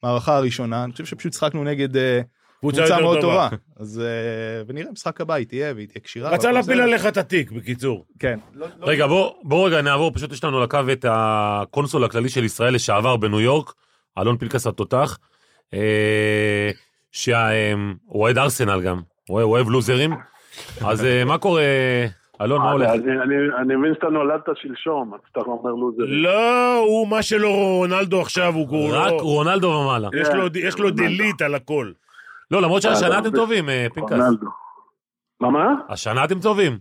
במערכה 0.03 0.37
הראשונה 0.37 0.85
אני 0.85 0.93
חושב 0.93 1.05
שפשוט 1.07 1.33
שחקנו 1.33 1.65
נגד 1.65 1.97
אה, 1.97 2.21
קבוצה 2.61 3.01
מאוד 3.01 3.21
טובה. 3.21 3.49
טובה 3.51 3.57
אז 3.77 4.01
אה, 4.05 4.63
ונראה 4.67 4.93
משחק 4.93 5.21
הבא 5.21 5.35
היא 5.35 5.47
תהיה 5.47 5.75
והיא 5.75 5.89
תהיה 5.89 6.03
כשירה. 6.05 6.31
רצה 6.31 6.53
להפיל. 6.53 6.81
עליך 6.81 7.07
את 7.07 7.17
התיק, 7.17 7.51
בקיצור. 7.53 8.05
כן. 8.19 8.39
רגע 8.81 9.07
בוא 9.07 9.33
בוא 9.43 9.67
רגע 9.69 9.83
נעבור 9.83 10.11
פשוט 10.15 10.33
יש 10.33 10.45
לנו 10.45 10.57
על 10.57 10.63
הקו 10.63 10.79
את 10.93 11.05
הקונסול 11.09 12.05
הכללי 12.05 12.29
של 12.29 12.45
ישראל 12.45 12.75
לשעבר 12.75 13.17
בניו 13.17 13.41
יורק 13.41 13.73
אלון 14.19 14.37
פנקס 14.39 14.67
התותח. 14.67 15.19
אה, 15.75 16.71
שהוא 17.13 17.37
אוהד 18.11 18.39
ארסנל 18.39 18.81
גם 18.81 19.01
הוא 19.29 19.43
אוהב- 19.43 19.69
לוזרים 19.71 20.13
אז 20.87 21.05
אה, 21.05 21.25
מה 21.25 21.39
קורה 21.39 21.63
אלון 22.41 22.59
מה 22.63 22.71
הולך? 22.73 22.91
אני, 23.63 23.77
מבין 23.77 23.95
שאתה 23.95 24.07
נולדת 24.07 24.43
שלשום, 24.55 25.15
אז 25.15 25.21
אתה 25.33 25.41
אומר 25.41 25.71
לוזר. 25.71 26.03
לא, 26.07 26.79
הוא 26.79 27.09
מה 27.09 27.23
שלא 27.23 27.49
רונלדו 27.49 28.21
עכשיו, 28.21 28.55
הוא 28.55 28.91
רק 28.93 29.13
לא... 29.13 29.19
רונלדו 29.21 29.67
ומעלה. 29.67 30.09
יש 30.21 30.29
לו- 30.29 30.47
יש 30.55 30.79
לו 30.79 30.91
דליט 30.91 31.43
על 31.43 31.55
הכל. 31.55 31.91
לא 32.51 32.63
למרות 32.63 32.83
שהשנה 32.83 33.15
אה, 33.15 33.19
אתם 33.19 33.31
טובים 33.31 33.69
אה, 33.69 33.87
פנקס. 33.95 34.13
מה 35.41 35.51
מה? 35.51 35.75
השנה 35.89 36.25
אתם 36.25 36.41
טובים. 36.41 36.79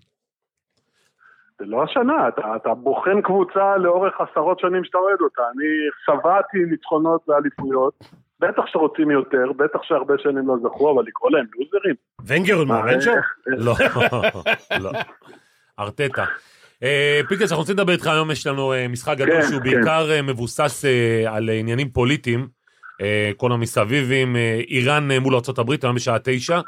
זה 1.59 1.65
לא 1.65 1.83
השנה, 1.83 2.27
אתה, 2.27 2.55
אתה 2.55 2.73
בוחן 2.73 3.21
קבוצה 3.21 3.77
לאורך 3.77 4.13
עשרות 4.21 4.59
שנים 4.59 4.83
שאתה 4.83 4.97
אוהד 4.97 5.21
אותה. 5.21 5.41
אני 5.41 5.65
שבעתי 6.05 6.57
ניצחונות 6.71 7.29
ואליפויות, 7.29 7.93
בטח 8.39 8.63
שרוצים 8.65 9.11
יותר, 9.11 9.51
בטח 9.57 9.79
שהרבה 9.83 10.13
שנים 10.17 10.47
לא 10.47 10.55
זכו, 10.63 10.91
אבל 10.91 11.03
לקרוא 11.07 11.31
להם 11.31 11.45
לוזרים. 11.55 11.95
ונגר 12.25 12.63
מאמן 12.63 13.01
שם? 13.01 13.11
לא, 13.47 13.73
לא. 14.79 14.91
ארטטה. 15.79 16.25
אה, 16.83 17.21
פינקס, 17.27 17.51
אנחנו 17.51 17.57
רוצים 17.57 17.75
לדבר 17.75 17.93
איתך 17.93 18.07
היום, 18.07 18.31
יש 18.31 18.47
לנו 18.47 18.73
אה, 18.73 18.87
משחק 18.87 19.17
גדול 19.17 19.41
כן, 19.41 19.47
שהוא. 19.47 19.61
בעיקר 19.61 20.07
מבוסס 20.23 20.85
על 21.27 21.49
עניינים 21.49 21.89
פוליטיים, 21.89 22.47
כל 23.37 23.51
המסביבים, 23.51 24.35
אה, 24.35 24.61
איראן 24.67 25.11
אה, 25.11 25.19
מול 25.19 25.35
ארה"ב, 25.35 25.71
היום 25.83 25.95
בשעה 25.95 26.17
תשע, 26.23 26.59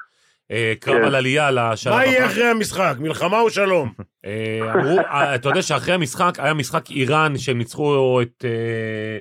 אה, 0.51 0.73
קרב 0.79 0.97
כן. 0.97 1.03
על 1.03 1.15
עלייה 1.15 1.51
לשלב 1.51 1.93
מה 1.93 2.05
יהיה 2.05 2.23
הבא. 2.23 2.31
אחרי 2.31 2.43
המשחק? 2.45 2.95
מלחמה 2.99 3.39
או 3.39 3.49
שלום? 3.49 3.93
אה, 4.25 4.59
אמרו, 4.73 4.99
אה, 4.99 5.35
אתה 5.35 5.49
יודע 5.49 5.61
שאחרי 5.61 5.93
המשחק, 5.93 6.39
היה 6.39 6.53
משחק 6.53 6.89
איראן, 6.91 7.37
שהם 7.37 7.57
ניצחו 7.57 8.21
את 8.21 8.45
אה, 8.45 9.17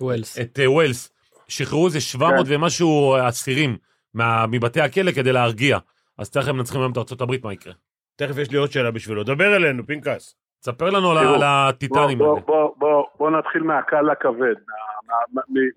ווילס. 0.00 0.38
את 0.38 0.58
אה, 0.62 0.70
ווילס, 0.70 1.12
שחררו 1.48 1.86
איזה 1.86 2.00
700 2.00 2.46
כן. 2.46 2.54
ומשהו 2.54 3.16
אסירים 3.28 3.76
מבתי 4.48 4.80
הכלא 4.80 5.12
כדי 5.12 5.32
להרגיע. 5.32 5.78
אז 6.18 6.30
תכף 6.30 6.48
מנצחים 6.48 6.80
היום 6.80 6.92
את 6.92 7.20
הברית, 7.20 7.44
מה 7.44 7.52
יקרה? 7.52 7.72
תכף 8.16 8.38
יש 8.38 8.50
לי 8.50 8.58
עוד 8.58 8.70
שאלה 8.72 8.90
בשבילו. 8.90 9.24
דבר 9.24 9.56
אלינו, 9.56 9.86
פנקס. 9.86 10.34
תספר 10.60 10.90
לנו 10.90 11.10
על 11.10 11.42
הטיטנים 11.44 12.02
האלה. 12.22 12.40
בוא, 12.46 12.70
בוא, 12.76 13.04
בוא 13.18 13.30
נתחיל 13.30 13.62
מהקל 13.62 14.00
לכבד, 14.02 14.38
מה- 14.38 14.44
מה- 14.44 14.99
מ- 14.99 14.99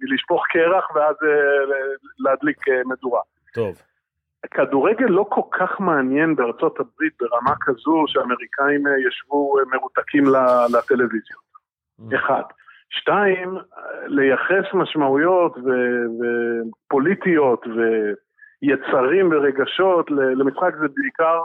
מלשפוך 0.02 0.44
קרח 0.50 0.96
ואז 0.96 1.16
אה, 1.24 1.76
להדליק 2.20 2.68
אה, 2.68 2.82
מדורה. 2.86 3.22
טוב. 3.54 3.82
כדורגל 4.52 5.06
לא 5.06 5.26
כל 5.30 5.42
כך 5.52 5.80
מעניין 5.80 6.36
בארצות 6.36 6.80
הברית 6.80 7.14
ברמה 7.20 7.54
כזו 7.62 8.04
שאמריקאים 8.08 8.88
אה, 8.88 9.08
ישבו 9.08 9.56
מרותקים 9.72 10.24
לטלוויזיות. 10.74 11.44
אחד. 12.16 12.44
שתיים, 12.90 13.58
לייחס 14.06 14.74
משמעויות 14.74 15.58
ו- 15.58 16.06
ופוליטיות 16.20 17.66
ויצרים 17.68 19.32
ורגשות 19.32 20.12
למשחק 20.12 20.74
זה 20.80 20.88
בעיקר 20.96 21.44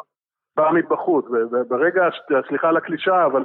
בא 0.56 0.70
מבחוץ. 0.74 1.24
וברגע, 1.30 2.08
סליחה 2.48 2.68
על 2.68 2.76
הקלישאה, 2.76 3.26
אבל 3.26 3.44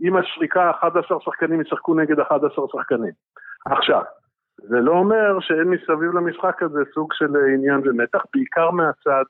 עם 0.00 0.16
השריקה 0.16 0.70
11 0.70 1.18
שחקנים 1.20 1.60
ישחקו 1.60 1.94
נגד 1.94 2.20
11 2.20 2.64
שחקנים. 2.72 3.12
עכשיו, 3.66 4.02
זה 4.56 4.76
לא 4.80 4.92
אומר 4.92 5.40
שאין 5.40 5.68
מסביב 5.68 6.14
למשחק 6.14 6.62
הזה 6.62 6.80
סוג 6.94 7.12
של 7.12 7.36
אה, 7.36 7.54
עניין 7.54 7.80
ומתח, 7.84 8.22
בעיקר 8.34 8.70
מהצד 8.70 9.24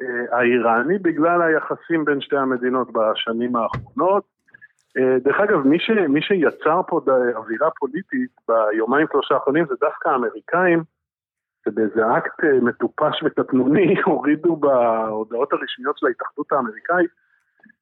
אה, 0.00 0.38
האיראני, 0.38 0.98
בגלל 0.98 1.42
היחסים 1.42 2.04
בין 2.04 2.20
שתי 2.20 2.36
המדינות 2.36 2.88
בשנים 2.92 3.56
האחרונות. 3.56 4.24
אה, 4.98 5.18
דרך 5.18 5.40
אגב, 5.40 5.66
מי, 5.66 5.78
ש, 5.78 5.90
מי 5.90 6.22
שיצר 6.22 6.80
פה 6.88 7.00
אווירה 7.36 7.70
פוליטית 7.78 8.30
ביומיים 8.48 9.06
שלושה 9.12 9.34
האחרונים 9.34 9.66
זה 9.68 9.74
דווקא 9.80 10.08
האמריקאים, 10.08 10.82
שבאיזה 11.64 12.16
אקט 12.16 12.44
מטופש 12.62 13.22
וקטנוני 13.24 13.94
הורידו 14.04 14.56
בהודעות 14.56 15.52
הרשמיות 15.52 15.98
של 15.98 16.06
ההתאחדות 16.06 16.52
האמריקאית, 16.52 17.10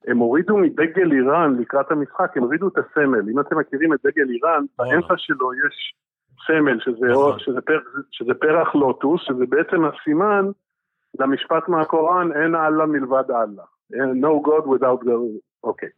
הם 0.07 0.17
הורידו 0.17 0.57
מדגל 0.57 1.11
איראן 1.11 1.55
לקראת 1.59 1.91
המשחק, 1.91 2.37
הם 2.37 2.43
הורידו 2.43 2.67
את 2.67 2.77
הסמל. 2.77 3.29
אם 3.31 3.39
אתם 3.39 3.59
מכירים 3.59 3.93
את 3.93 3.99
דגל 4.05 4.29
איראן, 4.29 4.65
וואלה. 4.79 4.91
באמצע 4.91 5.13
שלו 5.17 5.53
יש 5.53 5.93
סמל, 6.47 6.79
שזה, 6.79 7.07
נכון. 7.07 7.39
שזה, 7.39 7.61
פר, 7.61 7.79
שזה 8.11 8.33
פרח 8.33 8.75
לוטוס, 8.75 9.21
שזה 9.21 9.45
בעצם 9.49 9.85
הסימן 9.85 10.45
למשפט 11.19 11.67
מהקוראן, 11.67 12.31
אין 12.31 12.55
אללה 12.55 12.85
מלבד 12.85 13.31
אללה. 13.31 13.63
No 13.93 14.47
God 14.47 14.65
without 14.65 15.03
God. 15.05 15.39
אוקיי. 15.63 15.89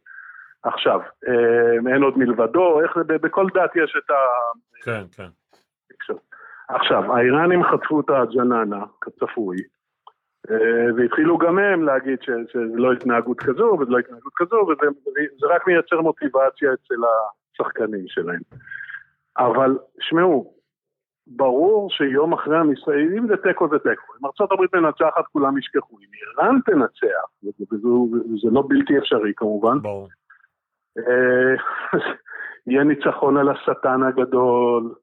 עכשיו, 0.62 1.00
אה, 1.28 1.92
אין 1.92 2.02
עוד 2.02 2.18
מלבדו, 2.18 2.80
איך 2.80 2.98
זה, 3.08 3.18
בכל 3.18 3.46
דת 3.54 3.76
יש 3.76 3.96
את 4.04 4.10
ה... 4.10 4.14
כן, 4.84 5.04
כן. 5.16 5.30
עכשיו, 6.68 7.16
האיראנים 7.16 7.64
חטפו 7.64 8.00
את 8.00 8.10
הג'ננה, 8.10 8.84
כצפוי, 9.00 9.56
והתחילו 10.96 11.38
גם 11.38 11.58
הם 11.58 11.82
להגיד 11.82 12.22
שזה 12.22 12.60
לא 12.74 12.92
התנהגות 12.92 13.40
כזו 13.40 13.78
וזה 13.80 13.90
לא 13.90 13.98
התנהגות 13.98 14.32
כזו, 14.36 14.56
וזה 14.56 14.86
זה 15.40 15.46
רק 15.46 15.66
מייצר 15.66 16.00
מוטיבציה 16.00 16.72
אצל 16.72 16.94
השחקנים 17.54 18.04
שלהם. 18.08 18.40
אבל 19.38 19.78
שמעו, 20.00 20.54
ברור 21.26 21.90
שיום 21.90 22.32
אחרי 22.32 22.58
המשחק, 22.58 22.92
אם 23.18 23.26
זה 23.28 23.36
תיקו 23.36 23.68
זה 23.68 23.78
תיקו, 23.78 24.12
אם 24.20 24.26
ארה"ב 24.26 24.76
מנצחת 24.76 25.26
כולם 25.32 25.58
ישכחו, 25.58 25.98
אם 25.98 26.08
איראן 26.14 26.58
תנצח, 26.66 27.52
וזה 27.72 28.48
לא 28.52 28.64
בלתי 28.68 28.98
אפשרי 28.98 29.32
כמובן, 29.36 29.78
ברור. 29.82 30.08
אה, 30.98 31.54
יהיה 32.66 32.84
ניצחון 32.84 33.36
על 33.36 33.48
השטן 33.48 34.02
הגדול, 34.02 34.94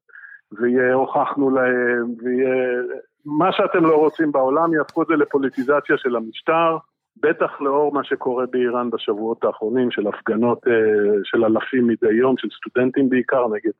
ויהיה 0.52 0.94
הוכחנו 0.94 1.50
להם, 1.50 2.06
ויהיה... 2.24 2.82
מה 3.28 3.52
שאתם 3.52 3.86
לא 3.86 3.96
רוצים 3.96 4.32
בעולם, 4.32 4.74
יהפכו 4.74 5.02
את 5.02 5.08
זה 5.08 5.14
לפוליטיזציה 5.16 5.98
של 5.98 6.16
המשטר, 6.16 6.78
בטח 7.22 7.62
לאור 7.62 7.94
מה 7.94 8.04
שקורה 8.04 8.46
באיראן 8.46 8.90
בשבועות 8.90 9.44
האחרונים, 9.44 9.92
של 9.92 10.08
הפגנות 10.08 10.68
אה, 10.68 10.74
של 11.24 11.46
אלפים 11.46 11.88
מדי 11.88 12.14
יום, 12.14 12.36
של 12.38 12.48
סטודנטים 12.58 13.10
בעיקר, 13.10 13.48
נגד 13.48 13.72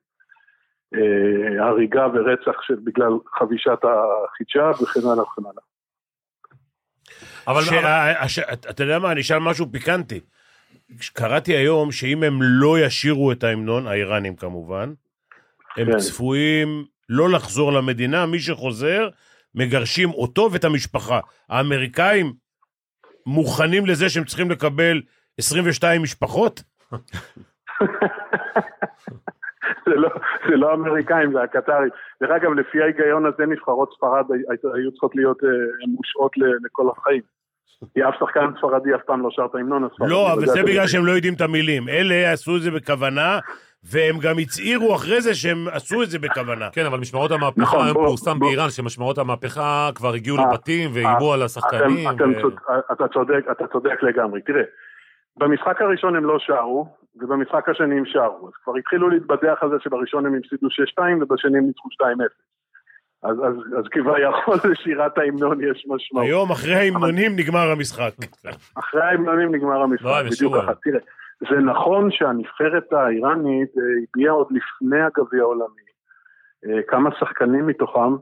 אה, 0.96 1.66
הריגה 1.66 2.08
ורצח 2.14 2.62
של, 2.62 2.76
בגלל 2.84 3.12
חבישת 3.40 3.80
החיג'אב 3.84 4.82
וכן 4.82 5.00
הלאה 5.04 5.24
וכן 5.24 5.42
הלאה. 5.42 5.64
אבל 7.48 7.62
הש- 8.20 8.40
אתה 8.70 8.84
יודע 8.84 9.00
מה, 9.00 9.12
אני 9.12 9.22
אשאל 9.22 9.40
משהו 9.40 9.72
פיקנטי. 9.72 10.20
קראתי 11.14 11.56
היום 11.56 11.92
שאם 11.92 12.24
הם 12.24 12.40
לא 12.42 12.80
ישירו 12.80 13.32
את 13.32 13.44
ההמנון, 13.44 13.88
האיראנים 13.88 14.36
כמובן, 14.36 14.94
הם 15.78 15.92
כן. 15.92 15.98
צפויים 15.98 16.86
לא 17.10 17.30
לחזור 17.30 17.74
למדינה, 17.74 18.26
מי 18.26 18.40
שחוזר, 18.40 19.10
מגרשים 19.58 20.10
אותו 20.10 20.50
ואת 20.52 20.64
המשפחה. 20.64 21.20
האמריקאים 21.50 22.34
מוכנים 23.26 23.86
לזה 23.86 24.10
שהם 24.10 24.24
צריכים 24.24 24.52
לקבל 24.52 25.02
22 25.40 26.02
משפחות? 26.02 26.64
זה 29.86 29.96
לא, 29.96 30.10
זה 30.50 30.56
לא 30.56 30.72
האמריקאים, 30.72 31.32
זה 31.34 31.42
הקטרים. 31.44 31.90
דרך 32.24 32.32
אגב, 32.32 32.52
לפי 32.54 32.82
ההיגיון 32.82 33.26
הזה 33.26 33.46
נבחרות 33.46 33.94
ספרד 33.98 34.26
הי- 34.32 34.40
היו 34.76 34.92
צריכות 34.92 35.16
להיות 35.16 35.44
אה, 35.44 35.50
מושעות 35.98 36.32
לכל 36.66 36.88
החיים. 36.98 37.22
כי 37.94 38.04
אף 38.04 38.14
שחקן 38.20 38.46
ספרדי 38.58 38.96
אף 38.96 39.02
פעם 39.06 39.22
לא 39.22 39.30
שר 39.32 39.46
את 39.46 39.56
ההמנון 39.56 39.84
הספרדי. 39.84 40.12
לא, 40.12 40.34
אבל 40.34 40.46
זה 40.46 40.64
בגלל. 40.64 40.88
שהם 40.88 41.06
לא 41.06 41.12
יודעים 41.12 41.34
את 41.34 41.42
המילים. 41.42 41.90
אלה 41.90 42.32
עשו 42.32 42.58
את 42.58 42.62
זה 42.62 42.72
בכוונה, 42.72 43.40
והם 43.92 44.16
גם 44.22 44.36
הצהירו 44.40 44.96
אחרי 44.96 45.22
זה 45.22 45.36
שהם 45.36 45.68
עשו 45.72 46.04
את 46.04 46.10
זה 46.10 46.20
בכוונה. 46.20 46.70
כן, 46.72 46.86
אבל 46.86 47.00
משמרות 47.00 47.32
המהפכה, 47.32 47.62
נכון, 47.62 47.84
היום 47.86 47.94
בוא- 47.94 48.06
פורסם 48.08 48.40
בוא- 48.40 48.48
באיראן 48.48 48.70
שמשמרות 48.70 49.18
המהפכה 49.18 49.90
כבר 49.96 50.14
הגיעו 50.14 50.38
אה, 50.38 50.44
לבתים 50.44 50.90
ואיימו 50.94 51.34
על 51.34 51.42
השחקנים. 51.44 52.08
אתם, 52.10 52.16
אתם 52.16 52.30
ו- 52.32 52.42
צוד, 52.42 52.54
אתה, 52.92 53.08
צודק, 53.14 53.44
אתה 53.52 53.68
צודק 53.68 54.04
לגמרי. 54.04 54.42
תראה, 54.42 54.64
במשחק 55.38 55.82
הראשון 55.82 56.16
הם 56.16 56.26
לא 56.26 56.40
שרו, 56.40 56.88
ובמשחק 57.16 57.70
השני 57.70 57.98
הם 57.98 58.04
שרו. 58.06 58.48
אז 58.48 58.54
כבר 58.64 58.74
התחילו 58.80 59.10
להתבדח 59.10 59.58
על 59.62 59.70
זה 59.70 59.76
שבראשון 59.84 60.26
הם 60.26 60.36
הפסידו 60.40 60.68
6-2 60.68 61.00
ובשני 61.22 61.58
הם 61.58 61.66
ניצחו 61.68 61.90
2-0. 61.90 62.04
אז, 63.24 63.38
אז, 63.38 63.56
אז 63.80 63.86
כביכול 63.92 64.56
לשירת 64.72 65.18
ההמנון 65.18 65.60
יש 65.64 65.86
משמעות. 65.88 66.26
היום, 66.26 66.52
אחרי 66.52 66.76
ההמנונים, 66.76 67.36
נגמר 67.36 67.72
המשחק. 67.72 68.12
אחרי 68.76 69.02
ההמנונים 69.04 69.56
נגמר 69.56 69.82
המשחק, 69.82 70.06
לא, 70.06 70.24
בדיוק 70.24 70.56
ככה. 70.56 70.72
תראה, 70.84 71.00
זה 71.40 71.56
נכון 71.56 72.12
שהנבחרת 72.12 72.94
האיראנית 72.94 73.70
אה, 73.78 73.84
הביעה 74.04 74.34
עוד 74.34 74.48
לפני 74.52 75.02
הגביע 75.02 75.42
העולמי, 75.42 75.88
אה, 76.66 76.84
כמה 76.88 77.10
שחקנים 77.20 77.68
מתוכם 77.68 78.14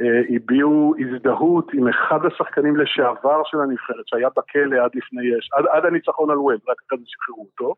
אה, 0.00 0.20
הביעו 0.36 0.94
הזדהות 0.98 1.72
עם 1.74 1.88
אחד 1.88 2.18
השחקנים 2.26 2.76
לשעבר 2.76 3.42
של 3.44 3.60
הנבחרת, 3.60 4.06
שהיה 4.06 4.28
בכלא 4.36 4.84
עד 4.84 4.90
לפני, 4.94 5.22
עד, 5.56 5.64
עד 5.70 5.84
הניצחון 5.84 6.30
על 6.30 6.38
ווב, 6.38 6.60
רק 6.68 6.76
אחרי 6.86 6.98
זה 6.98 7.04
שחררו 7.06 7.46
אותו, 7.52 7.74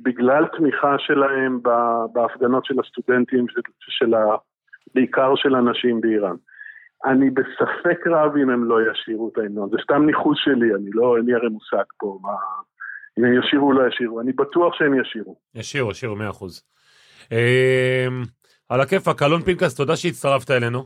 בגלל 0.00 0.46
תמיכה 0.46 0.98
שלהם 0.98 1.60
בהפגנות 2.12 2.64
של 2.64 2.80
הסטודנטים, 2.80 3.48
של, 3.48 3.60
של 3.80 4.14
ה, 4.14 4.36
בעיקר 4.94 5.32
של 5.36 5.54
הנשים 5.54 6.00
באיראן. 6.00 6.36
אני 7.04 7.30
בספק 7.30 8.06
רב 8.06 8.36
אם 8.36 8.50
הם 8.50 8.64
לא 8.64 8.90
ישירו 8.90 9.28
את 9.32 9.38
ההמנון, 9.38 9.68
זה 9.70 9.76
סתם 9.82 10.06
ניחוש 10.06 10.44
שלי, 10.44 10.74
אני 10.74 10.90
לא, 10.94 11.16
אין 11.16 11.26
לי 11.26 11.34
הרי 11.34 11.48
מושג 11.48 11.84
פה 11.98 12.18
מה... 12.22 12.32
אם 13.18 13.24
הם 13.24 13.42
ישירו 13.42 13.66
או 13.66 13.72
לא 13.72 13.88
ישירו, 13.88 14.20
אני 14.20 14.32
בטוח 14.32 14.74
שהם 14.78 15.00
ישירו. 15.00 15.36
ישירו, 15.54 15.90
ישירו, 15.90 16.16
מאה 16.16 16.30
אחוז. 16.30 16.62
אמ, 17.32 18.22
על 18.68 18.80
הכיפאק, 18.80 19.22
אלון 19.22 19.42
פנקס, 19.42 19.74
תודה 19.74 19.96
שהצטרפת 19.96 20.50
אלינו. 20.50 20.84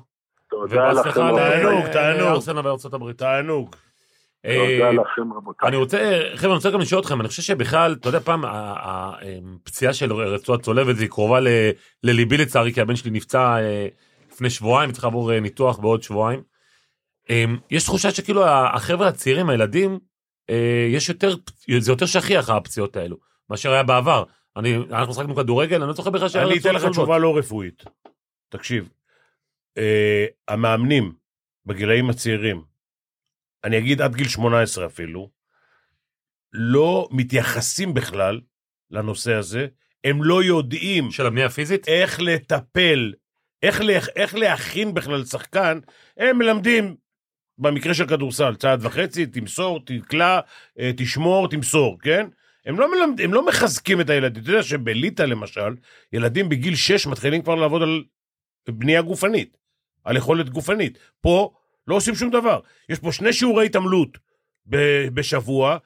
תודה 0.50 0.92
לכם, 0.92 1.10
תענוג, 1.10 1.86
תענוג. 1.92 2.20
לארסנל 2.20 2.62
בארצות 2.62 2.94
הברית. 2.94 3.18
תענוג. 3.18 3.76
אה. 4.44 4.90
אני 5.62 5.76
רוצה, 5.76 6.20
חבר'ה, 6.34 6.50
אני 6.50 6.56
רוצה 6.56 6.70
גם 6.70 6.80
לשאול 6.80 7.00
אתכם, 7.00 7.20
אני 7.20 7.28
חושב 7.28 7.42
שבכלל, 7.42 7.96
אתה 8.00 8.08
יודע, 8.08 8.20
פעם, 8.20 8.42
הפציעה 8.46 9.92
של 9.92 10.12
רצועת 10.12 10.62
צולבת, 10.62 10.98
היא 10.98 11.08
קרובה 11.08 11.38
לליבי 12.02 12.36
לצערי, 12.36 12.72
כי 12.72 12.80
הבן 12.80 12.96
שלי 12.96 13.10
נפצע 13.10 13.56
אה, 13.60 13.86
לפני 14.32 14.50
שבועיים, 14.50 14.92
צריך 14.92 15.04
לעבור 15.04 15.32
אה, 15.32 15.40
ניתוח 15.40 15.78
בעוד 15.78 16.02
שבועיים. 16.02 16.42
אה, 17.30 17.44
יש 17.70 17.84
תחושה 17.84 18.10
שכאילו 18.10 18.44
החבר'ה 18.46 19.08
הצעירים, 19.08 19.48
הילדים, 19.48 19.98
יש 20.90 21.08
יותר, 21.08 21.34
זה 21.78 21.92
יותר 21.92 22.06
שכיח 22.06 22.50
הפציעות 22.50 22.96
האלו, 22.96 23.16
מאשר 23.50 23.72
היה 23.72 23.82
בעבר. 23.82 24.24
אני, 24.56 24.76
אנחנו 24.76 25.14
שחקנו 25.14 25.36
כדורגל, 25.36 25.76
אני 25.76 25.88
לא 25.88 25.94
זוכר 25.94 26.10
בכלל 26.10 26.28
שהיה 26.28 26.46
אני 26.46 26.58
אתן 26.58 26.74
לך. 26.74 26.84
תשובה 26.84 27.18
לא 27.18 27.38
רפואית. 27.38 27.84
תקשיב, 28.48 28.88
אה, 29.78 30.26
המאמנים 30.48 31.12
בגילאים 31.66 32.10
הצעירים, 32.10 32.62
אני 33.64 33.78
אגיד 33.78 34.02
עד 34.02 34.14
גיל 34.14 34.28
18 34.28 34.86
אפילו, 34.86 35.30
לא 36.52 37.08
מתייחסים 37.10 37.94
בכלל 37.94 38.40
לנושא 38.90 39.34
הזה, 39.34 39.66
הם 40.04 40.24
לא 40.24 40.42
יודעים 40.42 41.10
של 41.10 41.26
הבנייה 41.26 41.46
הפיזית? 41.46 41.88
איך 41.88 42.20
לטפל, 42.20 43.12
איך, 43.62 43.80
איך 44.16 44.34
להכין 44.34 44.94
בכלל 44.94 45.24
שחקן, 45.24 45.78
הם 46.16 46.38
מלמדים, 46.38 46.96
במקרה 47.58 47.94
של 47.94 48.06
כדורסל, 48.06 48.54
צעד 48.54 48.84
וחצי, 48.84 49.26
תמסור, 49.26 49.80
תקלע, 49.84 50.40
אה, 50.78 50.90
תשמור, 50.96 51.48
תמסור, 51.48 51.98
כן? 52.02 52.26
הם 52.66 52.80
לא, 52.80 52.90
מלמד, 52.90 53.20
הם 53.20 53.34
לא 53.34 53.46
מחזקים 53.46 54.00
את 54.00 54.10
הילדים. 54.10 54.42
אתה 54.42 54.50
יודע 54.50 54.62
שבליטא 54.62 55.22
למשל, 55.22 55.74
ילדים 56.12 56.48
בגיל 56.48 56.76
6 56.76 57.06
מתחילים 57.06 57.42
כבר 57.42 57.54
לעבוד 57.54 57.82
על 57.82 58.04
בנייה 58.68 59.02
גופנית, 59.02 59.56
על 60.04 60.16
יכולת 60.16 60.48
גופנית. 60.48 60.98
פה 61.20 61.54
לא 61.86 61.94
עושים 61.94 62.14
שום 62.14 62.30
דבר. 62.30 62.60
יש 62.88 62.98
פה 62.98 63.12
שני 63.12 63.32
שיעורי 63.32 63.66
התעמלות 63.66 64.18
בשבוע, 65.14 65.78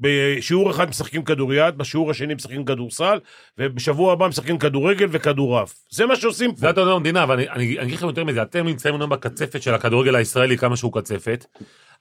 בשיעור 0.00 0.70
אחד 0.70 0.88
משחקים 0.88 1.22
כדוריד, 1.22 1.78
בשיעור 1.78 2.10
השני 2.10 2.34
משחקים 2.34 2.64
כדורסל, 2.64 3.18
ובשבוע 3.58 4.12
הבא 4.12 4.28
משחקים 4.28 4.58
כדורגל 4.58 5.06
וכדורעף. 5.10 5.74
זה 5.90 6.06
מה 6.06 6.16
שעושים 6.16 6.50
פה. 6.54 6.60
זה 6.60 6.70
אתה 6.70 6.80
יודע 6.80 6.94
במדינה, 6.94 7.22
אבל 7.22 7.40
אני, 7.48 7.82
אגיד 7.82 7.94
לכם 7.94 8.06
יותר 8.06 8.24
מזה, 8.24 8.42
אתם 8.42 8.66
נמצאים 8.66 8.94
היום 8.94 9.10
בקצפת 9.10 9.62
של 9.62 9.74
הכדורגל 9.74 10.16
הישראלי, 10.16 10.58
כמה 10.58 10.76
שהוא 10.76 10.92
קצפת, 10.92 11.46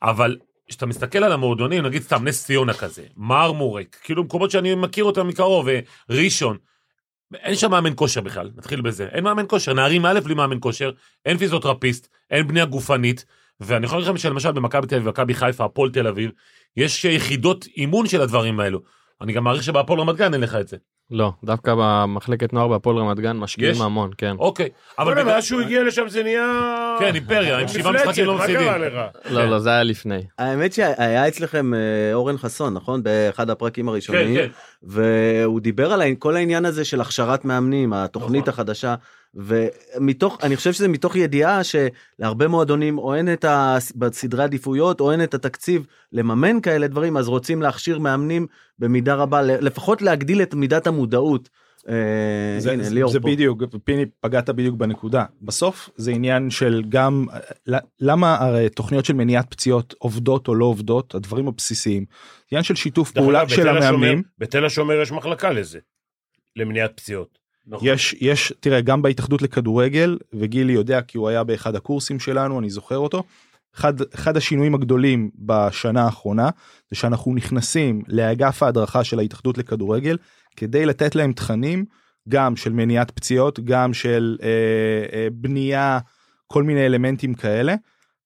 אבל 0.02 0.38
כשאתה 0.68 0.86
מסתכל 0.86 1.24
על 1.24 1.32
המועדונים, 1.32 1.86
נגיד 1.86 2.02
סתם 2.02 2.28
נס 2.28 2.46
ציונה 2.46 2.74
כזה, 2.74 3.04
מרמורק, 3.18 3.98
כאילו 4.04 4.24
מקומות 4.24 4.52
שאני 4.52 4.76
מכיר 4.76 5.04
אותם 5.04 5.28
מקרוב, 5.28 5.68
וראשון, 6.10 6.58
אין 7.34 7.56
שם 7.56 7.72
מאמן 7.72 7.92
כושר 7.96 8.22
בכלל, 8.22 8.52
נתחיל 8.58 8.82
בזה, 8.82 9.08
אין 9.12 9.24
מאמן 9.24 9.46
כושר, 9.48 9.74
נערים 9.74 10.06
א' 10.06 10.20
בלי 10.24 10.34
מאמן 10.34 10.58
כושר, 10.60 10.92
אין 11.26 11.38
פיזיותרפיסט, 11.38 12.08
אין 12.32 12.48
בנייה 12.48 12.66
גופנית, 12.66 13.26
ואני 13.60 13.86
יכול 13.86 13.98
להגיד 13.98 14.10
לכם 14.10 14.18
שלמשל 14.18 14.52
במכבי 14.52 14.88
תל 14.88 14.96
אביב, 14.96 15.10
מכבי 15.10 15.34
חיפה, 15.34 15.66
הפועל 15.66 15.92
תל 15.92 16.08
אביב, 16.08 16.32
יש 16.78 17.06
יחידות 17.06 17.66
אימון 17.78 18.08
של 18.08 18.22
הדברים 18.22 18.60
האלו. 18.60 18.80
אני 19.22 19.34
גם 19.34 19.44
מעריך 19.44 19.64
שבהפועל 19.64 20.00
רמת 20.00 20.16
גן 20.16 20.34
אין 20.34 20.42
לך 20.42 20.56
את 20.56 20.68
זה. 20.68 20.78
לא, 21.12 21.32
דווקא 21.44 21.74
במחלקת 21.78 22.54
נוער 22.54 22.68
בהפועל 22.68 22.98
רמת 22.98 23.20
גן 23.20 23.38
משקיעים 23.38 23.72
יש? 23.72 23.82
המון, 23.82 24.10
כן. 24.18 24.36
אוקיי, 24.40 24.70
אבל 25.00 25.12
אבל 25.12 25.22
בגלל- 25.22 25.34
מאז 25.36 25.44
שהוא 25.46 25.62
הגיע 25.62 25.84
לשם 25.84 26.08
זה 26.08 26.24
נהיה... 26.24 26.85
כן, 27.00 27.16
אימפריה, 27.16 27.60
עם 27.60 27.68
שבעה 27.68 27.94
משחקים 27.94 28.26
לא 28.26 28.38
מפסידים. 28.38 28.68
לא, 29.30 29.46
לא, 29.46 29.60
זה 29.60 29.70
היה 29.70 29.84
לפני. 29.84 30.24
האמת 30.38 30.74
שהיה 30.74 31.28
אצלכם 31.28 31.74
אה, 31.74 32.14
אורן 32.14 32.38
חסון, 32.38 32.74
נכון? 32.74 33.04
באחד 33.04 33.50
הפרקים 33.50 33.86
כן, 33.86 33.90
הראשונים. 33.90 34.36
כן. 34.36 34.48
והוא 34.84 35.60
דיבר 35.60 35.94
על 35.94 36.02
כל 36.20 36.36
העניין 36.36 36.66
הזה 36.66 36.86
של 36.86 37.02
הכשרת 37.02 37.46
מאמנים, 37.46 37.94
התוכנית 37.94 38.42
נכון. 38.42 38.54
החדשה, 38.54 38.96
ומתוך, 39.36 40.38
אני 40.44 40.56
חושב 40.56 40.74
שזה 40.74 40.88
מתוך 40.88 41.16
ידיעה 41.16 41.62
שלהרבה 41.64 42.48
מועדונים 42.48 42.98
או 42.98 43.16
אין 43.16 43.34
את 43.34 43.46
ה... 43.46 43.78
בסדרי 43.96 44.44
עדיפויות 44.44 45.00
או 45.00 45.12
אין 45.12 45.24
את 45.24 45.34
התקציב 45.34 45.86
לממן 46.12 46.62
כאלה 46.62 46.88
דברים, 46.88 47.18
אז 47.18 47.28
רוצים 47.28 47.62
להכשיר 47.62 48.00
מאמנים 48.00 48.48
במידה 48.80 49.16
רבה, 49.16 49.42
לפחות 49.42 50.02
להגדיל 50.02 50.42
את 50.42 50.54
מידת 50.54 50.88
המודעות. 50.88 51.50
אה, 51.90 52.60
זה, 52.60 52.72
הנה, 52.72 52.84
זה, 52.84 53.08
זה. 53.08 53.20
בדיוק, 53.20 53.64
פיני 53.84 54.06
פגעת 54.20 54.50
בדיוק 54.50 54.76
בנקודה. 54.76 55.26
בסוף 55.42 55.90
זה 55.96 56.12
עניין 56.12 56.50
של 56.50 56.84
גם, 56.90 57.26
למה 58.00 58.36
הרי 58.36 58.70
תוכניות 58.70 59.06
של 59.06 59.14
מניעת 59.14 59.50
פציעות 59.50 59.96
עובדות 59.98 60.48
או 60.48 60.56
לא 60.56 60.66
עובדות, 60.66 61.16
הדברים 61.16 61.48
הבסיסיים. 61.48 62.06
עניין 62.52 62.64
של 62.64 62.76
שיתוף 62.76 63.12
פעולה 63.12 63.50
של 63.50 63.68
המאמנים. 63.68 64.24
בתל 64.38 64.66
השומר 64.66 65.02
יש 65.02 65.12
מחלקה 65.12 65.52
לזה, 65.52 65.80
למניעת 66.56 66.92
פציעות. 66.96 67.46
יש, 67.82 68.16
יש, 68.22 68.54
תראה, 68.60 68.82
גם 68.82 69.02
בהתאחדות 69.02 69.42
לכדורגל, 69.42 70.18
וגילי 70.34 70.74
יודע 70.74 71.02
כי 71.02 71.18
הוא 71.18 71.30
היה 71.30 71.44
באחד 71.44 71.76
הקורסים 71.76 72.20
שלנו, 72.20 72.60
אני 72.60 72.70
זוכר 72.70 72.98
אותו. 72.98 73.24
אחד, 73.76 73.94
אחד 74.16 74.38
השינויים 74.38 74.76
הגדולים 74.76 75.30
בשנה 75.36 76.04
האחרונה 76.04 76.50
זה 76.90 76.96
שאנחנו 76.96 77.36
נכנסים 77.36 78.02
לאגף 78.08 78.64
ההדרכה 78.64 79.04
של 79.04 79.20
ההתאחדות 79.20 79.58
לכדורגל 79.58 80.18
כדי 80.56 80.86
לתת 80.86 81.16
להם 81.16 81.34
תכנים 81.34 81.86
גם 82.30 82.56
של 82.56 82.74
מניעת 82.74 83.12
פציעות 83.12 83.60
גם 83.60 83.94
של 83.94 84.38
אה, 84.44 84.48
אה, 85.14 85.28
בנייה 85.32 86.00
כל 86.48 86.64
מיני 86.64 86.86
אלמנטים 86.86 87.34
כאלה. 87.34 87.76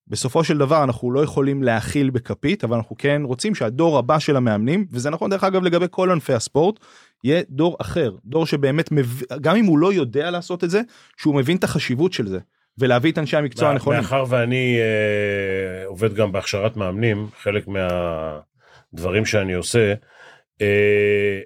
בסופו 0.08 0.44
של 0.44 0.58
דבר 0.58 0.84
אנחנו 0.84 1.12
לא 1.12 1.24
יכולים 1.24 1.64
להכיל 1.64 2.10
בכפית 2.10 2.64
אבל 2.64 2.78
אנחנו 2.78 2.96
כן 2.98 3.22
רוצים 3.26 3.56
שהדור 3.56 3.98
הבא 3.98 4.20
של 4.20 4.36
המאמנים 4.36 4.86
וזה 4.92 5.10
נכון 5.10 5.30
דרך 5.30 5.44
אגב 5.44 5.64
לגבי 5.64 5.86
כל 5.90 6.12
ענפי 6.12 6.34
הספורט 6.34 6.80
יהיה 7.24 7.42
דור 7.50 7.78
אחר 7.82 8.16
דור 8.26 8.46
שבאמת 8.46 8.92
מב... 8.92 9.22
גם 9.42 9.56
אם 9.56 9.66
הוא 9.66 9.80
לא 9.80 9.94
יודע 9.94 10.32
לעשות 10.32 10.64
את 10.64 10.70
זה 10.70 10.82
שהוא 11.18 11.36
מבין 11.36 11.58
את 11.58 11.64
החשיבות 11.64 12.14
של 12.14 12.28
זה 12.28 12.40
ולהביא 12.80 13.12
את 13.12 13.18
אנשי 13.18 13.38
המקצוע 13.38 13.70
הנכונים. 13.70 14.00
מאחר 14.00 14.24
ואני 14.30 14.78
אה, 14.80 15.86
עובד 15.86 16.14
גם 16.14 16.32
בהכשרת 16.32 16.78
מאמנים, 16.78 17.28
חלק 17.38 17.66
מהדברים 17.68 19.26
שאני 19.26 19.54
עושה, 19.54 19.94
אה, 20.62 21.40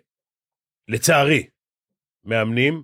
לצערי, 0.88 1.48
מאמנים 2.26 2.84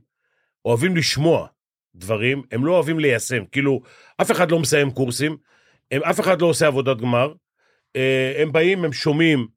אוהבים 0.66 0.96
לשמוע 0.96 1.48
דברים, 1.96 2.44
הם 2.52 2.66
לא 2.66 2.72
אוהבים 2.72 3.00
ליישם. 3.00 3.46
כאילו, 3.52 3.82
אף 4.22 4.32
אחד 4.32 4.52
לא 4.52 4.60
מסיים 4.60 4.92
קורסים, 4.92 5.38
הם, 5.92 6.04
אף 6.04 6.20
אחד 6.20 6.42
לא 6.42 6.48
עושה 6.48 6.68
עבודת 6.68 6.98
גמר, 6.98 7.34
אה, 7.96 8.34
הם 8.38 8.52
באים, 8.52 8.86
הם 8.86 8.94
שומעים 8.94 9.48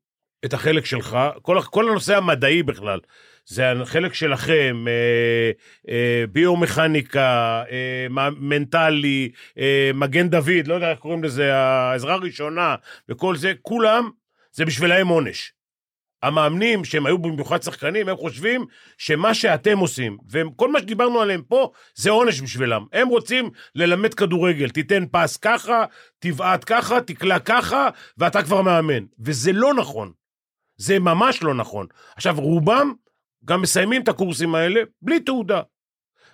את 0.45 0.55
החלק 0.55 0.85
שלך, 0.85 1.19
כל, 1.43 1.61
כל 1.71 1.89
הנושא 1.89 2.17
המדעי 2.17 2.63
בכלל, 2.63 3.01
זה 3.47 3.71
החלק 3.71 4.15
שלכם, 4.15 4.85
אה, 4.89 5.51
אה, 5.89 6.25
ביומכניקה, 6.33 7.63
אה, 7.71 8.07
מנטלי, 8.41 9.31
אה, 9.59 9.91
מגן 9.95 10.29
דוד, 10.29 10.67
לא 10.67 10.75
יודע 10.75 10.91
איך 10.91 10.99
קוראים 10.99 11.25
לזה, 11.25 11.55
העזרה 11.55 12.15
הראשונה, 12.15 12.75
וכל 13.09 13.37
זה, 13.37 13.53
כולם, 13.63 14.11
זה 14.53 14.65
בשבילם 14.65 15.09
עונש. 15.09 15.53
המאמנים, 16.23 16.85
שהם 16.85 17.07
היו 17.07 17.19
במיוחד 17.19 17.63
שחקנים, 17.63 18.09
הם 18.09 18.17
חושבים 18.17 18.65
שמה 18.99 19.35
שאתם 19.35 19.79
עושים, 19.79 20.19
וכל 20.31 20.73
מה 20.73 20.81
שדיברנו 20.81 21.21
עליהם 21.21 21.43
פה, 21.43 21.71
זה 21.95 22.11
עונש 22.11 22.41
בשבילם. 22.41 22.85
הם 22.93 23.09
רוצים 23.09 23.51
ללמד 23.75 24.15
כדורגל, 24.15 24.71
תיתן 24.71 25.05
פס 25.13 25.37
ככה, 25.37 25.85
תבעט 26.19 26.65
ככה, 26.67 27.01
תקלע 27.01 27.39
ככה, 27.39 27.89
ואתה 28.19 28.43
כבר 28.43 28.63
מאמן. 28.63 29.05
וזה 29.21 29.53
לא 29.53 29.75
נכון. 29.75 30.13
זה 30.77 30.99
ממש 30.99 31.43
לא 31.43 31.55
נכון. 31.55 31.87
עכשיו, 32.17 32.35
רובם 32.39 32.93
גם 33.45 33.63
מסיימים 33.63 34.03
את 34.03 34.09
הקורסים 34.09 34.55
האלה 34.55 34.81
בלי 35.03 35.21
תעודה. 35.21 35.61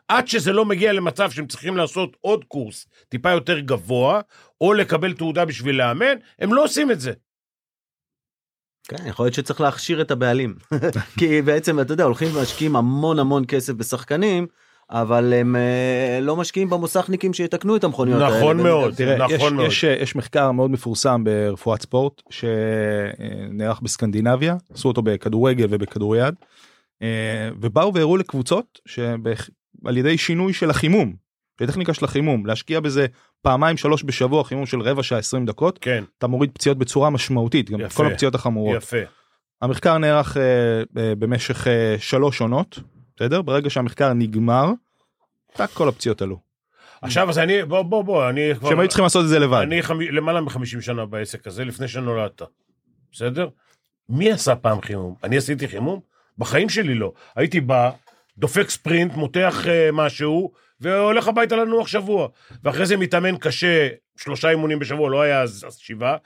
עד 0.09 0.29
שזה 0.29 0.53
לא 0.53 0.65
מגיע 0.65 0.93
למצב 0.93 1.31
שהם 1.31 1.47
צריכים 1.47 1.77
לעשות 1.77 2.17
עוד 2.21 2.45
קורס 2.45 2.87
טיפה 3.09 3.31
יותר 3.31 3.59
גבוה, 3.59 4.21
או 4.61 4.73
לקבל 4.73 5.13
תעודה 5.13 5.45
בשביל 5.45 5.77
לאמן, 5.77 6.17
הם 6.39 6.55
לא 6.55 6.65
עושים 6.65 6.91
את 6.91 7.01
זה. 7.01 7.13
כן, 8.89 9.07
יכול 9.07 9.27
להיות 9.27 9.35
שצריך 9.35 9.61
להכשיר 9.61 10.01
את 10.01 10.11
הבעלים. 10.11 10.55
כי 11.19 11.43
בעצם, 11.43 11.81
אתה 11.81 11.93
יודע, 11.93 12.05
הולכים 12.05 12.29
ומשקיעים 12.37 12.77
המון 12.77 13.19
המון 13.19 13.45
כסף 13.49 13.73
בשחקנים, 13.73 14.47
אבל 14.91 15.33
הם 15.33 15.57
אה, 15.57 16.19
לא 16.23 16.37
משקיעים 16.37 16.71
במוסכניקים 16.71 17.35
שיתקנו 17.35 17.77
את 17.77 17.85
המכוניות 17.85 18.23
האלה. 18.23 18.37
נכון 18.37 18.57
מאוד. 18.57 18.95
תראה, 18.95 19.27
יש, 19.27 19.33
נכון 19.33 19.55
מאוד. 19.55 19.67
יש, 19.67 19.85
יש 19.85 20.17
מחקר 20.17 20.53
מאוד 20.53 20.71
מפורסם 20.71 21.25
ברפואת 21.25 21.83
ספורט 21.83 22.23
שנערך 22.31 23.81
בסקנדינביה, 23.81 24.57
עשו 24.75 24.89
אותו 24.89 25.03
בכדורגל 25.03 25.67
ובכדוריד, 25.71 26.23
אה, 26.23 26.31
ובאו 27.61 27.94
והראו 27.94 28.16
לקבוצות 28.16 28.80
שעל 28.86 29.96
ידי 29.96 30.18
שינוי 30.18 30.53
של 30.53 30.70
החימום, 30.70 31.14
בטכניקה 31.61 31.94
של 31.94 32.05
החימום, 32.05 32.46
להשקיע 32.46 32.80
בזה 32.80 33.07
פעמיים 33.42 33.76
שלוש 33.76 34.05
בשבוע 34.05 34.44
חימום 34.44 34.66
של 34.66 34.80
רבע 34.80 35.03
שעה 35.03 35.18
20 35.18 35.46
דקות, 35.46 35.78
כן, 35.78 36.05
אתה 36.18 36.26
מוריד 36.26 36.51
פציעות 36.53 36.78
בצורה 36.78 37.11
משמעותית, 37.11 37.70
גם 37.70 37.80
יפה. 37.80 37.96
כל 37.96 38.07
הפציעות 38.07 38.34
החמורות. 38.34 38.76
יפה. 38.76 38.96
המחקר 39.62 39.99
נערך 39.99 40.36
אה, 40.36 40.42
אה, 41.03 41.14
במשך 41.14 41.66
אה, 41.66 41.96
שלוש 41.99 42.40
עונות, 42.40 42.78
בסדר? 43.16 43.42
ברגע 43.42 43.70
שהמחקר 43.70 44.12
נגמר, 44.12 44.72
טק 45.53 45.70
כל 45.70 45.88
הפציעות 45.88 46.22
עלו. 46.22 46.38
עכשיו, 47.03 47.28
אז 47.28 47.38
אני, 47.38 47.64
בוא, 47.64 47.82
בוא, 47.82 48.03
בוא, 48.03 48.28
אני 48.30 48.51
כבר... 48.59 48.68
שהם 48.68 48.80
היו 48.80 48.88
צריכים 48.88 49.03
לעשות 49.03 49.24
את 49.24 49.28
זה 49.28 49.38
לבד. 49.38 49.61
אני 49.62 49.82
חמ... 49.82 50.01
למעלה 50.01 50.40
מ-50 50.40 50.80
שנה 50.80 51.07
בעסק 51.07 51.46
הזה, 51.46 51.64
לפני 51.64 51.88
שנולדת. 51.88 52.42
בסדר? 53.12 53.49
מי 54.09 54.32
עשה 54.32 54.57
פעם 54.57 54.80
חימום? 54.80 55.14
אני 55.24 55.36
עשיתי 55.36 55.68
חימום? 55.68 56.01
בחיים 56.39 56.68
שלי 56.68 56.95
לא. 56.95 57.12
הייתי 57.36 57.61
בא, 57.61 57.91
דופק 58.39 58.70
ספרינט, 58.70 59.14
מותח 59.14 59.64
uh, 59.64 59.93
משהו, 59.93 60.53
והולך 60.80 61.28
הביתה 61.28 61.57
לנוח 61.57 61.86
שבוע. 61.86 62.28
ואחרי 62.64 62.86
זה 62.86 62.97
מתאמן 62.97 63.36
קשה, 63.36 63.89
שלושה 64.16 64.51
אימונים 64.51 64.78
בשבוע, 64.78 65.11
לא 65.11 65.22
היה 65.22 65.43
אז, 65.43 65.64
אז 65.68 65.76
שבעה, 65.76 66.16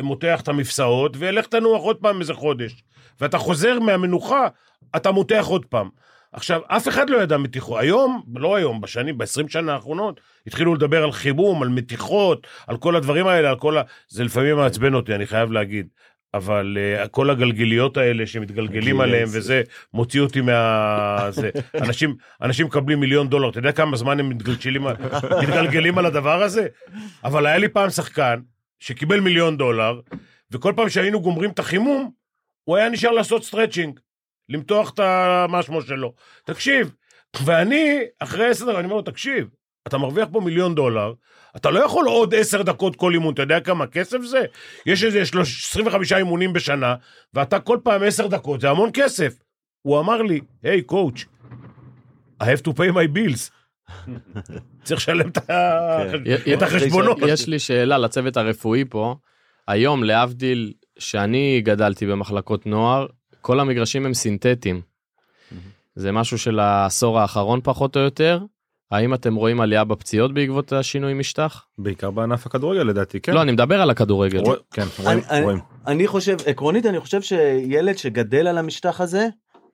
מותח 0.00 0.40
את 0.40 0.48
המפסעות, 0.48 1.16
ולך 1.18 1.46
תנוח 1.46 1.82
עוד 1.82 1.96
פעם 1.96 2.20
איזה 2.20 2.34
חודש. 2.34 2.84
ואתה 3.20 3.38
חוזר 3.38 3.78
מהמנוחה, 3.80 4.48
אתה 4.96 5.10
מותח 5.10 5.44
עוד 5.48 5.64
פעם. 5.64 5.88
עכשיו, 6.32 6.60
אף 6.66 6.88
אחד 6.88 7.10
לא 7.10 7.22
ידע 7.22 7.36
מתיחות. 7.36 7.80
היום, 7.80 8.22
לא 8.36 8.56
היום, 8.56 8.80
בשנים, 8.80 9.18
ב-20 9.18 9.48
שנה 9.48 9.74
האחרונות, 9.74 10.20
התחילו 10.46 10.74
לדבר 10.74 11.04
על 11.04 11.12
חימום, 11.12 11.62
על 11.62 11.68
מתיחות, 11.68 12.46
על 12.66 12.76
כל 12.76 12.96
הדברים 12.96 13.26
האלה, 13.26 13.50
על 13.50 13.58
כל 13.58 13.78
ה... 13.78 13.82
זה 14.08 14.24
לפעמים 14.24 14.56
מעצבן 14.56 14.94
אותי, 14.94 15.14
אני 15.14 15.26
חייב 15.26 15.52
להגיד. 15.52 15.88
אבל 16.34 16.78
אה, 17.04 17.08
כל 17.08 17.30
הגלגיליות 17.30 17.96
האלה 17.96 18.26
שמתגלגלים 18.26 19.00
עליהם 19.00 19.28
וזה, 19.32 19.62
מוציא 19.94 20.20
אותי 20.20 20.40
מה... 20.40 21.28
זה. 21.30 21.50
אנשים, 21.84 22.16
אנשים 22.42 22.66
מקבלים 22.66 23.00
מיליון 23.00 23.28
דולר, 23.28 23.50
אתה 23.50 23.58
יודע 23.58 23.72
כמה 23.72 23.96
זמן 23.96 24.20
הם 24.20 24.28
מתגלגלים, 24.28 24.86
מתגלגלים 25.42 25.98
על 25.98 26.06
הדבר 26.06 26.42
הזה? 26.42 26.66
אבל 27.24 27.46
היה 27.46 27.58
לי 27.58 27.68
פעם 27.68 27.90
שחקן 27.90 28.40
שקיבל 28.80 29.20
מיליון 29.20 29.56
דולר, 29.56 30.00
וכל 30.50 30.72
פעם 30.76 30.88
שהיינו 30.88 31.20
גומרים 31.20 31.50
את 31.50 31.58
החימום, 31.58 32.10
הוא 32.64 32.76
היה 32.76 32.88
נשאר 32.88 33.10
לעשות 33.10 33.44
stretching, 33.44 34.00
למתוח 34.48 34.90
את 34.90 34.98
ה... 34.98 35.46
מה 35.48 35.62
שמו 35.62 35.82
שלו. 35.82 36.14
תקשיב, 36.44 36.90
ואני, 37.44 38.00
אחרי 38.18 38.46
עשר 38.46 38.64
דקות, 38.64 38.78
אני 38.78 38.84
אומר 38.84 38.96
לו, 38.96 39.02
תקשיב, 39.02 39.48
אתה 39.88 39.98
מרוויח 39.98 40.28
פה 40.32 40.40
מיליון 40.40 40.74
דולר, 40.74 41.12
אתה 41.56 41.70
לא 41.70 41.84
יכול 41.84 42.06
עוד 42.06 42.34
עשר 42.34 42.62
דקות 42.62 42.96
כל 42.96 43.14
אימון, 43.14 43.34
אתה 43.34 43.42
יודע 43.42 43.60
כמה 43.60 43.86
כסף 43.86 44.18
זה? 44.22 44.44
יש 44.86 45.04
איזה 45.04 45.22
25 45.22 46.12
אימונים 46.12 46.52
בשנה, 46.52 46.94
ואתה 47.34 47.60
כל 47.60 47.78
פעם 47.82 48.02
עשר 48.02 48.26
דקות, 48.26 48.60
זה 48.60 48.70
המון 48.70 48.90
כסף. 48.92 49.34
הוא 49.82 50.00
אמר 50.00 50.22
לי, 50.22 50.40
היי, 50.62 50.82
קואוץ', 50.82 51.24
I 52.42 52.46
have 52.46 52.62
to 52.68 52.70
pay 52.70 52.92
my 52.92 53.16
bills. 53.16 53.50
צריך 54.84 55.00
לשלם 55.00 55.28
את 55.28 55.38
את 56.54 56.62
החשבונות. 56.62 57.18
יש 57.28 57.48
לי 57.48 57.58
שאלה 57.58 57.98
לצוות 57.98 58.36
הרפואי 58.36 58.84
פה. 58.90 59.14
היום, 59.68 60.04
להבדיל, 60.04 60.72
שאני 60.98 61.60
גדלתי 61.64 62.06
במחלקות 62.06 62.66
נוער, 62.66 63.06
כל 63.40 63.60
המגרשים 63.60 64.06
הם 64.06 64.14
סינתטיים. 64.14 64.80
זה 65.94 66.12
משהו 66.12 66.38
של 66.38 66.58
העשור 66.58 67.20
האחרון 67.20 67.60
פחות 67.64 67.96
או 67.96 68.00
יותר. 68.00 68.40
האם 68.90 69.14
אתם 69.14 69.34
רואים 69.34 69.60
עלייה 69.60 69.84
בפציעות 69.84 70.34
בעקבות 70.34 70.72
השינוי 70.72 71.14
משטח? 71.14 71.66
בעיקר 71.78 72.10
בענף 72.10 72.46
הכדורגל 72.46 72.80
לדעתי, 72.82 73.20
כן. 73.20 73.32
לא, 73.34 73.42
אני 73.42 73.52
מדבר 73.52 73.80
על 73.82 73.90
הכדורגל. 73.90 74.38
רוא- 74.40 74.54
כן, 74.74 74.84
רואים, 75.02 75.18
אני- 75.30 75.44
רואים. 75.44 75.58
אני 75.86 76.06
חושב, 76.06 76.36
עקרונית, 76.46 76.86
אני 76.86 77.00
חושב 77.00 77.22
שילד 77.22 77.98
שגדל 77.98 78.46
על 78.46 78.58
המשטח 78.58 79.00
הזה, 79.00 79.26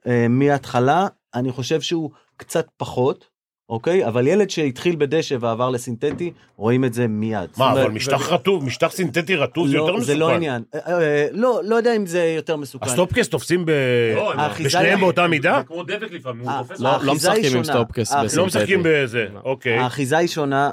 אה, 0.07 0.27
מההתחלה, 0.29 1.07
אני 1.35 1.53
חושב 1.53 1.81
שהוא 1.81 2.11
קצת 2.37 2.67
פחות, 2.77 3.25
אוקיי? 3.69 4.07
אבל 4.07 4.27
ילד 4.27 4.51
שהתחיל 4.51 4.97
בדשא 4.97 5.37
ועבר 5.41 5.71
לסינתטי, 5.71 6.33
רואים 6.57 6.85
את 6.85 6.95
זה 6.95 7.07
מיד. 7.09 7.51
מה, 7.59 7.73
אבל 7.73 7.91
משטח 7.91 8.33
רטוב, 8.33 8.65
משטח 8.65 8.91
סינתטי 8.91 9.37
רטוב 9.37 9.69
זה 9.69 9.77
לא, 9.77 9.79
יותר 9.79 9.93
מסוכן. 9.93 10.07
זה 10.07 10.15
לא 10.15 10.31
העניין. 10.31 10.63
אה, 10.75 11.01
אה, 11.01 11.27
לא, 11.33 11.61
לא 11.65 11.77
יודע 11.77 11.97
אם 11.97 12.07
זה 12.07 12.35
יותר 12.37 12.57
מסוכן. 12.57 12.87
הסטופקס 12.87 13.29
תופסים 13.29 13.67
ב... 13.67 13.71
לא, 14.17 14.33
האחיזה 14.35 14.69
בשניהם 14.69 15.01
באותה 15.01 15.27
מידה? 15.27 15.57
זה 15.59 15.65
כמו 15.65 15.83
דבק 15.83 16.13
לפעמים, 16.13 16.43
הוא 16.43 16.51
אה, 16.51 16.63
תופס 16.69 16.81
לא, 16.81 16.91
לא 17.03 17.15
משחקים 17.15 17.57
עם. 17.57 17.65
סטופקס 17.65 18.13
בסינתטי. 18.13 18.37
לא 18.37 18.47
משחקים 18.47 18.81
בזה, 18.85 19.27
לא. 19.35 19.41
אוקיי. 19.45 19.79
האחיזה 19.79 20.19
היא 20.19 20.29
שונה, 20.29 20.71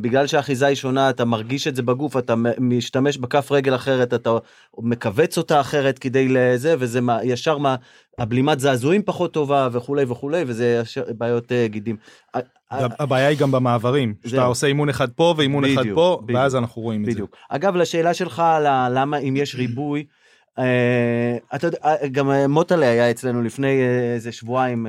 בגלל 0.00 0.26
שהאחיזה 0.26 0.66
היא 0.66 0.76
שונה, 0.76 1.10
אתה 1.10 1.24
מרגיש 1.24 1.68
את 1.68 1.76
זה 1.76 1.82
בגוף, 1.82 2.16
אתה 2.16 2.34
משתמש 2.58 3.16
בכף 3.16 3.52
רגל 3.52 3.74
אחרת, 3.74 4.14
אתה 4.14 4.30
מכווץ 4.78 5.38
אותה 5.38 5.60
אחרת 5.60 5.98
כדי 5.98 6.28
לזה, 6.28 6.74
וזה 6.78 7.00
ישר 7.22 7.58
מה, 7.58 7.76
הבלימת 8.20 8.60
זעזועים 8.60 9.02
פחות 9.02 9.32
טובה 9.32 9.68
וכולי 9.72 10.04
וכולי, 10.08 10.44
וזה 10.46 10.82
בעיות 11.18 11.52
אה, 11.52 11.66
גידים. 11.68 11.96
הבעיה 12.70 13.28
היא 13.28 13.38
גם 13.38 13.52
במעברים, 13.52 14.14
שאתה. 14.26 14.44
עושה 14.44 14.66
אימון 14.66 14.88
אחד 14.88 15.10
פה 15.10 15.34
ואימון 15.36 15.64
אחד 15.64 15.82
פה, 15.94 16.20
בדיוק. 16.22 16.38
ואז 16.40 16.56
אנחנו 16.56 16.82
רואים 16.82 17.00
את 17.00 17.06
זה. 17.06 17.12
בדיוק. 17.12 17.36
אגב, 17.48 17.76
לשאלה 17.76 18.14
שלך 18.14 18.42
למה 18.90 19.16
אם 19.18 19.36
יש 19.36 19.54
ריבוי, 19.54 20.04
אה, 20.58 21.36
אתה 21.54 21.66
יודע, 21.66 21.78
אה, 21.84 22.08
גם 22.08 22.30
מוטלה 22.48 22.86
היה 22.90 23.10
אצלנו 23.10 23.42
לפני 23.42 23.80
איזה 24.14 24.32
שבועיים 24.32 24.86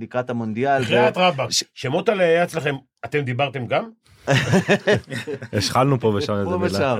לקראת 0.00 0.30
המונדיאל. 0.30 0.82
ו- 0.88 1.08
רבאק, 1.16 1.50
ש- 1.50 1.64
שמות 1.74 2.08
עליה 2.08 2.26
היה 2.26 2.44
אצלכם, 2.44 2.74
אתם 3.04 3.20
דיברתם 3.20 3.66
גם? 3.66 3.84
השחלנו 5.52 6.00
פה 6.00 6.08
ושם 6.08 6.32
איזה 6.32 6.50
פה 6.50 6.58
מילה. 6.58 6.98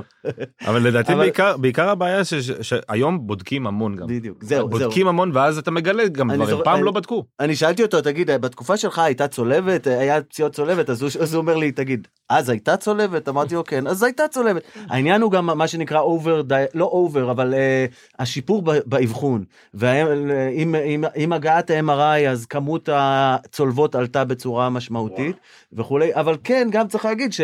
אבל 0.67 0.83
לדעתי 0.83 1.15
בעיקר 1.15 1.57
בעיקר 1.57 1.89
הבעיה 1.89 2.21
שהיום 2.61 3.27
בודקים 3.27 3.67
המון 3.67 3.95
גם. 3.95 4.07
בדיוק, 4.07 4.43
זהו, 4.43 4.59
זהו. 4.59 4.69
בודקים 4.69 5.07
המון 5.07 5.31
ואז 5.33 5.57
אתה 5.57 5.71
מגלה 5.71 6.07
גם 6.07 6.31
דברים. 6.31 6.57
פעם 6.63 6.83
לא 6.83 6.91
בדקו. 6.91 7.25
אני 7.39 7.55
שאלתי 7.55 7.83
אותו, 7.83 8.01
תגיד, 8.01 8.31
בתקופה 8.31 8.77
שלך 8.77 8.99
הייתה 8.99 9.27
צולבת, 9.27 9.87
היה 9.87 10.21
פציעות 10.21 10.53
צולבת, 10.53 10.89
אז 10.89 11.01
הוא, 11.01 11.09
אומר 11.33 11.55
לי, 11.55 11.71
תגיד, 11.71 12.07
אז 12.29 12.49
הייתה 12.49 12.77
צולבת? 12.77 13.29
אמרתי 13.29 13.55
לו, 13.55 13.63
כן, 13.63 13.87
אז 13.87 14.03
הייתה 14.03 14.27
צולבת. 14.27 14.61
העניין 14.89 15.21
הוא 15.21 15.31
גם 15.31 15.45
מה 15.45 15.67
שנקרא 15.67 15.99
over, 15.99 16.41
לא 16.73 16.85
over, 16.85 17.31
אבל 17.31 17.53
אה, 17.53 17.93
השיפור 18.19 18.61
ב- 18.61 18.79
באבחון. 18.85 19.43
ועם 19.73 21.33
הגעת 21.33 21.69
ה-MRI, 21.69 22.29
אז 22.29 22.45
כמות 22.45 22.89
הצולבות 22.91 23.95
עלתה 23.95 24.23
בצורה 24.25 24.69
משמעותית 24.69 25.35
וכולי, 25.73 26.15
אבל 26.15 26.37
כן, 26.43 26.67
גם 26.71 26.87
צריך 26.87 27.05
להגיד 27.13 27.33
ש, 27.33 27.41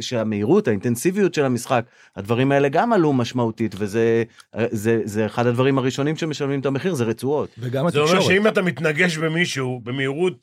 שהמהירות, 0.00 0.68
האינטנסיביות 0.68 1.34
של 1.34 1.44
המשחק, 1.44 1.84
הדברים 2.16 2.52
האלה 2.52 2.68
גם 2.68 2.92
עלו 2.92 3.12
משמעותית, 3.12 3.74
וזה 3.78 4.22
זה, 4.70 5.00
זה 5.04 5.26
אחד 5.26 5.46
הדברים 5.46 5.78
הראשונים 5.78 6.16
שמשלמים 6.16 6.60
את 6.60 6.66
המחיר, 6.66 6.94
זה 6.94 7.04
רצועות. 7.04 7.48
וגם 7.58 7.90
זה 7.90 7.98
אומר 7.98 8.10
התקשורת. 8.10 8.32
שאם 8.36 8.48
אתה 8.48 8.62
מתנגש 8.62 9.16
במישהו 9.18 9.80
במהירות 9.84 10.34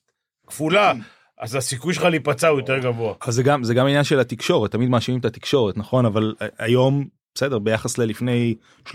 כפולה, 0.48 0.94
אז 1.40 1.56
הסיכוי 1.56 1.94
שלך 1.94 2.04
להיפצע 2.04 2.48
הוא 2.48 2.60
יותר 2.60 2.78
גבוה. 2.80 3.14
אז 3.22 3.36
זה 3.36 3.44
גם 3.44 3.64
זה 3.64 3.74
גם 3.74 3.86
עניין 3.88 4.04
של 4.04 4.20
התקשורת 4.20 4.72
תמיד 4.72 4.90
מאשימים 4.90 5.20
את 5.20 5.26
התקשורת 5.26 5.78
נכון 5.78 6.06
אבל 6.06 6.36
ה- 6.42 6.46
היום 6.66 7.06
בסדר 7.36 7.60
ביחס 7.60 7.98
ללפני 7.98 8.56
30-40 8.88 8.92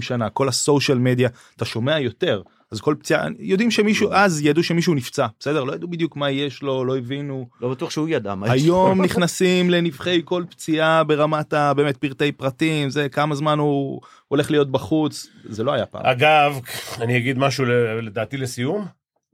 שנה 0.00 0.30
כל 0.30 0.48
הסושיאל 0.48 0.98
מדיה 0.98 1.28
אתה 1.56 1.64
שומע 1.64 1.98
יותר 2.00 2.42
אז 2.72 2.80
כל 2.80 2.94
פציעה 2.98 3.26
יודעים 3.38 3.70
שמישהו 3.70 4.12
אז 4.12 4.40
ידעו 4.44 4.62
שמישהו 4.62 4.94
נפצע 4.94 5.26
בסדר 5.40 5.64
לא 5.64 5.72
ידעו 5.72 5.88
בדיוק 5.88 6.16
מה 6.16 6.30
יש 6.30 6.62
לו 6.62 6.84
לא 6.84 6.98
הבינו 6.98 7.48
לא 7.60 7.68
בטוח 7.68 7.90
שהוא 7.90 8.08
ידע 8.08 8.34
מה. 8.34 8.52
היום 8.52 9.02
נכנסים 9.02 9.70
לנבחי 9.70 10.22
כל 10.24 10.44
פציעה 10.50 11.04
ברמת 11.04 11.52
ה... 11.52 11.74
באמת 11.74 11.96
פרטי 11.96 12.32
פרטים 12.32 12.90
זה 12.90 13.08
כמה 13.08 13.34
זמן 13.34 13.58
הוא 13.58 14.00
הולך 14.28 14.50
להיות 14.50 14.70
בחוץ 14.70 15.26
זה 15.44 15.64
לא 15.64 15.72
היה 15.72 15.86
פעם. 15.86 16.06
אגב, 16.06 16.60
אני 17.00 17.16
אגיד 17.16 17.38
משהו 17.38 17.64
לדעתי 18.02 18.36
לסיום. 18.36 18.86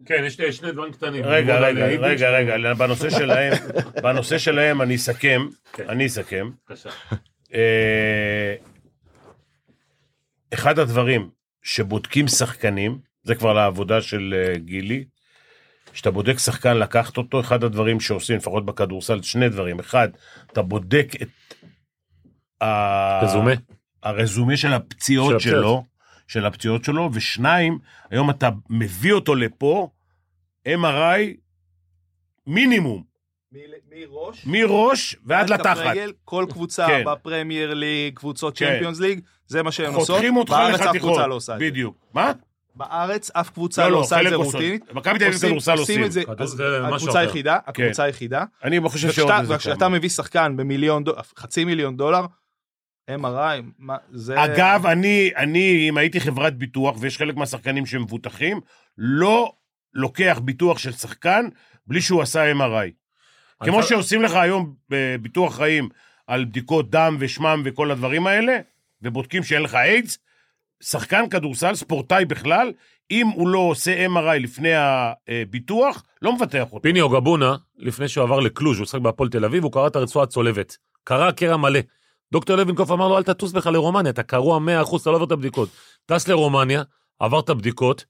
כן, 0.06 0.24
יש 0.26 0.40
לי 0.40 0.52
שני 0.52 0.72
דברים 0.72 0.92
קטנים. 0.92 1.24
רגע, 1.24 1.60
רגע. 1.60 1.86
רגע, 1.86 2.30
רגע, 2.30 2.74
בנושא 2.74 3.10
שלהם, 3.10 3.52
בנושא 4.02 4.38
שלהם 4.38 4.82
אני 4.82 4.94
אסכם, 4.94 5.46
כן. 5.72 5.88
אני 5.88 6.06
אסכם. 6.06 6.50
אה, 7.54 8.54
אחד 10.54 10.78
הדברים 10.78 11.28
שבודקים 11.62 12.28
שחקנים, 12.28 12.98
זה 13.24 13.34
כבר 13.34 13.52
לעבודה 13.52 14.02
של 14.02 14.34
אה, 14.36 14.58
גילי, 14.58 15.04
כשאתה 15.92 16.10
בודק 16.10 16.38
שחקן 16.38 16.76
לקחת 16.76 17.16
אותו, 17.16 17.40
אחד 17.40 17.64
הדברים 17.64 18.00
שעושים, 18.00 18.36
לפחות 18.36 18.66
בכדורסל, 18.66 19.22
שני 19.22 19.48
דברים. 19.48 19.80
אחד, 19.80 20.08
אתה 20.52 20.62
בודק 20.62 21.12
את 21.22 21.54
רזומה. 23.22 23.52
הרזומה 24.02 24.56
של 24.56 24.72
הפציעות 24.72 25.30
של 25.30 25.36
הפציעות. 25.36 25.62
שלו, 25.62 25.84
של 26.28 26.46
הפציעות 26.46 26.84
שלו, 26.84 27.10
ושניים, 27.12 27.78
היום 28.10 28.30
אתה 28.30 28.50
מביא 28.70 29.12
אותו 29.12 29.34
לפה, 29.34 29.88
MRI 30.68 31.20
מינימום, 32.46 33.02
מראש 33.90 34.46
מראש 34.46 35.16
ועד 35.24 35.50
לתחת. 35.50 35.94
כל 36.24 36.46
קבוצה 36.50 36.86
כן. 36.86 37.02
בפרמייר 37.06 37.74
ליג 37.74 38.14
קבוצות 38.14 38.58
כן. 38.58 38.72
צ'מפיונס 38.74 39.00
ליג 39.00 39.20
זה 39.46 39.62
מה 39.62 39.72
שהן 39.72 39.94
עושות 39.94 40.16
חותכים 40.16 40.36
אותך 40.36 40.50
בארץ 40.50 40.80
אף 40.80 40.86
לחתיכות. 40.86 41.10
קבוצה 41.10 41.26
לא 41.26 41.34
עושה 41.34 41.54
את 41.54 41.58
זה. 41.58 41.64
בדיוק. 41.64 41.96
מה? 42.14 42.32
בארץ 42.76 43.30
אף 43.30 43.50
קבוצה 43.50 43.82
לא, 43.82 43.88
לא 43.88 43.94
לא, 43.94 44.00
עושה 44.00 44.22
את 44.22 44.28
זה. 44.28 44.34
רוטינית. 44.36 44.92
מכבי 44.92 45.18
תל 45.18 45.24
אביב 45.24 45.38
כדורסל 45.38 45.78
עושים. 45.78 46.04
את 46.04 46.12
זה, 46.12 46.24
כדור- 46.24 46.36
אז 46.42 46.48
זה 46.50 46.64
משהו 46.82 46.94
הקבוצה 46.94 47.10
אחר. 47.10 47.18
היחידה, 47.18 47.58
הקבוצה 47.66 48.02
היחידה. 48.04 48.44
אני 48.64 48.80
חושב 48.88 49.12
שעוד 49.12 49.30
איזה 49.40 49.54
וכשאתה. 49.54 49.88
מביא 49.88 50.08
שחקן 50.08 50.56
במיליון 50.56 51.04
דולר, 51.04 51.20
חצי 51.38 51.64
מיליון 51.64 51.96
דולר, 51.96 52.26
MRI, 53.10 53.62
מה, 53.78 53.96
זה... 54.12 54.44
אגב, 54.44 54.86
אני, 54.86 55.30
אני, 55.36 55.86
אם 55.88 55.96
הייתי 55.96 56.20
חברת 56.20 56.56
ביטוח, 56.58 56.96
ויש 57.00 57.18
חלק 57.18 57.36
מהשחקנים 57.36 57.86
שמבוטחים, 57.86 58.60
לא 58.98 59.52
לוקח 59.94 60.40
ביטוח 60.44 60.78
של 60.78 60.92
שחקן 60.92 61.48
בלי 61.86 62.00
שהוא 62.00 62.22
עשה 62.22 62.52
MRI. 62.52 62.90
כמו 63.64 63.78
אני- 63.78 63.86
שעושים 63.86 64.22
לך 64.22 64.34
היום 64.34 64.74
בביטוח 64.88 65.56
חיים 65.56 65.88
על 66.26 66.44
בדיקות 66.44 66.90
דם 66.90 67.16
ושמם 67.18 67.62
וכל 67.64 67.90
הדברים 67.90 68.26
האלה, 68.26 68.58
ובודקים 69.02 69.42
שאין 69.42 69.62
לך 69.62 69.74
איידס, 69.74 70.18
שחקן 70.82 71.28
כדורסל, 71.28 71.74
ספורטאי 71.74 72.24
בכלל, 72.24 72.72
אם 73.10 73.26
הוא 73.26 73.48
לא 73.48 73.58
עושה 73.58 74.06
MRI 74.06 74.38
לפני 74.38 74.72
הביטוח, 75.28 76.02
לא 76.22 76.32
מבטח 76.32 76.64
אותו. 76.72 76.82
פיני 76.82 77.00
אוגבונה, 77.00 77.56
לפני 77.76 78.08
שהוא 78.08 78.24
עבר 78.24 78.40
לקלוז', 78.40 78.78
הוא 78.78 78.86
שחק 78.86 79.00
בהפועל 79.00 79.28
תל 79.28 79.44
אביב, 79.44 79.64
הוא 79.64 79.72
קרא 79.72 79.86
את 79.86 79.96
הרצועה 79.96 80.24
הצולבת. 80.24 80.76
קרע 81.04 81.32
קרע 81.32 81.56
מלא. 81.56 81.80
דוקטור 82.32 82.56
לוינקוף 82.56 82.90
אמר 82.90 83.08
לו, 83.08 83.18
אל 83.18 83.22
תטוס 83.22 83.52
בכלל 83.52 83.72
לרומניה, 83.72 84.10
אתה 84.10 84.22
קרוע 84.22 84.58
100%, 84.58 84.60
אתה 85.02 85.10
לא 85.10 85.16
עובר 85.16 85.26
את 85.26 85.32
הבדיקות. 85.32 85.68
טס 86.06 86.28
לרומניה, 86.28 86.82
עבר 87.18 87.40
את 87.40 87.48
הבדיקות, 87.48 88.04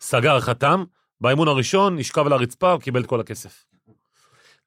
סגר, 0.00 0.40
חתם, 0.40 0.84
באימון 1.20 1.48
הראשון, 1.48 1.96
נשכב 1.96 2.26
על 2.26 2.32
הרצפה, 2.32 2.76
קיבל 2.80 3.00
את 3.00 3.06
כל 3.06 3.20
הכסף. 3.20 3.64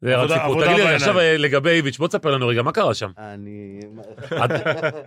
זה 0.03 0.33
סיפור. 0.33 0.63
תגיד 0.65 0.75
לי. 0.77 0.95
עכשיו 0.95 1.19
אה, 1.19 1.37
לגבי 1.37 1.69
איביץ', 1.69 1.97
בוא 1.97 2.07
תספר 2.07 2.31
לנו 2.31 2.47
רגע, 2.47 2.61
מה 2.61 2.71
קרה 2.71 2.93
שם? 2.93 3.09
אני... 3.17 3.79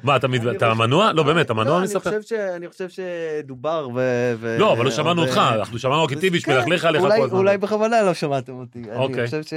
מה, 0.02 0.16
אתה 0.16 0.74
מנוע? 0.74 1.12
לא, 1.12 1.22
באמת, 1.22 1.46
אתה 1.46 1.54
מנוע 1.54 1.76
אני 1.76 1.84
מספר? 1.84 1.98
חושב 2.10 2.22
ש- 2.22 2.32
אני 2.32 2.68
חושב 2.68 2.86
שדובר 2.88 3.88
ו... 3.94 4.32
ו- 4.38 4.56
לא, 4.58 4.72
אבל 4.72 4.84
לא 4.84 4.90
שמענו 4.90 5.22
אותך, 5.22 5.40
אנחנו 5.54 5.78
שמענו 5.78 6.04
רק 6.04 6.12
את 6.12 6.24
איביץ' 6.24 6.44
כן, 6.44 6.56
מלכלך 6.56 6.84
עליך 6.84 7.02
כל 7.02 7.12
הזמן. 7.12 7.38
אולי 7.38 7.58
בכוונה 7.58 8.02
לא 8.02 8.14
שמעתם 8.14 8.52
אותי. 8.52 8.78
אני 8.90 8.96
אוקיי. 8.96 9.24
חושב 9.24 9.42
ש... 9.42 9.52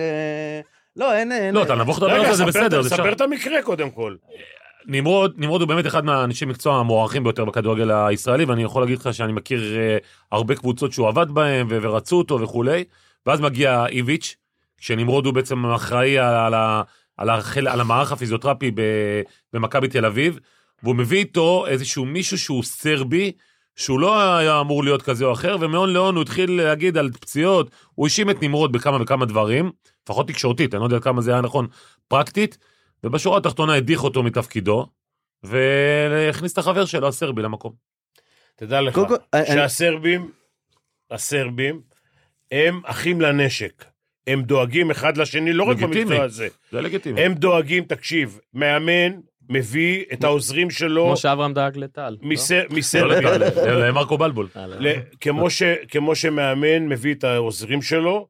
לא, 0.96 1.14
אין... 1.14 1.32
לא, 1.54 1.64
אתה 1.64 1.76
נבוך 1.76 1.98
לדבר 1.98 2.12
על 2.12 2.36
זה, 2.36 2.46
בסדר, 2.46 2.84
ספר. 2.84 3.12
את 3.12 3.22
המקרה 3.22 3.62
קודם 3.62 3.90
כל. 3.90 4.16
נמרוד, 4.88 5.34
נמרוד 5.38 5.62
הוא 5.62 5.68
באמת 5.68 5.88
אחד 5.88 6.06
מהאנשי 6.06 6.46
מקצוע 6.46 6.76
המוערכים 6.80 7.24
ביותר 7.24 7.46
בכדורגל 7.46 7.92
הישראלי, 7.92 8.46
ואני 8.46 8.64
יכול 8.64 8.82
להגיד 8.82 8.98
לך 8.98 9.14
שאני 9.14 9.34
מכיר 9.34 9.78
אה, 9.78 9.98
הרבה 10.32 10.56
קבוצות 10.56 10.94
שהוא 10.94 11.08
עבד 11.08 11.32
בהן 11.32 11.68
ורצו 11.70 12.18
אותו 12.18 12.42
וכולי, 12.42 12.84
ואז 13.26 13.40
מגיע 13.42 13.86
איביץ', 13.90 14.36
כשנמרוד 14.80 15.26
הוא 15.26 15.34
בעצם 15.34 15.66
אחראי 15.66 16.18
על, 16.20 16.34
על, 16.36 16.54
ה- 16.54 16.82
על, 17.18 17.30
החל, 17.30 17.68
על 17.68 17.82
המערך 17.82 18.12
הפיזיותרפי 18.12 18.72
ב- 18.72 19.22
במכבי 19.54 19.88
תל 19.88 20.06
אביב, 20.06 20.40
והוא 20.84 20.96
מביא 20.96 21.20
איתו 21.20 21.66
איזשהו 21.68 22.06
מישהו 22.06 22.38
שהוא 22.38 22.64
סרבי, 22.64 23.32
שהוא 23.76 24.00
לא 24.00 24.38
היה 24.38 24.60
אמור 24.62 24.84
להיות 24.84 25.02
כזה 25.02 25.26
או 25.26 25.34
אחר, 25.34 25.56
ומהון 25.60 25.94
להון 25.94 26.16
הוא 26.16 26.22
התחיל 26.22 26.52
להגיד 26.62 26.98
על 26.98 27.12
פציעות, 27.12 27.72
הוא 27.96 28.06
האשים 28.06 28.30
את 28.30 28.42
נמרוד 28.42 28.72
בכמה 28.72 28.98
וכמה 29.02 29.26
דברים, 29.26 29.72
לפחות 30.04 30.28
תקשורתית, 30.28 30.74
אני 30.74 30.80
לא 30.80 30.86
יודע 30.86 31.00
כמה 31.00 31.22
זה 31.22 31.32
היה 31.32 31.42
נכון 31.42 31.68
פרקטית, 32.08 32.58
ובשורה 33.04 33.38
התחתונה 33.38 33.74
הדיח 33.76 34.04
אותו 34.04 34.24
מתפקידו, 34.24 34.86
והכניס 35.44 36.54
את 36.54 36.58
החבר 36.58 36.86
שלו, 36.86 37.08
הסרבי, 37.08 37.42
למקום. 37.42 37.74
תדע 38.56 38.82
לך, 38.82 38.96
כל, 38.96 39.06
אני- 39.34 39.46
שהסרבים, 39.48 40.32
הסרבים, 41.12 41.82
הם 42.52 42.82
אחים 42.86 43.22
לנשק. 43.22 43.86
הם 44.30 44.42
דואגים 44.42 44.92
אחד 44.92 45.18
לשני, 45.18 45.54
לא 45.54 45.64
רק. 45.64 45.78
במקצוע 45.78 46.24
הזה. 46.24 46.48
זה 46.72 46.82
לגיטימי. 46.82 47.22
הם 47.22 47.34
דואגים, 47.34 47.84
תקשיב, 47.84 48.40
מאמן 48.54 49.12
מביא 49.50 50.04
את 50.14 50.24
העוזרים 50.24 50.70
שלו 50.70 51.06
כמו 51.06 51.18
שאברהם 51.18 51.54
דאג 51.54 51.78
לטל. 51.78 52.18
לא? 52.22 52.30
מס- 52.30 52.52
לא 52.52 52.58
מסרביה. 52.78 53.38
לטל, 53.38 53.88
למרקו 53.88 54.18
בלבול. 54.18 54.48
אה, 54.56 54.68
לא. 54.68 54.90
כמו 55.90 56.16
שמאמן 56.16 56.88
מביא 56.88 57.14
את 57.14 57.24
העוזרים 57.24 57.82
שלו, 57.82 58.28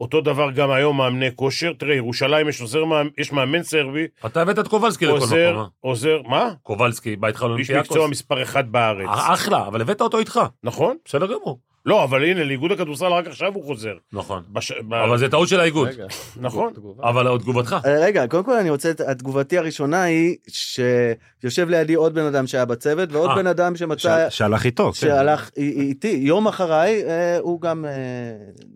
אותו 0.00 0.20
דבר 0.20 0.50
גם 0.50 0.70
היום 0.70 0.96
מאמני 0.96 1.28
כושר. 1.34 1.72
תראה, 1.78 1.94
ירושלים 1.94 2.48
יש 2.48 2.60
עוזר, 2.60 2.84
יש 3.18 3.32
מאמן 3.32 3.62
סרבי, 3.62 4.06
אתה 4.26 4.42
הבאת 4.42 4.58
את 4.58 4.68
קובלסקי 4.68 5.06
לכל 5.06 5.16
מקום, 5.16 5.32
אה? 5.32 5.64
עוזר, 5.80 6.22
מה? 6.28 6.50
קובלסקי, 6.62 7.16
בא 7.16 7.28
איתך 7.28 7.38
איש 7.38 7.42
לאולימפיאקוס. 7.48 7.90
מקצוע 7.90 8.08
מספר 8.08 8.42
אחד 8.42 8.72
בארץ. 8.72 9.08
אה, 9.08 9.34
אחלה, 9.34 9.66
אבל 9.66 9.80
הבאת 9.80 10.00
אותו 10.00 10.18
איתך, 10.18 10.40
נכון? 10.64 10.96
בסדר 11.04 11.26
גמור. 11.26 11.58
לא, 11.86 12.04
אבל 12.04 12.24
הנה, 12.24 12.44
לאיגוד 12.44 12.72
הכדורסל 12.72 13.06
רק 13.06 13.26
עכשיו 13.26 13.52
הוא 13.54 13.64
חוזר. 13.64 13.92
נכון. 14.12 14.42
בש- 14.52 14.72
ב- 14.88 14.94
אבל 14.94 15.18
זה 15.18 15.28
טעות 15.28 15.48
של 15.48 15.60
האיגוד. 15.60 15.88
רגע, 15.88 16.06
נכון. 16.36 16.72
אבל 17.02 17.26
עוד 17.26 17.40
תגובתך. 17.40 17.76
אה, 17.84 18.04
רגע, 18.04 18.26
קודם 18.26 18.44
כל 18.44 18.56
אני 18.56 18.70
רוצה, 18.70 18.90
את- 18.90 19.00
התגובתי 19.00 19.58
הראשונה 19.58 20.02
היא 20.02 20.36
שיושב 20.48 21.68
לידי 21.68 21.94
עוד 21.94 22.14
בן 22.14 22.24
אדם 22.24 22.46
שהיה 22.46 22.64
בצוות 22.64 23.12
ועוד 23.12 23.30
אה, 23.30 23.36
בן 23.36 23.46
אדם 23.46 23.76
שמצא, 23.76 24.26
ש- 24.30 24.38
שהלך 24.38 24.64
איתו. 24.64 24.84
כן. 24.86 24.92
שהלך 24.92 25.50
אי- 25.56 25.70
איתי, 25.80 26.08
יום 26.22 26.48
אחריי, 26.48 27.02
אה, 27.06 27.38
הוא 27.38 27.60
גם 27.60 27.84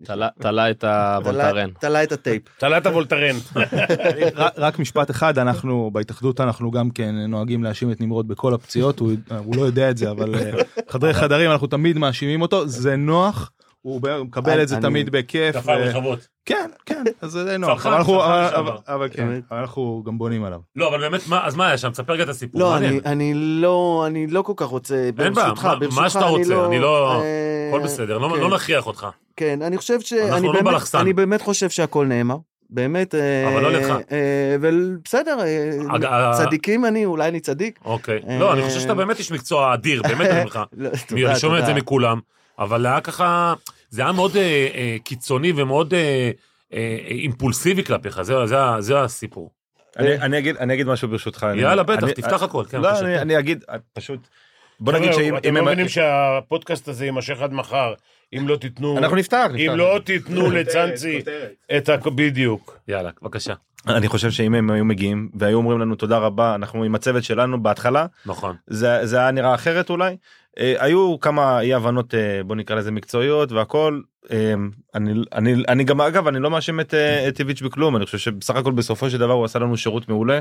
תלה- 0.03 0.27
תלה 0.41 0.69
את 0.69 0.83
הוולטרן. 0.83 1.69
תלה- 1.69 1.79
תלה 1.79 2.03
את 2.03 2.11
הטייפ. 2.11 2.41
תלת 2.57 2.85
הוולטרן. 2.85 3.35
רק- 4.35 4.53
רק 4.57 4.79
משפט 4.79 5.11
אחד 5.11 5.37
אנחנו 5.39 5.89
בהתאחדות 5.93 6.39
אנחנו 6.41 6.71
גם 6.71 6.89
כן 6.89 7.15
נוהגים 7.27 7.63
להאשים 7.63 7.91
את 7.91 8.01
נמרוד 8.01 8.27
בכל 8.27 8.53
הפציעות 8.53 8.99
הוא 8.99 9.11
לא 9.55 9.61
יודע 9.61 9.89
את 9.89 9.97
זה 9.97 10.11
אבל 10.11 10.35
חדרי 10.89 11.13
חדרים 11.13 11.51
אנחנו 11.51 11.67
תמיד 11.67 11.97
מאשימים 11.97 12.41
אותו 12.41 12.67
זה 12.67 12.94
נוח. 12.95 13.51
הוא 13.81 14.01
מקבל 14.25 14.61
את 14.61 14.67
זה 14.67 14.77
תמיד 14.81 15.09
בכיף. 15.09 15.55
כפיים 15.57 15.79
רחבות. 15.81 16.27
כן, 16.45 16.69
כן, 16.85 17.03
אז 17.21 17.31
זה 17.31 17.45
די 17.45 17.57
נוח. 17.57 17.85
אבל 17.85 17.95
אנחנו- 17.95 18.21
כן. 19.11 19.27
אבל 19.51 19.57
אנחנו 19.59 20.03
גם 20.05 20.17
בונים 20.17 20.43
עליו. 20.43 20.59
לא, 20.75 20.89
אבל 20.89 20.99
באמת, 20.99 21.21
מה- 21.27 21.45
אז 21.45 21.55
מה 21.55 21.67
היה 21.67 21.77
שם? 21.77 21.89
תספר 21.89 22.13
רגע 22.13 22.23
את 22.23 22.29
הסיפור. 22.29 22.61
לא. 22.61 22.77
אני, 23.05 23.33
לא, 23.35 24.03
אני 24.07 24.27
לא 24.27 24.41
כל 24.41 24.53
כך 24.55 24.67
רוצה, 24.67 25.09
ברשותך, 25.15 25.67
מה- 25.95 26.09
שאתה 26.09 26.25
רוצה, 26.25 26.65
אני 26.65 26.79
לא- 26.79 27.21
אה, 27.21 27.69
הכל 27.69 27.83
בסדר, 27.83 28.17
לא 28.17 28.29
כן. 28.35 28.41
לא 28.41 28.49
נכריח 28.49 28.87
אותך. 28.87 29.07
כן, 29.35 29.59
אני 29.61 29.77
חושב 29.77 30.01
ש... 30.01 30.13
אנחנו 30.13 30.53
לא 30.53 30.61
בלחסן. 30.61 30.97
אני 30.97 31.13
באמת 31.13 31.41
חושב 31.41 31.69
שהכל 31.69 32.05
נאמר. 32.05 32.37
באמת, 32.75 33.15
אה, 33.15 33.47
אבל 33.53 33.61
לא. 33.61 33.79
אה, 34.11 34.55
ובסדר, 34.61 35.37
אה, 35.39 35.69
אג- 35.95 36.05
ה- 36.05 36.31
צדיקים 36.37 36.85
אני, 36.85 37.05
אולי 37.05 37.27
אני 37.27 37.39
צדיק. 37.39 37.79
אוקיי. 37.85 38.19
אה, 38.29 38.39
לא, 38.39 38.53
אני 38.53 38.61
חושב 38.61 38.79
שאתה 38.79 38.93
באמת 38.93 39.19
איש 39.19 39.31
מקצוע 39.31 39.73
אדיר, 39.73 40.01
באמת 40.09 40.27
אני 40.29 40.37
אומר 40.37 40.45
לך. 40.45 40.59
לא, 40.77 40.89
אני 41.11 41.39
שומע 41.39 41.59
את 41.59 41.65
זה. 41.65 41.73
מכולם, 41.73 42.19
אבל 42.59 42.85
היה 42.85 43.01
ככה, 43.01 43.53
זה 43.89 44.01
היה 44.01 44.11
מאוד 44.11 44.35
אה, 44.37 44.41
אה, 44.75 44.95
קיצוני 45.03 45.53
ומאוד 45.55 45.93
אה, 45.93 46.31
אה, 46.73 46.97
אימפולסיבי 47.07 47.83
כלפיך, 47.83 48.21
זה- 48.21 48.45
זה 48.45 48.59
ה- 48.63 48.81
זה 48.81 49.01
הסיפור. 49.01 49.51
אני 49.99 50.17
אני 50.17 50.37
אגיד 50.37 50.57
אני 50.57 50.73
אגיד 50.73 50.87
משהו 50.87 51.07
ברשותך. 51.07 51.45
יאללה, 51.55 51.83
בטח, 51.83 52.09
תפתח 52.09 52.43
הכל, 52.43 52.63
כן, 52.69 52.81
לא, 52.81 52.89
בבקשה. 52.89 53.05
אני- 53.05 53.19
אני 53.19 53.39
אגיד 53.39 53.63
פשוט. 53.93 54.19
בוא 54.79 54.93
נגיד 54.93 55.11
שאם 55.13 55.37
אתם 55.37 55.57
לא 55.57 55.63
מבינים 55.65 55.87
שהפודקאסט 55.89 56.87
הזה 56.87 57.05
יימשך 57.05 57.41
עד 57.41 57.53
מחר, 57.53 57.93
אם 58.37 58.47
לא 58.47 58.55
תיתנו, 58.55 58.97
אנחנו 58.97 59.15
נפתח. 59.15 59.47
אם. 59.57 59.71
לא 59.75 59.99
תיתנו 60.03 60.51
לצאנצי 60.51 61.21
את 61.77 61.89
ה... 61.89 61.97
בדיוק. 61.97 62.79
יאללה, 62.87 63.09
בבקשה. 63.21 63.53
אני 63.87 64.07
חושב 64.07 64.31
שאם 64.31 64.55
הם 64.55 64.69
היו 64.69 64.85
מגיעים 64.85 65.29
והיו 65.33 65.57
אומרים 65.57 65.79
לנו 65.79 65.95
תודה 65.95 66.17
רבה 66.17 66.55
אנחנו 66.55 66.83
עם 66.83 66.95
הצוות 66.95 67.23
שלנו 67.23 67.63
בהתחלה 67.63 68.05
נכון. 68.25 68.55
זה 68.67 69.05
זה 69.05 69.17
היה 69.19 69.31
נראה 69.31 69.55
אחרת 69.55 69.89
אולי. 69.89 70.17
אה, 70.59 70.75
היו 70.79 71.19
כמה 71.19 71.59
אי 71.61 71.73
הבנות 71.73 72.15
אה, 72.15 72.41
בוא 72.45 72.55
נקרא 72.55 72.75
לזה 72.75 72.91
מקצועיות 72.91 73.51
והכל 73.51 74.01
אה, 74.31 74.53
אני 74.95 75.13
אני 75.33 75.53
אני 75.67 75.83
גם 75.83 76.01
אגב 76.01 76.27
אני 76.27 76.39
לא 76.39 76.51
מאשים 76.51 76.79
את 76.79 76.93
אה, 76.93 77.27
את 77.27 77.39
איביץ' 77.39 77.61
בכלום 77.61 77.95
אני 77.95 78.05
חושב 78.05 78.17
שבסך 78.17 78.55
הכל 78.55 78.71
בסופו 78.71 79.09
של 79.09 79.17
דבר 79.17 79.33
הוא 79.33 79.45
עשה 79.45 79.59
לנו 79.59 79.77
שירות 79.77 80.09
מעולה 80.09 80.39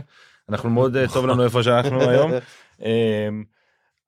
אנחנו 0.49 0.71
מאוד 0.71 0.97
אה, 0.97 1.09
טוב 1.09 1.27
לנו 1.27 1.45
איפה 1.45 1.63
שאנחנו 1.63 2.11
היום. 2.11 2.33
אה, 2.85 3.29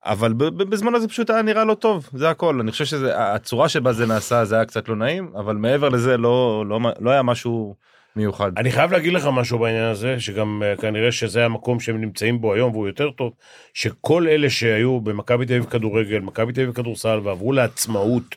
אבל 0.07 0.33
בזמנו 0.33 0.99
זה 0.99 1.07
פשוט 1.07 1.29
היה 1.29 1.41
נראה 1.41 1.65
לא 1.65 1.73
טוב 1.73 2.09
זה 2.13 2.29
הכל 2.29 2.59
אני 2.59 2.71
חושב 2.71 2.85
שזה 2.85 3.33
הצורה 3.33 3.69
שבה 3.69 3.93
זה 3.93 4.05
נעשה 4.05 4.45
זה 4.45 4.55
היה 4.55 4.65
קצת 4.65 4.89
לא 4.89 4.95
נעים 4.95 5.31
אבל 5.35 5.55
מעבר 5.55 5.89
לזה 5.89 6.17
לא 6.17 6.65
לא 6.67 6.79
לא 6.99 7.11
היה 7.11 7.23
משהו 7.23 7.75
מיוחד. 8.17 8.51
אני 8.57 8.71
חייב 8.71 8.91
להגיד 8.91 9.13
לך 9.13 9.25
משהו 9.33 9.59
בעניין 9.59 9.83
הזה, 9.83 10.19
שגם 10.19 10.63
אה, 10.65 10.75
כנראה 10.75 11.11
שזה 11.11 11.45
המקום 11.45 11.79
שהם 11.79 12.01
נמצאים 12.01 12.41
בו 12.41 12.53
היום 12.53 12.71
והוא 12.71 12.87
יותר 12.87 13.11
טוב, 13.11 13.33
שכל 13.73 14.27
אלה 14.27 14.49
שהיו 14.49 15.01
במכבי 15.01 15.45
תל 15.45 15.53
אביב 15.53 15.65
כדורגל, 15.65 16.19
מכבי 16.19 16.53
תל 16.53 16.61
אביב 16.61 16.73
כדורסל 16.73 17.19
ועברו 17.23 17.53
לעצמאות 17.53 18.35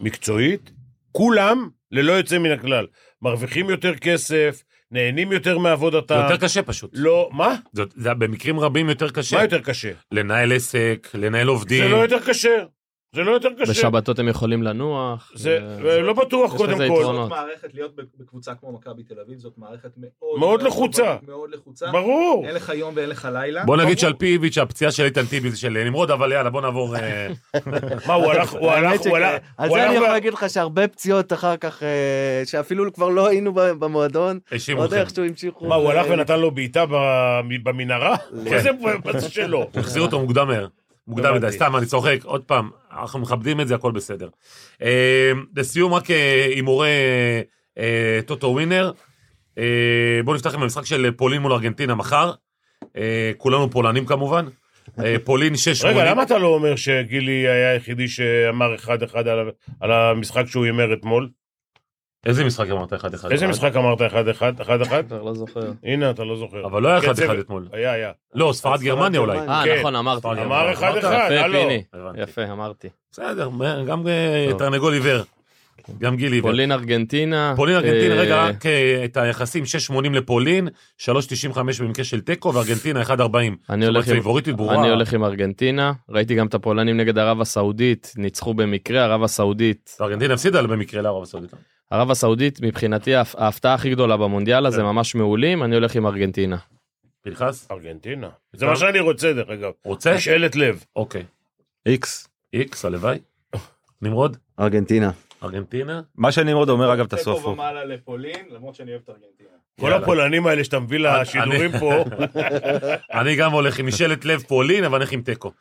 מקצועית, 0.00 0.70
כולם, 1.12 1.68
ללא 1.92 2.12
יוצא 2.12 2.38
מן 2.38 2.50
הכלל, 2.50 2.86
מרוויחים 3.22 3.70
יותר 3.70 3.94
כסף, 3.94 4.62
נהנים 4.90 5.32
יותר 5.32 5.52
זה 5.52 5.58
מעבודתם. 5.58 6.14
יותר 6.30 6.36
קשה 6.36 6.62
פשוט. 6.62 6.90
לא, 6.94 7.28
מה? 7.32 7.54
זה- 7.72 7.82
זה 7.96 8.14
במקרים 8.14 8.60
רבים 8.60 8.88
יותר 8.88 9.10
קשה. 9.10 9.36
מה 9.36 9.42
יותר 9.42 9.60
קשה? 9.60 9.90
לנהל 10.12 10.52
עסק, 10.52 11.08
לנהל 11.14 11.48
עובדים. 11.48 11.82
זה 11.84 11.88
לא 11.88 11.96
יותר 11.96 12.18
קשה. 12.26 12.64
זה 13.16 13.22
לא 13.22 13.30
יותר 13.32 13.48
קשה. 13.60 13.70
בשבתות 13.72 14.18
הם 14.18 14.28
יכולים 14.28 14.62
לנוח. 14.62 15.32
זה 15.34 15.58
ו- 15.82 16.00
לא 16.00 16.12
בטוח 16.12 16.52
יש 16.52 16.56
קודם 16.58 16.72
לזה 16.72 16.88
כל. 16.88 16.94
יתרונות. 17.00 17.30
מערכת 17.30 17.74
להיות 17.74 17.92
בקבוצה 18.20 18.54
כמו 18.54 18.72
מכבי 18.72 19.02
תל 19.02 19.14
אביב 19.26 19.38
זאת 19.38 19.52
מערכת 19.58 19.90
מאוד 19.96 20.38
מאוד 20.38 20.62
לחוצה. 20.62 21.16
מאוד 21.28 21.50
לחוצה. 21.54 21.86
ברור. 21.92 22.44
אין 22.46 22.54
לך 22.54 22.72
יום 22.74 22.92
ואין 22.96 23.08
לך 23.08 23.28
לילה. 23.32 23.64
בוא 23.64 23.76
נגיד 23.76 23.98
שעל 23.98 24.12
פי 24.12 24.26
איביץ' 24.26 24.58
הפציעה 24.58 24.90
של 24.92 25.04
איתן 25.04 25.26
טיבי 25.26 25.50
זה 25.50 25.56
של 25.58 25.84
נמרוד, 25.84 26.10
אבל 26.10 26.32
יאללה 26.32 26.50
בוא 26.50 26.60
נעבור... 26.60 26.96
אה, 26.96 27.28
מה, 28.06 28.14
הוא 28.14 28.32
הלך, 28.32 28.52
הוא 28.52 28.70
הלך, 28.70 29.00
הוא 29.00 29.16
הלך. 29.16 29.42
על 29.58 29.70
זה 29.70 29.86
אני 29.86 29.94
יכול 29.94 30.08
להגיד 30.08 30.32
לך 30.34 30.50
שהרבה 30.50 30.88
פציעות 30.88 31.32
אחר 31.32 31.56
כך, 31.56 31.82
אה, 31.82 31.88
שאפילו 32.44 32.92
כבר 32.92 33.08
לא 33.08 33.26
היינו 33.26 33.52
ב- 33.54 33.60
במועדון, 33.70 34.38
האשימו 34.52 34.80
עוד 34.80 34.92
אתכם. 34.92 35.00
איכשהו 35.00 35.24
המשיכו. 35.24 35.66
מה, 35.68 35.74
הוא 35.74 35.90
הלך 35.90 36.06
ונתן 36.10 36.40
לו 36.40 36.50
בעיטה 36.50 36.86
ב- 36.86 37.40
במנהרה? 37.62 38.16
איזה 38.46 38.70
פצע 39.04 39.28
שלו? 39.28 39.58
הוא 39.58 39.80
החזיר 39.80 40.02
אותו 40.02 40.20
מוקדם 40.20 40.48
מהר. 40.48 40.66
מוקדם 41.08 41.24
מדי, 41.34 41.36
הבנתי. 41.36 41.56
סתם, 41.56 41.76
אני 41.76 41.86
צוחק, 41.86 42.18
עוד 42.24 42.42
פעם, 42.44 42.70
אנחנו 42.92 43.18
מכבדים 43.18 43.60
את 43.60 43.68
זה, 43.68 43.74
הכל 43.74 43.92
בסדר. 43.92 44.28
אה, 44.82 45.32
לסיום, 45.56 45.94
רק 45.94 46.10
אה, 46.10 46.46
הימורי 46.54 46.88
אה, 47.78 48.20
טוטו 48.26 48.46
ווינר. 48.46 48.92
בואו 50.24 50.36
נפתח 50.36 50.54
עם 50.54 50.62
המשחק 50.62 50.84
של 50.86 51.10
פולין 51.16 51.42
מול 51.42 51.52
ארגנטינה 51.52 51.94
מחר. 51.94 52.32
כולנו 53.36 53.70
פולנים 53.70 54.06
כמובן. 54.06 54.46
פולין 55.24 55.56
6 55.56 55.84
רגע, 55.84 56.10
למה 56.10 56.22
אתה 56.22 56.38
לא 56.38 56.46
אומר 56.48 56.76
שגילי 56.76 57.48
היה 57.48 57.70
היחידי 57.72 58.08
שאמר 58.08 58.74
1-1 58.74 58.88
על 59.28 59.38
ה- 59.48 59.50
על 59.80 59.92
המשחק 59.92 60.44
שהוא 60.46 60.64
הימר 60.64 60.92
אתמול? 60.92 61.28
איזה 62.26 62.44
משחק 62.44 62.70
אמרת 62.70 62.92
1-1? 62.92 62.96
איזה 63.30 63.46
משחק 63.46 63.76
אמרת 63.76 64.00
1-1? 64.00 64.04
1-1? 64.60 65.02
כבר 65.08 65.22
לא 65.22 65.34
זוכר. 65.34 65.72
הנה, 65.84 66.10
אתה 66.10 66.24
לא 66.24 66.36
זוכר. 66.36 66.66
אבל 66.66 66.82
לא 66.82 66.88
היה 66.88 67.00
כן, 67.00 67.10
1-1 67.10 67.14
צוות. 67.14 67.38
אתמול. 67.38 67.68
היה, 67.72 67.92
היה. 67.92 68.12
לא, 68.34 68.50
ספרד 68.54 68.80
גרמניה 68.80 69.20
אולי. 69.20 69.38
אה. 69.38 69.62
נכון, 69.78 69.96
אמרתי. 69.96 70.28
אמר 70.28 70.42
אמרת? 70.42 70.78
1-1, 70.78 70.82
יפה, 70.82 71.40
הלו. 71.44 71.58
יפה, 72.16 72.44
אמרתי. 72.52 72.88
בסדר, 73.12 73.50
גם 73.86 74.08
אה. 74.08 74.48
תרנגול 74.58 74.92
עיוור. 74.92 75.22
גם 75.98 76.16
גיל 76.16 76.32
עיוור. 76.32 76.50
פולין 76.50 76.72
ארגנטינה. 76.72 77.52
פולין 77.56 77.76
ארגנטינה, 77.76 78.14
אה, 78.14 78.20
רגע, 78.20 78.44
רק 78.44 78.66
אה, 78.66 79.04
את 79.04 79.16
היחסים 79.16 79.64
6.80 79.64 80.08
לפולין, 80.12 80.68
3.95 80.98 81.58
במקרה 81.82 82.04
של 82.04 82.20
תיקו, 82.20 82.54
וארגנטינה 82.54 83.02
1.40. 83.02 83.10
אני 83.70 83.86
הולך 83.86 84.08
עם-. 84.08 84.22
אני 84.70 84.90
הולך 84.90 85.12
עם 85.12 85.24
ארגנטינה, 85.24 85.92
ראיתי 86.08 86.34
גם 86.34 86.46
את 86.46 86.54
הפולנים 86.54 86.96
נגד 86.96 87.18
ערב 87.18 87.40
הסעודית, 87.40 88.12
ניצחו 88.16 88.54
במקרה, 88.54 89.04
ערב 89.04 89.22
הסעודית. 89.22 89.96
ארגנטינה 90.00 90.34
הפסידה 90.34 90.62
במקרה 90.62 91.02
לערב 91.02 91.22
הסעודית. 91.22 91.50
ערב 91.90 92.10
הסעודית 92.10 92.58
מבחינתי 92.62 93.14
ההפ- 93.14 93.34
ההפתעה 93.38 93.74
הכי 93.74 93.90
גדולה 93.90 94.16
במונדיאל 94.16 94.66
הזה, 94.66 94.76
כן. 94.76 94.82
ממש 94.84 95.14
מעולים, 95.14 95.62
אני 95.62 95.74
הולך 95.74 95.94
עם 95.96 96.06
ארגנטינה. 96.06 96.56
פנחס? 97.22 97.68
ארגנטינה. 97.70 98.28
זה 98.52 98.66
מה 98.66 98.76
שאני 98.76 99.00
רוצה, 99.00 99.32
דרך 99.32 99.48
אגב. 99.50 99.70
רוצה? 99.84 100.14
משאלת 100.14 100.56
לב. 100.56 100.84
אוקיי. 100.96 101.22
איקס. 101.86 102.28
איקס, 102.52 102.84
הלוואי. 102.84 103.18
נמרוד? 104.02 104.36
ארגנטינה. 104.60 105.10
ארגנטינה? 105.42 106.00
מה 106.14 106.32
שנמרוד 106.32 106.68
אומר 106.68 106.94
אגב 106.94 107.06
תעשו 107.06 107.32
הפוך. 107.32 107.46
ומעלה 107.46 107.84
לפולין 107.84 108.46
למרות 108.50 108.74
שאני 108.74 108.90
אוהב 108.90 109.02
את 109.04 109.10
ארגנטינה. 109.10 109.56
כל. 109.80 109.92
הפולנים 109.92 110.46
האלה 110.46 110.64
שאתה 110.64 110.80
מביא 110.80 110.98
לשידורים 110.98 111.70
פה, 111.78 112.04
אני 113.20 113.36
גם 113.36 113.52
הולך 113.52 113.78
עם 113.78 113.86
משאלת 113.86 114.24
לב 114.24 114.42
פולין, 114.42 114.84
אבל 114.84 114.94
אני 114.94 115.02
הולך 115.02 115.12
עם 115.12 115.22
תיקו. 115.22 115.52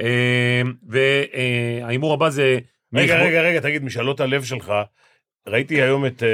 אה, 0.00 0.62
וההימור 0.88 2.14
הבא 2.14 2.30
זה... 2.30 2.58
רגע, 2.94 3.22
רגע, 3.22 3.42
רגע, 3.42 3.60
תגיד, 3.60 3.84
משאלות 3.84 4.20
הלב 4.20 4.42
שלך, 4.44 4.72
ראיתי 5.48 5.82
היום 5.82 6.06
את 6.06 6.22
אה, 6.22 6.28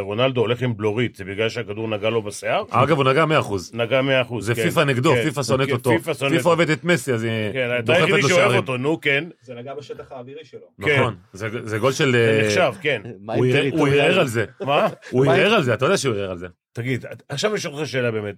רונלדו 0.00 0.40
הולך 0.40 0.62
עם 0.62 0.76
בלורית, 0.76 1.16
זה 1.16 1.24
בגלל 1.24 1.48
שהכדור 1.48 1.88
נגע 1.88 2.10
לו 2.10 2.22
בשיער? 2.22 2.62
אגב, 2.70 2.96
הוא 2.96 3.04
נגע 3.04 3.24
100%. 3.24 3.26
נגע 3.72 4.00
100%. 4.30 4.40
זה 4.40 4.54
כן, 4.54 4.62
פיפא 4.62 4.80
נגדו, 4.80 5.14
כן. 5.14 5.22
פיפא 5.22 5.42
שונאת 5.42 5.66
כן, 5.68 5.72
אותו. 5.74 5.90
פיפא 5.90 6.14
שונאת 6.14 6.32
פיפא. 6.32 6.48
אוהבת 6.48 6.70
את 6.70 6.84
מסי, 6.84 7.12
אז 7.12 7.22
היא 7.24 7.30
כן, 7.52 7.68
אתה 7.74 7.82
דוחפת 7.82 8.00
היחידי 8.00 8.22
לו 8.22 8.28
שאוהב 8.28 8.40
שערים. 8.42 8.56
אותו, 8.60 8.76
נו, 8.76 9.00
כן. 9.00 9.24
זה 9.42 9.54
נגע 9.54 9.74
בשטח 9.74 10.12
האווירי 10.12 10.44
שלו. 10.44 10.60
כן. 10.84 11.00
נכון, 11.00 11.14
זה 11.32 11.48
זה 11.64 11.78
גול 11.78 11.92
של... 11.92 12.12
זה 12.12 12.38
אה, 12.40 12.46
נחשב, 12.46 12.72
כן. 12.82 13.02
מה 13.20 13.34
הוא 13.34 13.44
עם 13.44 13.50
ערער- 13.50 13.62
הוא 13.62 13.70
טריטוריאלי? 13.70 14.00
ערער 14.00 14.20
על 14.20 14.26
זה. 14.26 14.44
מה? 14.60 14.86
הוא 15.10 15.24
ערער 15.26 15.54
על 15.54 15.62
זה, 15.62 15.74
אתה 15.74 15.84
יודע 15.84 15.96
שהוא 15.96 16.14
ערער 16.14 16.30
על 16.30 16.38
זה. 16.38 16.46
תגיד, 16.72 17.04
עכשיו 17.28 17.54
יש 17.54 17.66
אותך 17.66 17.86
שאלה 17.88 18.10
באמת. 18.10 18.34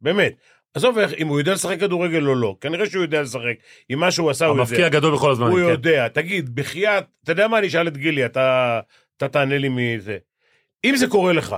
באמת. 0.00 0.32
עזוב 0.74 0.98
איך- 0.98 1.12
אם 1.18 1.26
הוא 1.28 1.38
יודע 1.38 1.52
לשחק 1.52 1.80
כדורגל 1.80 2.26
או 2.26 2.34
לא. 2.34 2.56
כנראה 2.60 2.86
שהוא 2.86 3.02
יודע 3.02 3.22
לשחק. 3.22 3.54
עם 3.88 3.98
מה 3.98 4.10
שהוא 4.10 4.30
עשה, 4.30 4.46
הוא 4.46 4.58
המפקיע 4.58 4.76
יודע. 4.78 4.86
הגדול 4.86 5.14
בכל 5.14 5.30
הזמן. 5.30 5.46
הוא 5.50 5.58
כן. 5.58 5.64
יודע. 5.68 6.08
תגיד, 6.08 6.54
בחייאת, 6.54 7.04
אתה 7.24 7.32
יודע 7.32 7.48
מה 7.48 7.58
אני 7.58 7.66
אשאל 7.66 7.88
את 7.88 7.96
גילי, 7.96 8.24
אתה 8.24 8.80
אתה 9.24 9.32
תענה 9.32 9.58
לי 9.58 9.68
מזה. 9.68 10.18
אם 10.84 10.96
זה 10.96 11.06
קורה 11.06 11.32
לך, 11.32 11.56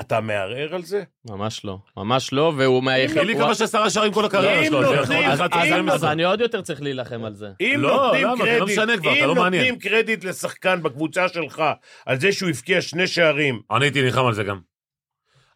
אתה 0.00 0.20
מערער 0.20 0.74
על 0.74 0.82
זה? 0.82 1.02
ממש 1.24 1.64
לא, 1.64 1.78
ממש 1.96 2.32
לא, 2.32 2.52
והוא 2.56 2.82
מהיחיד... 2.82 3.18
חילי 3.18 3.34
כבש 3.34 3.60
עשרה 3.60 3.90
שערים 3.90 4.12
כל 4.12 4.24
הקריירה 4.24 4.64
שלו. 4.64 4.82
נותנים- 4.82 5.18
אם 5.30 5.36
שערים 5.36 5.88
אז. 5.88 6.04
אני 6.04 6.24
עוד 6.24 6.40
יותר 6.40 6.62
צריך 6.62 6.82
להילחם 6.82 7.24
על 7.24 7.34
זה. 7.34 7.48
אם 7.60 7.74
לא, 7.78 8.06
נותנים 8.06 8.26
לא 8.26 8.34
קרדיט, 8.44 9.22
לא. 9.22 9.34
נותנים 9.34 9.78
קרדיט 9.78 10.24
לשחקן 10.24 10.82
בקבוצה 10.82 11.28
שלך 11.28 11.62
על 12.06 12.20
זה 12.20 12.32
שהוא 12.32 12.50
הבקיע 12.50 12.80
שני 12.80 13.06
שערים, 13.06 13.60
אני 13.70 13.84
הייתי 13.84 14.02
נלחם 14.02 14.26
על 14.26 14.34
זה 14.34 14.44
גם. 14.44 14.60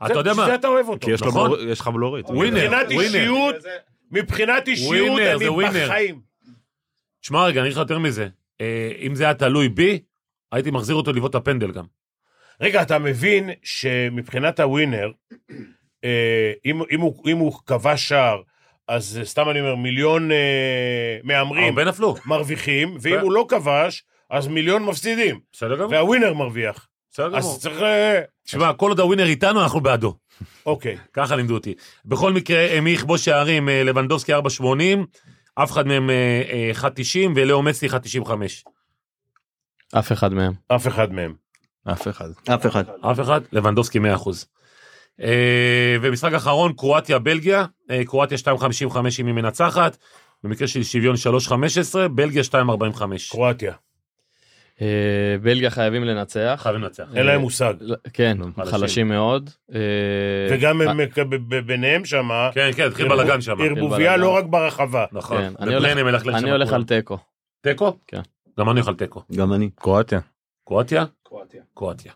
אתה 0.07 0.12
יודע 0.14 0.35
מה? 0.35 0.47
זה 0.47 0.55
אתה 0.55 0.68
אוהב 0.68 0.89
אותו. 0.89 1.07
כי 1.07 1.12
יש 1.12 1.22
נכון. 1.22 1.68
לך 1.68 1.89
בלורית. 1.89 2.26
ווינר, 2.30 2.64
מבחינת 2.64 2.87
ווינר. 2.87 3.03
אישיות, 3.18 3.55
מבחינת 4.11 4.68
אישיות, 4.68 5.20
אני. 5.20 5.85
בחיים. 5.85 6.20
תשמע 7.20 7.47
רגע, 7.47 7.61
אני 7.61 7.68
אגיד 7.68 7.76
לך 7.76 7.78
יותר 7.82 7.99
מזה. 7.99 8.28
אה, 8.61 8.93
אם 9.01 9.14
זה 9.14 9.24
היה 9.24 9.35
תלוי 9.35 9.68
בי, 9.68 10.03
הייתי 10.55 10.71
מחזיר 10.71 10.97
אותו 10.97 11.13
לבעוט 11.13 11.31
את 11.31 11.35
הפנדל 11.35 11.73
גם. 11.73 11.85
רגע, 12.61 12.83
אתה 12.83 12.99
מבין 12.99 13.51
שמבחינת 13.63 14.61
הווינר, 14.61 15.11
אה, 16.05 16.53
אם, 16.65 16.83
אם, 16.91 17.01
הוא, 17.01 17.23
אם 17.27 17.37
הוא 17.37 17.53
כבש 17.67 18.09
שער, 18.09 18.43
אז 18.89 19.21
סתם 19.25 19.51
אני 19.51 19.61
אומר, 19.61 19.75
מיליון 19.75 20.33
אה, 20.33 21.19
מהמרים 21.23 21.65
הרבה 21.65 21.85
נפלו. 21.85 22.15
מרוויחים, 22.27 22.97
ואם 23.01 23.21
הוא 23.21 23.33
לא 23.33 23.47
כבש, 23.49 24.05
אז 24.31 24.49
מיליון 24.49 24.85
מפסידים, 24.85 25.41
בסדר 25.53 25.77
גמור. 25.77 25.91
והווינר 25.91 26.35
מרוויח. 26.35 26.89
בסדר 27.13 27.27
גמור. 27.27 27.39
אז 27.39 27.61
צריך... 27.61 27.83
אה, 27.83 28.21
תשמע, 28.45 28.73
כל 28.73 28.89
עוד 28.89 29.01
הווינר 29.01 29.27
איתנו, 29.27 29.63
אנחנו 29.63 29.81
בעדו. 29.81 30.15
אוקיי. 30.67 30.99
ככה 31.13 31.37
לימדו 31.37 31.55
אותי. 31.55 31.75
בכל 32.05 32.33
מקרה, 32.33 32.81
מי 32.81 32.91
יכבוש 32.91 33.25
שערים? 33.25 33.69
אה, 33.69 33.85
לבנדובסקי 33.85 34.35
4.80, 34.35 34.39
אף 35.55 35.73
אחד 35.73 35.87
מהם 35.87 36.11
אה, 36.11 36.43
אה, 36.53 36.89
1.90 36.91 37.31
ולאו 37.35 37.63
מסי 37.63 37.87
1.95. 37.87 38.31
אף 39.99 40.13
אחד 40.13 40.33
מהם. 40.35 40.53
אף 40.69 40.89
אחד 40.89 41.13
מהם. 41.13 41.35
אף 41.85 42.09
אחד. 42.09 42.29
אף 42.55 42.67
אחד. 42.67 42.85
אף 43.01 43.21
אחד? 43.21 43.41
לבנדובסקי 43.53 43.99
100%. 43.99 44.03
אה, 45.23 45.97
ומשחק 46.03 46.33
אחרון, 46.33 46.73
קרואטיה 46.73 47.19
בלגיה, 47.19 47.65
אה, 47.91 48.05
קרואטיה 48.05 48.39
2.55 48.39 48.61
אם 49.21 49.27
היא 49.27 49.35
מנצחת, 49.35 49.97
במקרה 50.45 50.69
של 50.69 50.83
שוויון 50.83 51.17
3.15, 51.17 51.53
בלגיה 52.09 52.43
2.45. 52.43 53.31
קרואטיה. 53.31 53.73
אה, 54.83 54.87
בלגיה 55.43 55.71
חייבים 55.71 56.05
לנצח. 56.05 56.61
חייבים 56.63 56.83
לנצח. 56.83 57.05
אין 57.15 57.27
להם 57.27 57.41
מושג. 57.41 57.75
כן, 58.13 58.39
חלשים. 58.71 59.09
מאוד. 59.09 59.51
וגם 60.51 60.81
הם 60.81 61.01
ביניהם 61.67 62.05
שמה, 62.05 62.51
כן, 62.55 62.71
כן, 62.77 62.87
התחיל 62.87 63.09
בלאגן 63.09 63.41
שם. 63.41 63.61
ערבוביה. 63.61 64.17
לא 64.17 64.31
רק 64.31 64.45
ברחבה. 64.45 65.05
נכון. 65.13 65.37
כן, 65.39 65.53
אני 65.61 65.75
הולך- 65.75 66.69
שם. 66.69 66.75
על 66.75 66.85
תיקו. 66.85 67.19
תיקו? 67.61 67.97
כן. 68.07 68.21
גם 68.59 68.71
אני 68.71 68.81
על 68.87 68.95
תיקו. 68.95 69.23
גם 69.37 69.53
אני. 69.53 69.71
קרואטיה. 69.75 70.21
קרואטיה? 70.65 71.05
קרואטיה. 71.75 72.13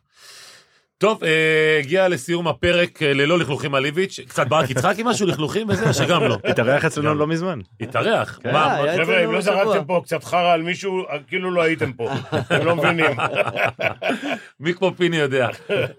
טוב, 0.99 1.25
אה, 1.25 1.79
הגיע 1.79 2.09
לסיום 2.09 2.49
הפרק 2.49 3.03
אה, 3.03 3.15
ללא 3.15 3.39
לכלוכים 3.39 3.75
על 3.75 3.85
איביץ', 3.85 4.21
קצת 4.29 4.47
ברק 4.47 4.71
יצחקי 4.71 5.03
משהו 5.05 5.27
לכלוכים 5.27 5.69
וזה, 5.69 5.93
שגם 5.93 6.25
לא. 6.25 6.39
התארח 6.45 6.85
אצלנו. 6.85 7.15
לא 7.15 7.27
מזמן. 7.27 7.59
התארח. 7.81 8.39
כן, 8.43 8.53
מה, 8.53 8.75
היה 8.75 9.05
חבר'ה, 9.05 9.25
אם 9.25 9.33
לא. 9.33 9.41
זרקתם 9.41 9.85
פה 9.85 10.01
קצת 10.05 10.25
חרא 10.25 10.53
על 10.53 10.63
מישהו, 10.63 11.05
כאילו 11.29 11.51
לא 11.51 11.63
הייתם 11.63 11.93
פה. 11.93 12.11
אתם 12.39 12.67
לא 12.67 12.77
מבינים. 12.77 13.17
מי 14.61 14.75
כמו 14.75 14.93
פיני 14.97 15.17
יודע. 15.17 15.49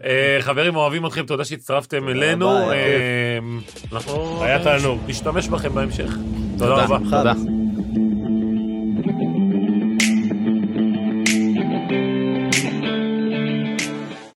אה, 0.04 0.38
חברים, 0.42 0.76
אוהבים 0.76 1.06
אתכם, 1.06 1.26
תודה 1.26 1.46
שהצטרפתם 1.46 2.10
אלינו. 2.10 2.72
אה, 2.72 3.40
אנחנו 3.92 4.44
היה 4.44 4.64
תענוג. 4.64 5.02
נשתמש 5.08 5.48
בכם 5.48 5.76
בהמשך. 5.76 6.10
תודה 6.58 6.74
רבה. 6.74 6.98
תודה. 7.04 7.59